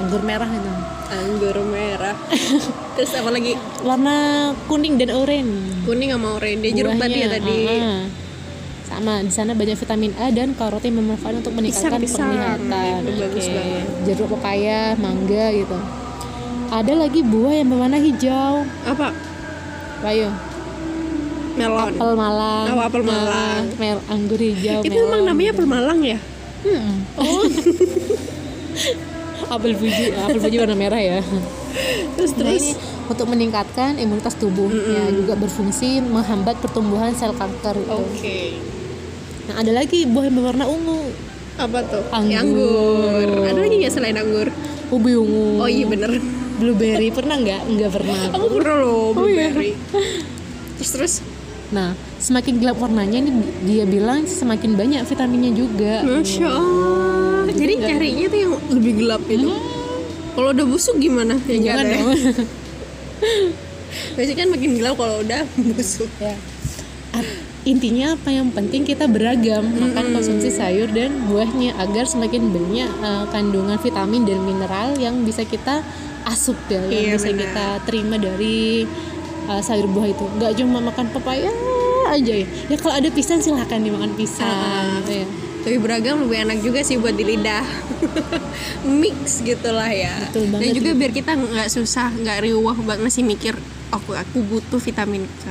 anggur 0.00 0.22
merah 0.22 0.48
itu. 0.48 0.72
Anggur 1.08 1.56
merah. 1.64 2.16
Terus 2.96 3.12
apa 3.14 3.30
lagi? 3.30 3.52
Warna 3.80 4.16
kuning 4.64 4.96
dan 4.96 5.12
oranye. 5.12 5.84
Kuning 5.84 6.08
sama 6.12 6.36
oranye. 6.36 6.68
Jeruk 6.72 6.96
tadi 6.96 7.18
ya 7.20 7.28
tadi. 7.32 7.56
ah-ah. 7.64 8.00
Sama 8.88 9.20
di 9.20 9.28
sana 9.28 9.52
banyak 9.52 9.76
vitamin 9.76 10.12
A 10.16 10.28
dan 10.28 10.52
karotin 10.52 10.90
yang 10.90 11.04
bermanfaat 11.04 11.34
untuk 11.38 11.52
meningkatkan 11.52 12.00
Pisang-pisang. 12.00 12.32
penglihatan 12.32 13.00
bagus 13.20 13.44
Oke. 13.44 13.52
banget. 13.52 13.84
jeruk 14.04 14.28
pepaya 14.32 14.80
mangga 14.96 15.44
gitu 15.52 15.78
ada 16.68 16.92
lagi 16.94 17.20
buah 17.22 17.54
yang 17.54 17.68
berwarna 17.68 17.98
hijau 17.98 18.54
Apa? 18.84 19.08
ayo 20.06 20.28
Melon. 21.54 21.90
apel 21.90 22.12
malang 22.14 22.66
Oh, 22.68 22.78
apel 22.78 23.02
malang. 23.02 23.62
Ah, 23.66 23.76
mel 23.76 23.98
anggur 24.06 24.38
hijau 24.38 24.78
Itu 24.78 24.94
melon. 24.94 25.10
emang 25.10 25.22
namanya 25.26 25.50
apel 25.52 25.66
Malang 25.66 26.00
ya? 26.00 26.18
Hmm. 26.60 26.94
Oh. 27.16 27.42
apel 29.48 29.72
fuji 29.72 30.12
apel 30.12 30.38
fuji 30.38 30.56
warna 30.56 30.76
merah 30.76 30.98
ya 30.98 31.18
terus 32.14 32.30
Nah, 32.32 32.44
terus. 32.44 32.62
ini 32.62 32.70
untuk 33.08 33.26
meningkatkan 33.26 33.96
imunitas 33.96 34.34
tubuh 34.34 34.68
ya 34.68 35.08
juga 35.08 35.34
berfungsi 35.34 35.98
menghambat 36.00 36.58
pertumbuhan 36.58 37.10
sel 37.12 37.32
kanker 37.32 37.74
itu. 37.74 37.88
Oke. 37.90 38.38
Nah, 39.48 39.54
ada 39.58 39.72
lagi 39.74 40.04
buah 40.04 40.24
yang 40.24 40.34
berwarna 40.36 40.64
ungu, 40.64 41.10
Apa 41.56 41.82
tuh? 41.82 42.02
Anggur. 42.10 42.30
Ya, 42.30 42.38
anggur. 42.38 43.26
Ada 43.44 43.58
lagi 43.58 43.74
nggak 43.76 43.90
selain 43.90 44.16
anggur? 44.16 44.48
ubi 44.88 45.12
ungu. 45.12 45.58
Oh 45.58 45.66
iya 45.66 45.84
bener. 45.84 46.16
Blueberry 46.56 47.08
pernah 47.08 47.36
nggak? 47.36 47.60
Nggak 47.66 47.90
pernah. 47.92 48.20
Aku 48.30 48.46
pernah 48.50 48.74
loh 48.78 49.12
Oh, 49.12 49.24
iya. 49.24 49.48
blueberry. 49.48 49.72
Terus 50.76 50.90
terus. 50.90 51.12
Nah, 51.68 51.92
semakin 52.16 52.56
gelap 52.56 52.76
warnanya 52.76 53.18
ini 53.18 53.30
dia 53.62 53.84
bilang 53.84 54.24
semakin 54.24 54.72
banyak 54.72 55.02
vitaminnya 55.02 55.52
juga. 55.52 55.92
Masya 56.02 56.48
Allah. 56.48 57.44
Jadi 57.48 57.72
carinya 57.78 58.24
tuh 58.26 58.38
yang 58.38 58.52
lebih 58.70 58.92
gelap 58.96 59.22
itu. 59.26 59.50
Kalau 60.32 60.48
udah 60.50 60.64
busuk 60.64 60.96
gimana? 60.96 61.34
Ya 61.44 61.74
Jangan 61.74 61.82
ada 61.82 61.90
ya. 61.90 62.02
Biasanya 64.14 64.36
kan 64.36 64.48
makin 64.48 64.70
gelap 64.76 64.94
kalau 64.94 65.14
udah 65.20 65.40
busuk. 65.68 66.08
ya. 66.16 66.32
Intinya 67.68 68.16
apa 68.16 68.32
yang 68.32 68.48
penting 68.48 68.80
kita 68.82 69.04
beragam 69.04 69.60
makan 69.60 70.16
konsumsi 70.16 70.48
sayur 70.48 70.88
dan 70.88 71.28
buahnya 71.28 71.76
agar 71.76 72.08
semakin 72.08 72.48
banyak 72.48 72.88
eh, 72.88 73.24
kandungan 73.28 73.76
vitamin 73.76 74.24
dan 74.24 74.40
mineral 74.40 74.96
yang 74.96 75.20
bisa 75.20 75.44
kita 75.44 75.84
asup 76.24 76.56
ya, 76.66 76.80
yang 76.88 77.12
Iya, 77.12 77.12
bisa 77.20 77.28
benar. 77.28 77.40
kita 77.44 77.66
terima 77.84 78.16
dari 78.16 78.88
eh, 79.44 79.60
sayur 79.60 79.84
buah 79.84 80.08
itu. 80.08 80.24
Nggak 80.40 80.52
cuma 80.56 80.80
makan 80.80 81.12
pepaya 81.12 81.52
aja 82.08 82.34
ya. 82.40 82.48
Ya 82.72 82.76
kalau 82.80 82.96
ada 82.96 83.12
pisang 83.12 83.44
silahkan 83.44 83.76
dimakan 83.76 84.16
pisang 84.16 85.04
gitu 85.04 85.12
ya. 85.22 85.26
Tapi 85.58 85.76
beragam 85.76 86.24
lebih 86.24 86.48
enak 86.48 86.58
juga 86.64 86.80
sih 86.80 86.96
buat 86.96 87.12
di 87.12 87.24
lidah. 87.28 87.66
Mix 89.02 89.44
gitulah 89.44 89.92
ya. 89.92 90.16
Betul 90.30 90.48
banget 90.48 90.64
Dan 90.64 90.76
juga 90.80 90.90
biar 90.96 91.12
kita 91.12 91.36
nggak 91.36 91.68
susah, 91.68 92.08
nggak 92.16 92.48
riuh 92.48 92.64
banget 92.80 93.04
masih 93.04 93.22
mikir 93.28 93.52
aku 93.88 94.10
aku 94.12 94.38
butuh 94.42 94.76
vitamin 94.78 95.24
K. 95.38 95.44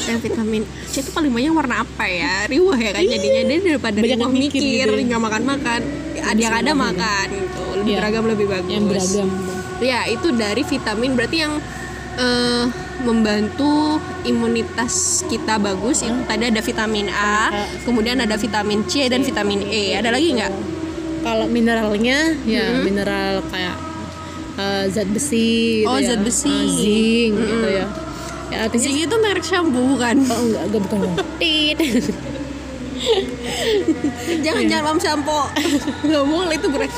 Dan 0.00 0.16
vitamin 0.18 0.62
C 0.86 1.00
itu 1.00 1.10
paling 1.10 1.28
banyak 1.28 1.50
warna 1.50 1.82
apa 1.82 2.04
ya? 2.04 2.46
Riuh 2.46 2.74
ya 2.74 2.90
kan 2.90 3.02
jadinya. 3.02 3.42
Dia 3.44 3.58
daripada 3.60 3.96
Banyak 3.96 4.10
riuh 4.12 4.22
yang 4.22 4.32
mikir 4.32 4.62
gitu 4.62 4.92
ya. 4.92 5.04
nggak 5.06 5.22
makan 5.22 5.42
makan. 5.44 5.80
Ada 6.20 6.38
yang 6.38 6.54
ada 6.56 6.72
makan. 6.72 7.26
gitu. 7.28 7.62
Lebih 7.76 7.88
Iya. 7.88 7.98
beragam 7.98 8.24
lebih 8.26 8.46
bagus. 8.46 8.70
Yang 8.70 8.84
beragam. 8.86 9.28
ya 9.80 10.00
itu 10.06 10.28
dari 10.32 10.62
vitamin. 10.62 11.10
Berarti 11.14 11.36
yang 11.38 11.54
eh, 12.12 12.64
membantu 13.00 13.96
imunitas 14.22 14.92
kita 15.24 15.56
bagus 15.56 16.00
itu 16.00 16.20
tadi 16.26 16.44
ada 16.44 16.60
vitamin 16.60 17.08
A 17.08 17.48
kemudian 17.80 18.18
ada 18.18 18.36
vitamin 18.36 18.84
C 18.84 19.08
dan 19.08 19.20
vitamin 19.20 19.64
E. 19.64 19.94
Ada 19.94 20.10
lagi 20.10 20.36
nggak? 20.36 20.52
Kalau 21.20 21.46
mineralnya 21.46 22.32
ya 22.44 22.76
mineral 22.78 23.40
kayak 23.46 23.76
eh, 24.60 24.84
zat 24.88 25.08
besi 25.08 25.48
gitu 25.80 25.88
Oh, 25.88 25.96
ya. 25.96 26.08
zat 26.10 26.20
besi. 26.20 26.52
Eh, 26.52 26.68
zinc 26.74 27.34
gitu 27.38 27.68
ya. 27.70 27.86
Ya 28.50 28.66
artinya 28.66 28.82
Zinc 28.84 28.98
itu 29.00 29.16
merek 29.16 29.42
shampoo 29.42 29.82
bukan? 29.88 30.16
Oh 30.26 30.40
enggak 30.42 30.62
enggak 30.66 30.82
bukan 30.84 30.98
tit. 31.40 31.78
Jangan 34.40 34.62
jangan 34.66 34.84
mam 34.86 34.98
shampoo 34.98 35.48
nggak 36.04 36.20
boleh 36.22 36.54
itu 36.54 36.68
berat 36.68 36.92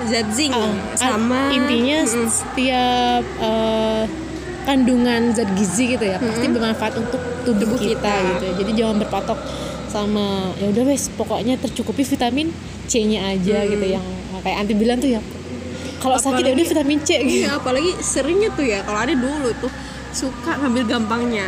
zat 0.00 0.28
zinc 0.30 0.54
sama 0.94 1.50
intinya 1.50 2.06
setiap 2.06 3.20
eh, 3.36 4.02
kandungan 4.64 5.34
zat 5.34 5.50
gizi 5.52 5.92
gitu 5.92 6.04
ya 6.06 6.16
pasti 6.16 6.46
bermanfaat 6.46 6.94
untuk 6.96 7.20
tubuh, 7.42 7.66
Tubuh 7.66 7.78
kita, 7.78 8.00
kita. 8.00 8.12
gitu 8.30 8.44
ya. 8.44 8.52
jadi 8.56 8.72
jangan 8.74 8.96
berpatok 9.02 9.38
sama 9.88 10.52
ya 10.56 10.68
udah 10.68 10.84
wes 10.86 11.08
pokoknya 11.10 11.56
tercukupi 11.58 12.00
vitamin 12.02 12.48
C-nya 12.86 13.28
aja 13.28 13.64
gitu 13.66 13.84
yang 13.84 14.04
kayak 14.40 14.56
anti 14.62 14.72
bilang 14.72 14.96
tuh 14.98 15.10
ya 15.10 15.20
kalau 15.98 16.16
sakit 16.18 16.42
ya 16.46 16.52
udah 16.54 16.66
vitamin 16.66 17.00
C 17.02 17.10
gitu. 17.26 17.46
Iya, 17.46 17.58
apalagi 17.58 17.90
seringnya 17.98 18.50
tuh 18.54 18.66
ya 18.66 18.82
kalau 18.86 18.98
ada 19.02 19.14
dulu 19.14 19.50
tuh 19.58 19.72
suka 20.14 20.58
ngambil 20.62 20.84
gampangnya. 20.86 21.46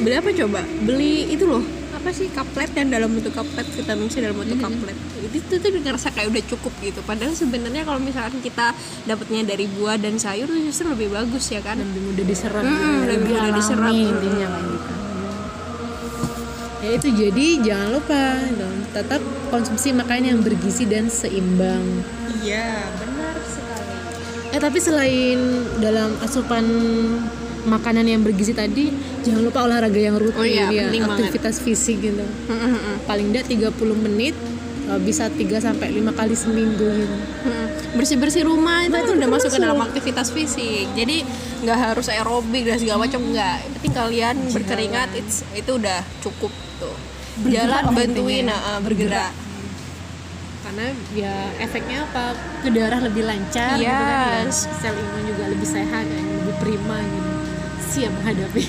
Beli 0.00 0.14
apa 0.18 0.30
coba? 0.34 0.60
Beli 0.82 1.30
itu 1.30 1.46
loh 1.46 1.62
apa 1.94 2.10
sih 2.10 2.28
kaplet 2.34 2.68
yang 2.74 2.90
dalam 2.90 3.08
bentuk 3.16 3.32
kaplet 3.32 3.64
vitamin 3.64 4.10
C 4.10 4.18
dalam 4.20 4.36
bentuk 4.36 4.58
kaplet. 4.60 4.96
Itu 5.24 5.38
tuh, 5.46 5.58
tuh 5.58 5.80
ngerasa 5.82 6.14
kayak 6.14 6.30
udah 6.30 6.44
cukup 6.50 6.72
gitu. 6.82 7.00
Padahal 7.02 7.34
sebenarnya 7.34 7.82
kalau 7.82 7.98
misalkan 8.02 8.38
kita 8.42 8.74
dapatnya 9.06 9.42
dari 9.54 9.66
buah 9.70 9.98
dan 9.98 10.18
sayur 10.20 10.46
tuh 10.46 10.60
justru 10.62 10.90
lebih 10.90 11.10
bagus 11.10 11.50
ya 11.50 11.62
kan? 11.62 11.78
Lebih 11.80 12.00
mudah 12.12 12.24
diserap 12.26 12.62
Mm-mm, 12.62 12.78
ya, 12.78 13.06
lebih 13.14 13.34
mudah 13.34 13.42
alami 13.46 13.58
diserap. 13.58 13.90
intinya 13.90 14.46
kayak 14.50 14.66
gitu. 14.70 14.92
Ya 16.84 16.90
itu 17.00 17.08
jadi 17.16 17.46
jangan 17.64 17.88
lupa 17.96 18.22
gitu, 18.44 18.68
tetap 18.92 19.20
konsumsi 19.48 19.88
makanan 19.96 20.24
yang 20.36 20.40
bergizi 20.44 20.84
dan 20.84 21.08
seimbang. 21.08 22.04
Iya 22.44 22.92
benar 23.00 23.13
Eh 24.54 24.62
tapi 24.62 24.78
selain 24.78 25.38
dalam 25.82 26.14
asupan 26.22 26.62
makanan 27.66 28.06
yang 28.06 28.22
bergizi 28.22 28.54
tadi, 28.54 28.94
jangan 29.26 29.42
lupa 29.42 29.66
olahraga 29.66 29.98
yang 29.98 30.14
rutin 30.14 30.38
Oh 30.38 30.46
iya, 30.46 30.70
ya, 30.70 30.86
penting 30.86 31.02
banget. 31.02 31.26
aktivitas 31.26 31.58
fisik 31.58 31.98
gitu. 31.98 32.22
Paling 33.02 33.34
enggak 33.34 33.50
30 33.50 33.74
menit 33.98 34.36
eh, 34.86 35.00
bisa 35.02 35.26
3 35.26 35.58
sampai 35.58 35.90
5 35.90 36.14
kali 36.14 36.36
seminggu 36.38 36.86
gitu. 36.86 37.16
bersih 37.94 38.18
bersih 38.18 38.42
rumah 38.42 38.82
itu 38.82 38.94
Nah, 38.94 39.06
itu 39.06 39.12
udah 39.14 39.28
masuk 39.30 39.50
ke 39.54 39.58
dalam 39.58 39.78
aktivitas 39.82 40.30
fisik. 40.30 40.86
Jadi 40.94 41.26
nggak 41.62 41.78
harus 41.78 42.06
aerobik 42.06 42.62
dan 42.62 42.78
segala 42.78 43.06
macam 43.06 43.22
nggak. 43.26 43.56
Yang 43.58 43.72
penting 43.74 43.94
kalian 43.94 44.34
berkeringat 44.54 45.08
it's- 45.18 45.42
itu 45.50 45.78
udah 45.78 45.98
cukup 46.22 46.50
tuh. 46.78 46.94
Jalan 47.50 47.90
bantuin 47.90 48.46
nah, 48.46 48.78
bergerak 48.78 49.34
Karena 50.64 50.84
ya 51.12 51.34
efeknya 51.60 52.08
apa? 52.08 52.32
Ke 52.64 52.72
darah 52.72 53.00
lebih 53.04 53.22
lancar 53.22 53.76
gitu 53.76 53.84
kan 53.84 54.08
ya. 54.40 54.48
Yes. 54.48 54.64
Sel 54.80 54.96
imun 54.96 55.22
juga 55.28 55.44
lebih 55.52 55.68
sehat 55.68 56.04
kan, 56.08 56.24
lebih 56.40 56.56
prima 56.56 56.98
gitu. 57.04 57.30
Siap 57.84 58.12
menghadapi. 58.16 58.64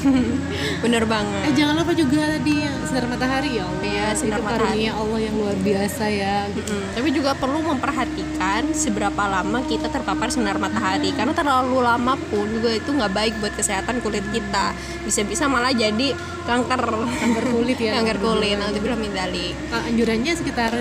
bener 0.80 1.04
Eh 1.04 1.08
banget 1.10 1.52
jangan 1.52 1.74
lupa 1.76 1.92
juga 1.92 2.24
tadi 2.24 2.64
yang 2.64 2.76
sinar 2.88 3.04
matahari 3.04 3.60
ya 3.60 3.68
Allah. 3.68 3.84
Iya, 3.84 4.06
sinar 4.16 4.38
Itu 4.40 4.46
matahari. 4.46 4.64
karunia 4.64 4.92
Allah 4.96 5.20
yang 5.20 5.34
luar 5.36 5.56
biasa 5.60 6.04
ya. 6.08 6.36
gitu. 6.48 6.72
Mm, 6.72 6.88
tapi 6.96 7.08
juga 7.12 7.30
perlu 7.36 7.58
memperhatikan 7.60 8.62
seberapa 8.72 9.22
lama 9.28 9.58
kita 9.68 9.92
terpapar 9.92 10.32
sinar 10.32 10.56
matahari 10.56 11.12
karena 11.12 11.36
terlalu 11.36 11.84
lama 11.84 12.16
pun 12.32 12.48
juga 12.48 12.72
itu 12.72 12.88
nggak 12.88 13.12
baik 13.12 13.34
buat 13.44 13.52
kesehatan 13.52 14.00
kulit 14.00 14.24
kita 14.32 14.72
bisa-bisa 15.04 15.44
malah 15.44 15.76
jadi 15.76 16.16
kanker 16.48 16.80
Kanker 17.20 17.44
kulit 17.52 17.76
ya. 17.76 17.92
kanker 18.00 18.16
kulit 18.16 18.56
nanti 18.56 18.78
bilang 18.80 19.00
mindali 19.02 19.52
anjurannya 19.68 20.32
sekitar 20.32 20.72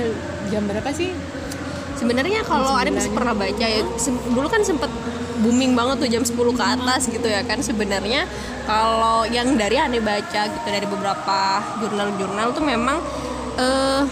jam 0.50 0.66
berapa 0.66 0.90
sih? 0.92 1.14
sebenarnya 2.00 2.48
kalau 2.48 2.72
ada 2.80 2.88
masih 2.88 3.12
pernah 3.12 3.36
baca 3.36 3.66
ya 3.68 3.84
dulu 4.32 4.48
kan 4.48 4.64
sempet 4.64 4.88
booming 5.44 5.76
banget 5.76 5.96
tuh 6.00 6.10
jam 6.12 6.24
10 6.24 6.36
ke 6.56 6.64
atas 6.64 7.02
gitu 7.12 7.28
ya 7.28 7.44
kan 7.44 7.60
sebenarnya 7.60 8.24
kalau 8.64 9.28
yang 9.28 9.60
dari 9.60 9.76
aneh 9.76 10.00
baca 10.00 10.48
gitu 10.48 10.68
dari 10.68 10.88
beberapa 10.88 11.60
jurnal-jurnal 11.84 12.56
tuh 12.56 12.64
memang 12.64 13.04
eh 13.60 14.04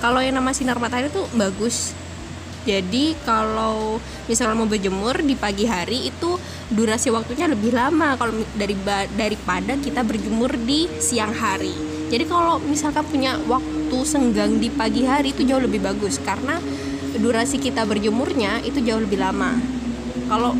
kalau 0.00 0.20
yang 0.24 0.40
nama 0.40 0.52
sinar 0.56 0.80
matahari 0.80 1.12
tuh 1.12 1.28
bagus 1.36 1.92
jadi 2.64 3.12
kalau 3.28 4.00
misalnya 4.24 4.56
mau 4.56 4.64
berjemur 4.64 5.20
di 5.20 5.36
pagi 5.36 5.68
hari 5.68 6.08
itu 6.08 6.40
durasi 6.72 7.12
waktunya 7.12 7.44
lebih 7.44 7.76
lama 7.76 8.16
kalau 8.16 8.32
dari 8.56 8.72
daripada 9.12 9.76
kita 9.76 10.00
berjemur 10.00 10.56
di 10.64 10.88
siang 10.96 11.36
hari. 11.36 11.76
Jadi 12.08 12.24
kalau 12.24 12.56
misalkan 12.64 13.04
punya 13.04 13.36
waktu 13.44 13.73
senggang 14.04 14.60
di 14.60 14.68
pagi 14.72 15.04
hari 15.04 15.32
itu 15.32 15.42
jauh 15.44 15.60
lebih 15.60 15.84
bagus 15.84 16.20
karena 16.22 16.60
durasi 17.18 17.62
kita 17.62 17.86
berjemurnya 17.86 18.60
itu 18.66 18.82
jauh 18.82 19.00
lebih 19.00 19.22
lama. 19.22 19.56
Kalau 20.26 20.52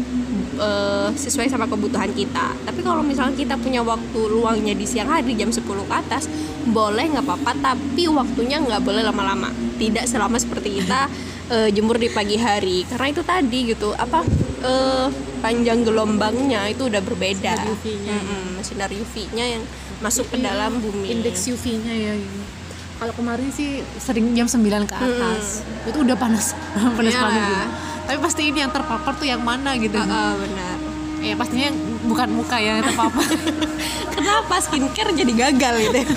eh, 0.59 1.09
sesuai 1.15 1.51
sama 1.51 1.67
kebutuhan 1.67 2.11
kita. 2.15 2.55
Tapi 2.65 2.81
kalau 2.83 3.03
misalnya 3.03 3.35
kita 3.35 3.55
punya 3.59 3.83
waktu 3.83 4.21
luangnya 4.31 4.75
di 4.75 4.87
siang 4.87 5.11
hari 5.11 5.35
jam 5.35 5.51
10 5.51 5.65
ke 5.65 5.95
atas, 5.95 6.31
boleh 6.69 7.11
nggak 7.15 7.25
apa-apa, 7.27 7.53
tapi 7.59 8.07
waktunya 8.09 8.63
nggak 8.63 8.83
boleh 8.83 9.03
lama-lama. 9.03 9.51
Tidak 9.77 10.07
selama 10.07 10.39
seperti 10.39 10.83
kita 10.83 11.11
eh, 11.51 11.69
jemur 11.75 11.99
di 11.99 12.09
pagi 12.11 12.39
hari. 12.39 12.87
Karena 12.87 13.07
itu 13.11 13.23
tadi 13.27 13.59
gitu, 13.75 13.91
apa 13.95 14.23
eh, 14.63 15.09
panjang 15.43 15.83
gelombangnya 15.83 16.71
itu 16.71 16.87
udah 16.89 17.03
berbeda. 17.03 17.55
Sinar 17.59 17.73
UV-nya. 17.75 18.17
Mm-mm, 18.17 18.47
sinar 18.65 18.91
UV-nya 18.95 19.45
yang 19.59 19.63
masuk 20.01 20.31
ke 20.31 20.37
dalam 20.41 20.81
bumi. 20.81 21.21
Indeks 21.21 21.51
UV-nya 21.51 21.93
ya 21.93 22.13
gitu. 22.17 22.44
Kalau 22.95 23.13
kemarin 23.13 23.49
sih 23.51 23.69
sering 23.97 24.33
jam 24.33 24.47
9 24.47 24.61
ke 24.85 24.95
atas. 24.95 25.61
Itu 25.85 26.01
udah 26.01 26.15
panas. 26.15 26.55
panas 26.99 27.11
Iya. 27.11 27.21
banget 27.21 27.43
gitu. 27.45 27.67
Tapi 28.05 28.19
pasti 28.21 28.43
ini 28.45 28.59
yang 28.59 28.71
terpapar 28.71 29.13
tuh 29.15 29.25
yang 29.25 29.41
mana 29.41 29.75
gitu. 29.77 29.97
Ah, 29.97 30.05
ah, 30.05 30.33
benar. 30.35 30.77
Ya 31.19 31.35
pastinya 31.35 31.73
bukan 32.05 32.29
muka 32.31 32.57
ya 32.57 32.77
yang 32.77 32.85
terpapar. 32.85 33.25
Kenapa 34.15 34.55
skincare 34.59 35.11
jadi 35.13 35.33
gagal 35.35 35.75
gitu? 35.83 36.01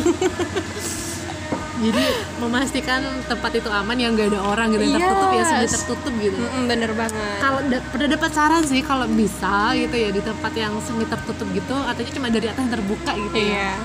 Jadi 1.78 2.02
memastikan 2.42 2.98
tempat 3.24 3.54
itu 3.54 3.70
aman 3.70 3.94
yang 3.94 4.18
gak 4.18 4.34
ada 4.34 4.42
orang 4.42 4.74
gitu 4.74 4.82
yang 4.84 4.98
tertutup 4.98 5.30
ya 5.30 5.44
sudah 5.46 5.62
Yes. 5.62 5.74
tertutup 5.78 6.14
gitu. 6.18 6.42
Mm-mm, 6.42 6.66
bener 6.66 6.90
banget. 6.92 7.38
Kalau 7.38 7.60
da- 7.64 7.86
pernah 7.86 8.10
dapat 8.10 8.32
saran 8.34 8.64
sih 8.66 8.82
kalau 8.82 9.06
bisa 9.08 9.54
gitu 9.78 9.94
ya 9.94 10.10
di 10.10 10.18
tempat 10.20 10.58
yang 10.58 10.74
semi 10.82 11.06
tertutup 11.06 11.46
gitu 11.54 11.78
artinya 11.78 12.12
cuma 12.12 12.28
dari 12.28 12.50
atas 12.50 12.58
yang 12.60 12.74
terbuka 12.74 13.12
gitu 13.22 13.38
ya. 13.46 13.78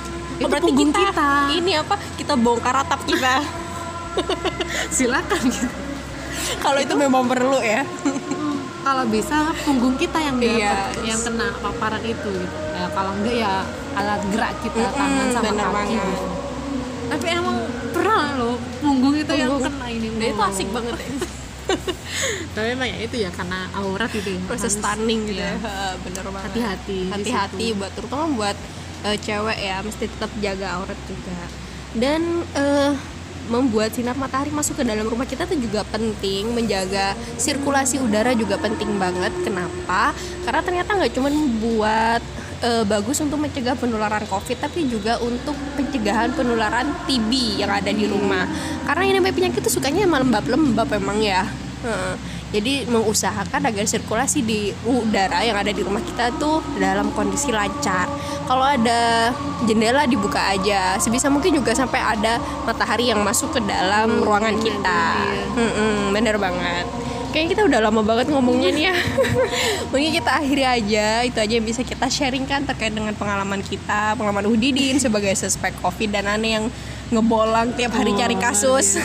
Iya. 0.43 0.45
Itu 0.45 0.47
Oh, 0.47 0.51
berarti 0.51 0.67
punggung 0.69 0.91
kita, 0.91 1.03
kita. 1.09 1.31
ini 1.55 1.73
apa? 1.79 1.95
Kita 2.19 2.35
bongkar 2.35 2.75
atap 2.77 3.01
kita. 3.07 3.35
Silakan 4.97 5.43
gitu. 5.47 5.69
Kalau 6.59 6.79
itu 6.81 6.95
memang 6.99 7.25
perlu 7.25 7.59
ya. 7.63 7.87
kalau 8.83 9.07
bisa 9.07 9.47
punggung 9.63 9.95
kita 9.95 10.19
yang 10.19 10.43
dapat 10.43 10.59
Iya. 10.59 10.75
yang 11.07 11.21
kena 11.23 11.55
paparan 11.57 12.03
itu 12.03 12.29
gitu. 12.35 12.57
Ya, 12.75 12.91
kalau 12.91 13.15
enggak 13.15 13.35
ya 13.39 13.53
alat 13.95 14.23
gerak 14.27 14.53
kita 14.59 14.75
Mm-mm, 14.75 14.99
tangan 14.99 15.27
sama 15.31 15.53
kaki 15.71 15.95
gitu. 15.95 16.27
Tapi 17.07 17.27
emang 17.31 17.57
pernah 17.95 18.27
loh 18.35 18.57
punggung 18.83 19.15
itu 19.15 19.33
yang 19.33 19.55
kena 19.55 19.87
ini. 19.87 20.09
Nah, 20.19 20.27
itu 20.27 20.43
asik 20.43 20.69
banget 20.75 20.99
ya. 20.99 21.11
Tapi 22.59 22.67
emang 22.75 22.89
ya 22.91 22.99
itu 23.01 23.17
ya 23.23 23.31
karena 23.31 23.71
aurat 23.79 24.11
gitu 24.11 24.35
ya. 24.35 24.41
Proses 24.51 24.75
stunning 24.75 25.31
gitu 25.31 25.39
iya. 25.39 25.55
ya. 25.55 25.63
Ha, 25.63 25.95
Bener 26.03 26.25
banget. 26.27 26.51
Hati-hati 26.51 26.99
Hati-hati 27.07 27.67
buat 27.79 27.93
terutama 27.95 28.25
buat 28.35 28.57
eh, 29.07 29.19
cewek 29.19 29.59
ya, 29.59 29.83
mesti 29.83 30.05
tetap 30.09 30.31
jaga 30.39 30.81
aurat 30.81 30.99
juga. 31.07 31.41
Dan 31.93 32.47
eh, 32.57 32.93
membuat 33.51 33.91
sinar 33.93 34.15
matahari 34.15 34.55
masuk 34.55 34.79
ke 34.79 34.85
dalam 34.87 35.05
rumah 35.05 35.27
kita 35.27 35.45
tuh 35.45 35.59
juga 35.59 35.83
penting. 35.91 36.55
Menjaga 36.55 37.19
sirkulasi 37.37 37.99
udara 37.99 38.33
juga 38.33 38.57
penting 38.59 38.97
banget. 38.97 39.35
Kenapa? 39.43 40.15
Karena 40.47 40.61
ternyata 40.63 40.91
nggak 40.95 41.13
cuma 41.15 41.29
buat 41.59 42.23
eh, 42.63 42.85
bagus 42.87 43.19
untuk 43.21 43.43
mencegah 43.43 43.75
penularan 43.75 44.25
covid 44.31 44.59
tapi 44.63 44.87
juga 44.87 45.19
untuk 45.19 45.59
pencegahan 45.75 46.31
penularan 46.33 46.87
TB 47.11 47.61
yang 47.61 47.71
ada 47.71 47.91
di 47.91 48.07
rumah. 48.07 48.47
Karena 48.87 49.03
ini 49.11 49.15
namanya 49.19 49.35
penyakit 49.35 49.61
itu 49.61 49.71
sukanya 49.71 50.07
emang 50.07 50.31
lembab-lembab 50.31 50.89
memang 51.03 51.19
ya. 51.19 51.45
Jadi 52.53 52.85
mengusahakan 52.85 53.65
agar 53.65 53.89
sirkulasi 53.89 54.45
di 54.45 54.61
udara 54.85 55.41
yang 55.41 55.57
ada 55.57 55.73
di 55.73 55.81
rumah 55.81 56.05
kita 56.05 56.37
tuh 56.37 56.61
dalam 56.77 57.09
kondisi 57.17 57.49
lancar. 57.49 58.05
Kalau 58.45 58.61
ada 58.61 59.33
jendela 59.65 60.05
dibuka 60.05 60.53
aja. 60.53 61.01
Sebisa 61.01 61.33
mungkin 61.33 61.57
juga 61.57 61.73
sampai 61.73 62.05
ada 62.05 62.37
matahari 62.69 63.09
yang 63.09 63.25
masuk 63.25 63.57
ke 63.57 63.61
dalam 63.65 64.21
ruangan 64.21 64.53
kita. 64.61 65.03
Mm-mm, 65.57 66.13
bener 66.13 66.37
banget. 66.37 66.85
Kayaknya 67.33 67.49
kita 67.57 67.63
udah 67.65 67.81
lama 67.89 68.05
banget 68.05 68.29
ngomongnya 68.29 68.71
nih 68.77 68.85
ya. 68.93 68.97
Mungkin 69.97 70.11
kita 70.21 70.31
akhiri 70.37 70.65
aja. 70.69 71.25
Itu 71.25 71.41
aja 71.41 71.53
yang 71.57 71.65
bisa 71.65 71.81
kita 71.81 72.05
sharingkan 72.13 72.69
terkait 72.69 72.93
dengan 72.93 73.17
pengalaman 73.17 73.65
kita 73.65 74.13
Pengalaman 74.21 74.45
Udidin 74.53 75.01
sebagai 75.01 75.33
suspek 75.33 75.73
covid 75.81 76.13
Dan 76.13 76.29
aneh 76.29 76.61
yang 76.61 76.69
ngebolang 77.13 77.77
tiap 77.77 77.93
hari 77.93 78.17
cari 78.17 78.37
kasus. 78.41 78.97
Ya, 78.97 79.05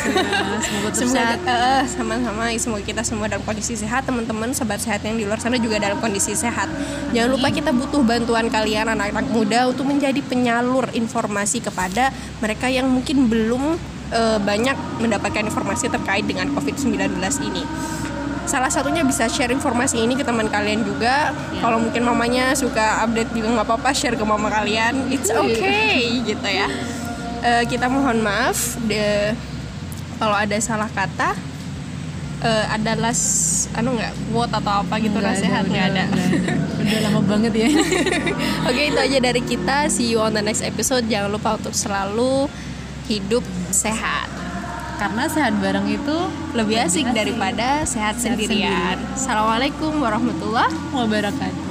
semoga 0.64 0.90
tetap 0.96 0.98
semoga 1.12 1.26
eh, 1.44 1.82
sama-sama 1.92 2.44
semoga 2.56 2.84
kita 2.88 3.02
semua 3.04 3.28
dalam 3.28 3.44
kondisi 3.44 3.76
sehat. 3.76 4.08
Teman-teman 4.08 4.56
sobat 4.56 4.80
sehat 4.80 5.04
yang 5.04 5.20
di 5.20 5.28
luar 5.28 5.44
sana 5.44 5.60
juga 5.60 5.78
dalam 5.78 6.00
kondisi 6.00 6.32
sehat. 6.34 6.72
Jangan 7.12 7.30
lupa 7.36 7.52
kita 7.52 7.76
butuh 7.76 8.02
bantuan 8.08 8.48
kalian 8.48 8.88
anak-anak 8.88 9.28
muda 9.28 9.68
untuk 9.68 9.92
menjadi 9.92 10.24
penyalur 10.24 10.88
informasi 10.96 11.60
kepada 11.60 12.16
mereka 12.40 12.72
yang 12.72 12.88
mungkin 12.88 13.28
belum 13.28 13.76
eh, 14.16 14.40
banyak 14.40 15.04
mendapatkan 15.04 15.44
informasi 15.44 15.92
terkait 15.92 16.24
dengan 16.24 16.48
COVID-19 16.56 17.20
ini. 17.44 17.68
Salah 18.48 18.72
satunya 18.72 19.04
bisa 19.04 19.28
share 19.28 19.52
informasi 19.52 20.00
ini 20.00 20.16
ke 20.16 20.24
teman 20.24 20.48
kalian 20.48 20.88
juga. 20.88 21.36
Kalau 21.60 21.84
mungkin 21.84 22.00
mamanya 22.08 22.56
suka 22.56 23.04
update 23.04 23.36
juga 23.36 23.60
nggak 23.60 23.68
apa-apa 23.68 23.92
share 23.92 24.16
ke 24.16 24.24
mama 24.24 24.48
kalian. 24.48 25.12
It's 25.12 25.28
okay 25.28 26.24
gitu 26.24 26.48
ya 26.48 26.72
Eh, 27.44 27.64
kita 27.70 27.86
mohon 27.86 28.22
maaf 28.26 28.82
de 28.90 29.34
kalau 30.18 30.34
ada 30.34 30.58
salah 30.58 30.90
kata 30.90 31.38
eh, 32.42 32.66
ada 32.74 32.98
las 32.98 33.22
anu 33.78 33.94
nggak 33.94 34.14
quote 34.34 34.54
atau 34.54 34.82
apa 34.82 34.96
gitu 34.98 35.18
Nggak 35.22 35.38
nasihat 35.38 35.64
nggak 35.70 35.86
ada. 35.94 36.04
Udah. 36.82 37.00
Lama 37.10 37.22
banget 37.26 37.54
ya. 37.54 37.70
oke 38.70 38.82
itu 38.82 39.00
aja 39.00 39.18
dari 39.22 39.42
kita. 39.46 39.78
See 39.94 40.14
you 40.14 40.24
on 40.24 40.34
the 40.34 40.42
next 40.42 40.66
episode. 40.66 41.06
Jangan 41.06 41.30
lupa 41.30 41.58
untuk 41.58 41.74
selalu 41.78 42.50
hidup 43.06 43.46
sehat. 43.70 44.30
Karena 44.98 45.30
sehat 45.30 45.54
bareng 45.62 45.86
itu 45.94 46.18
lebih 46.58 46.82
asik 46.82 47.06
daripada 47.14 47.86
sehat, 47.86 48.18
Sehat 48.18 48.34
sendirian. 48.34 48.98
Assalamualaikum 49.14 49.94
warahmatullahi 50.02 50.74
wabarakatuh. 50.90 51.67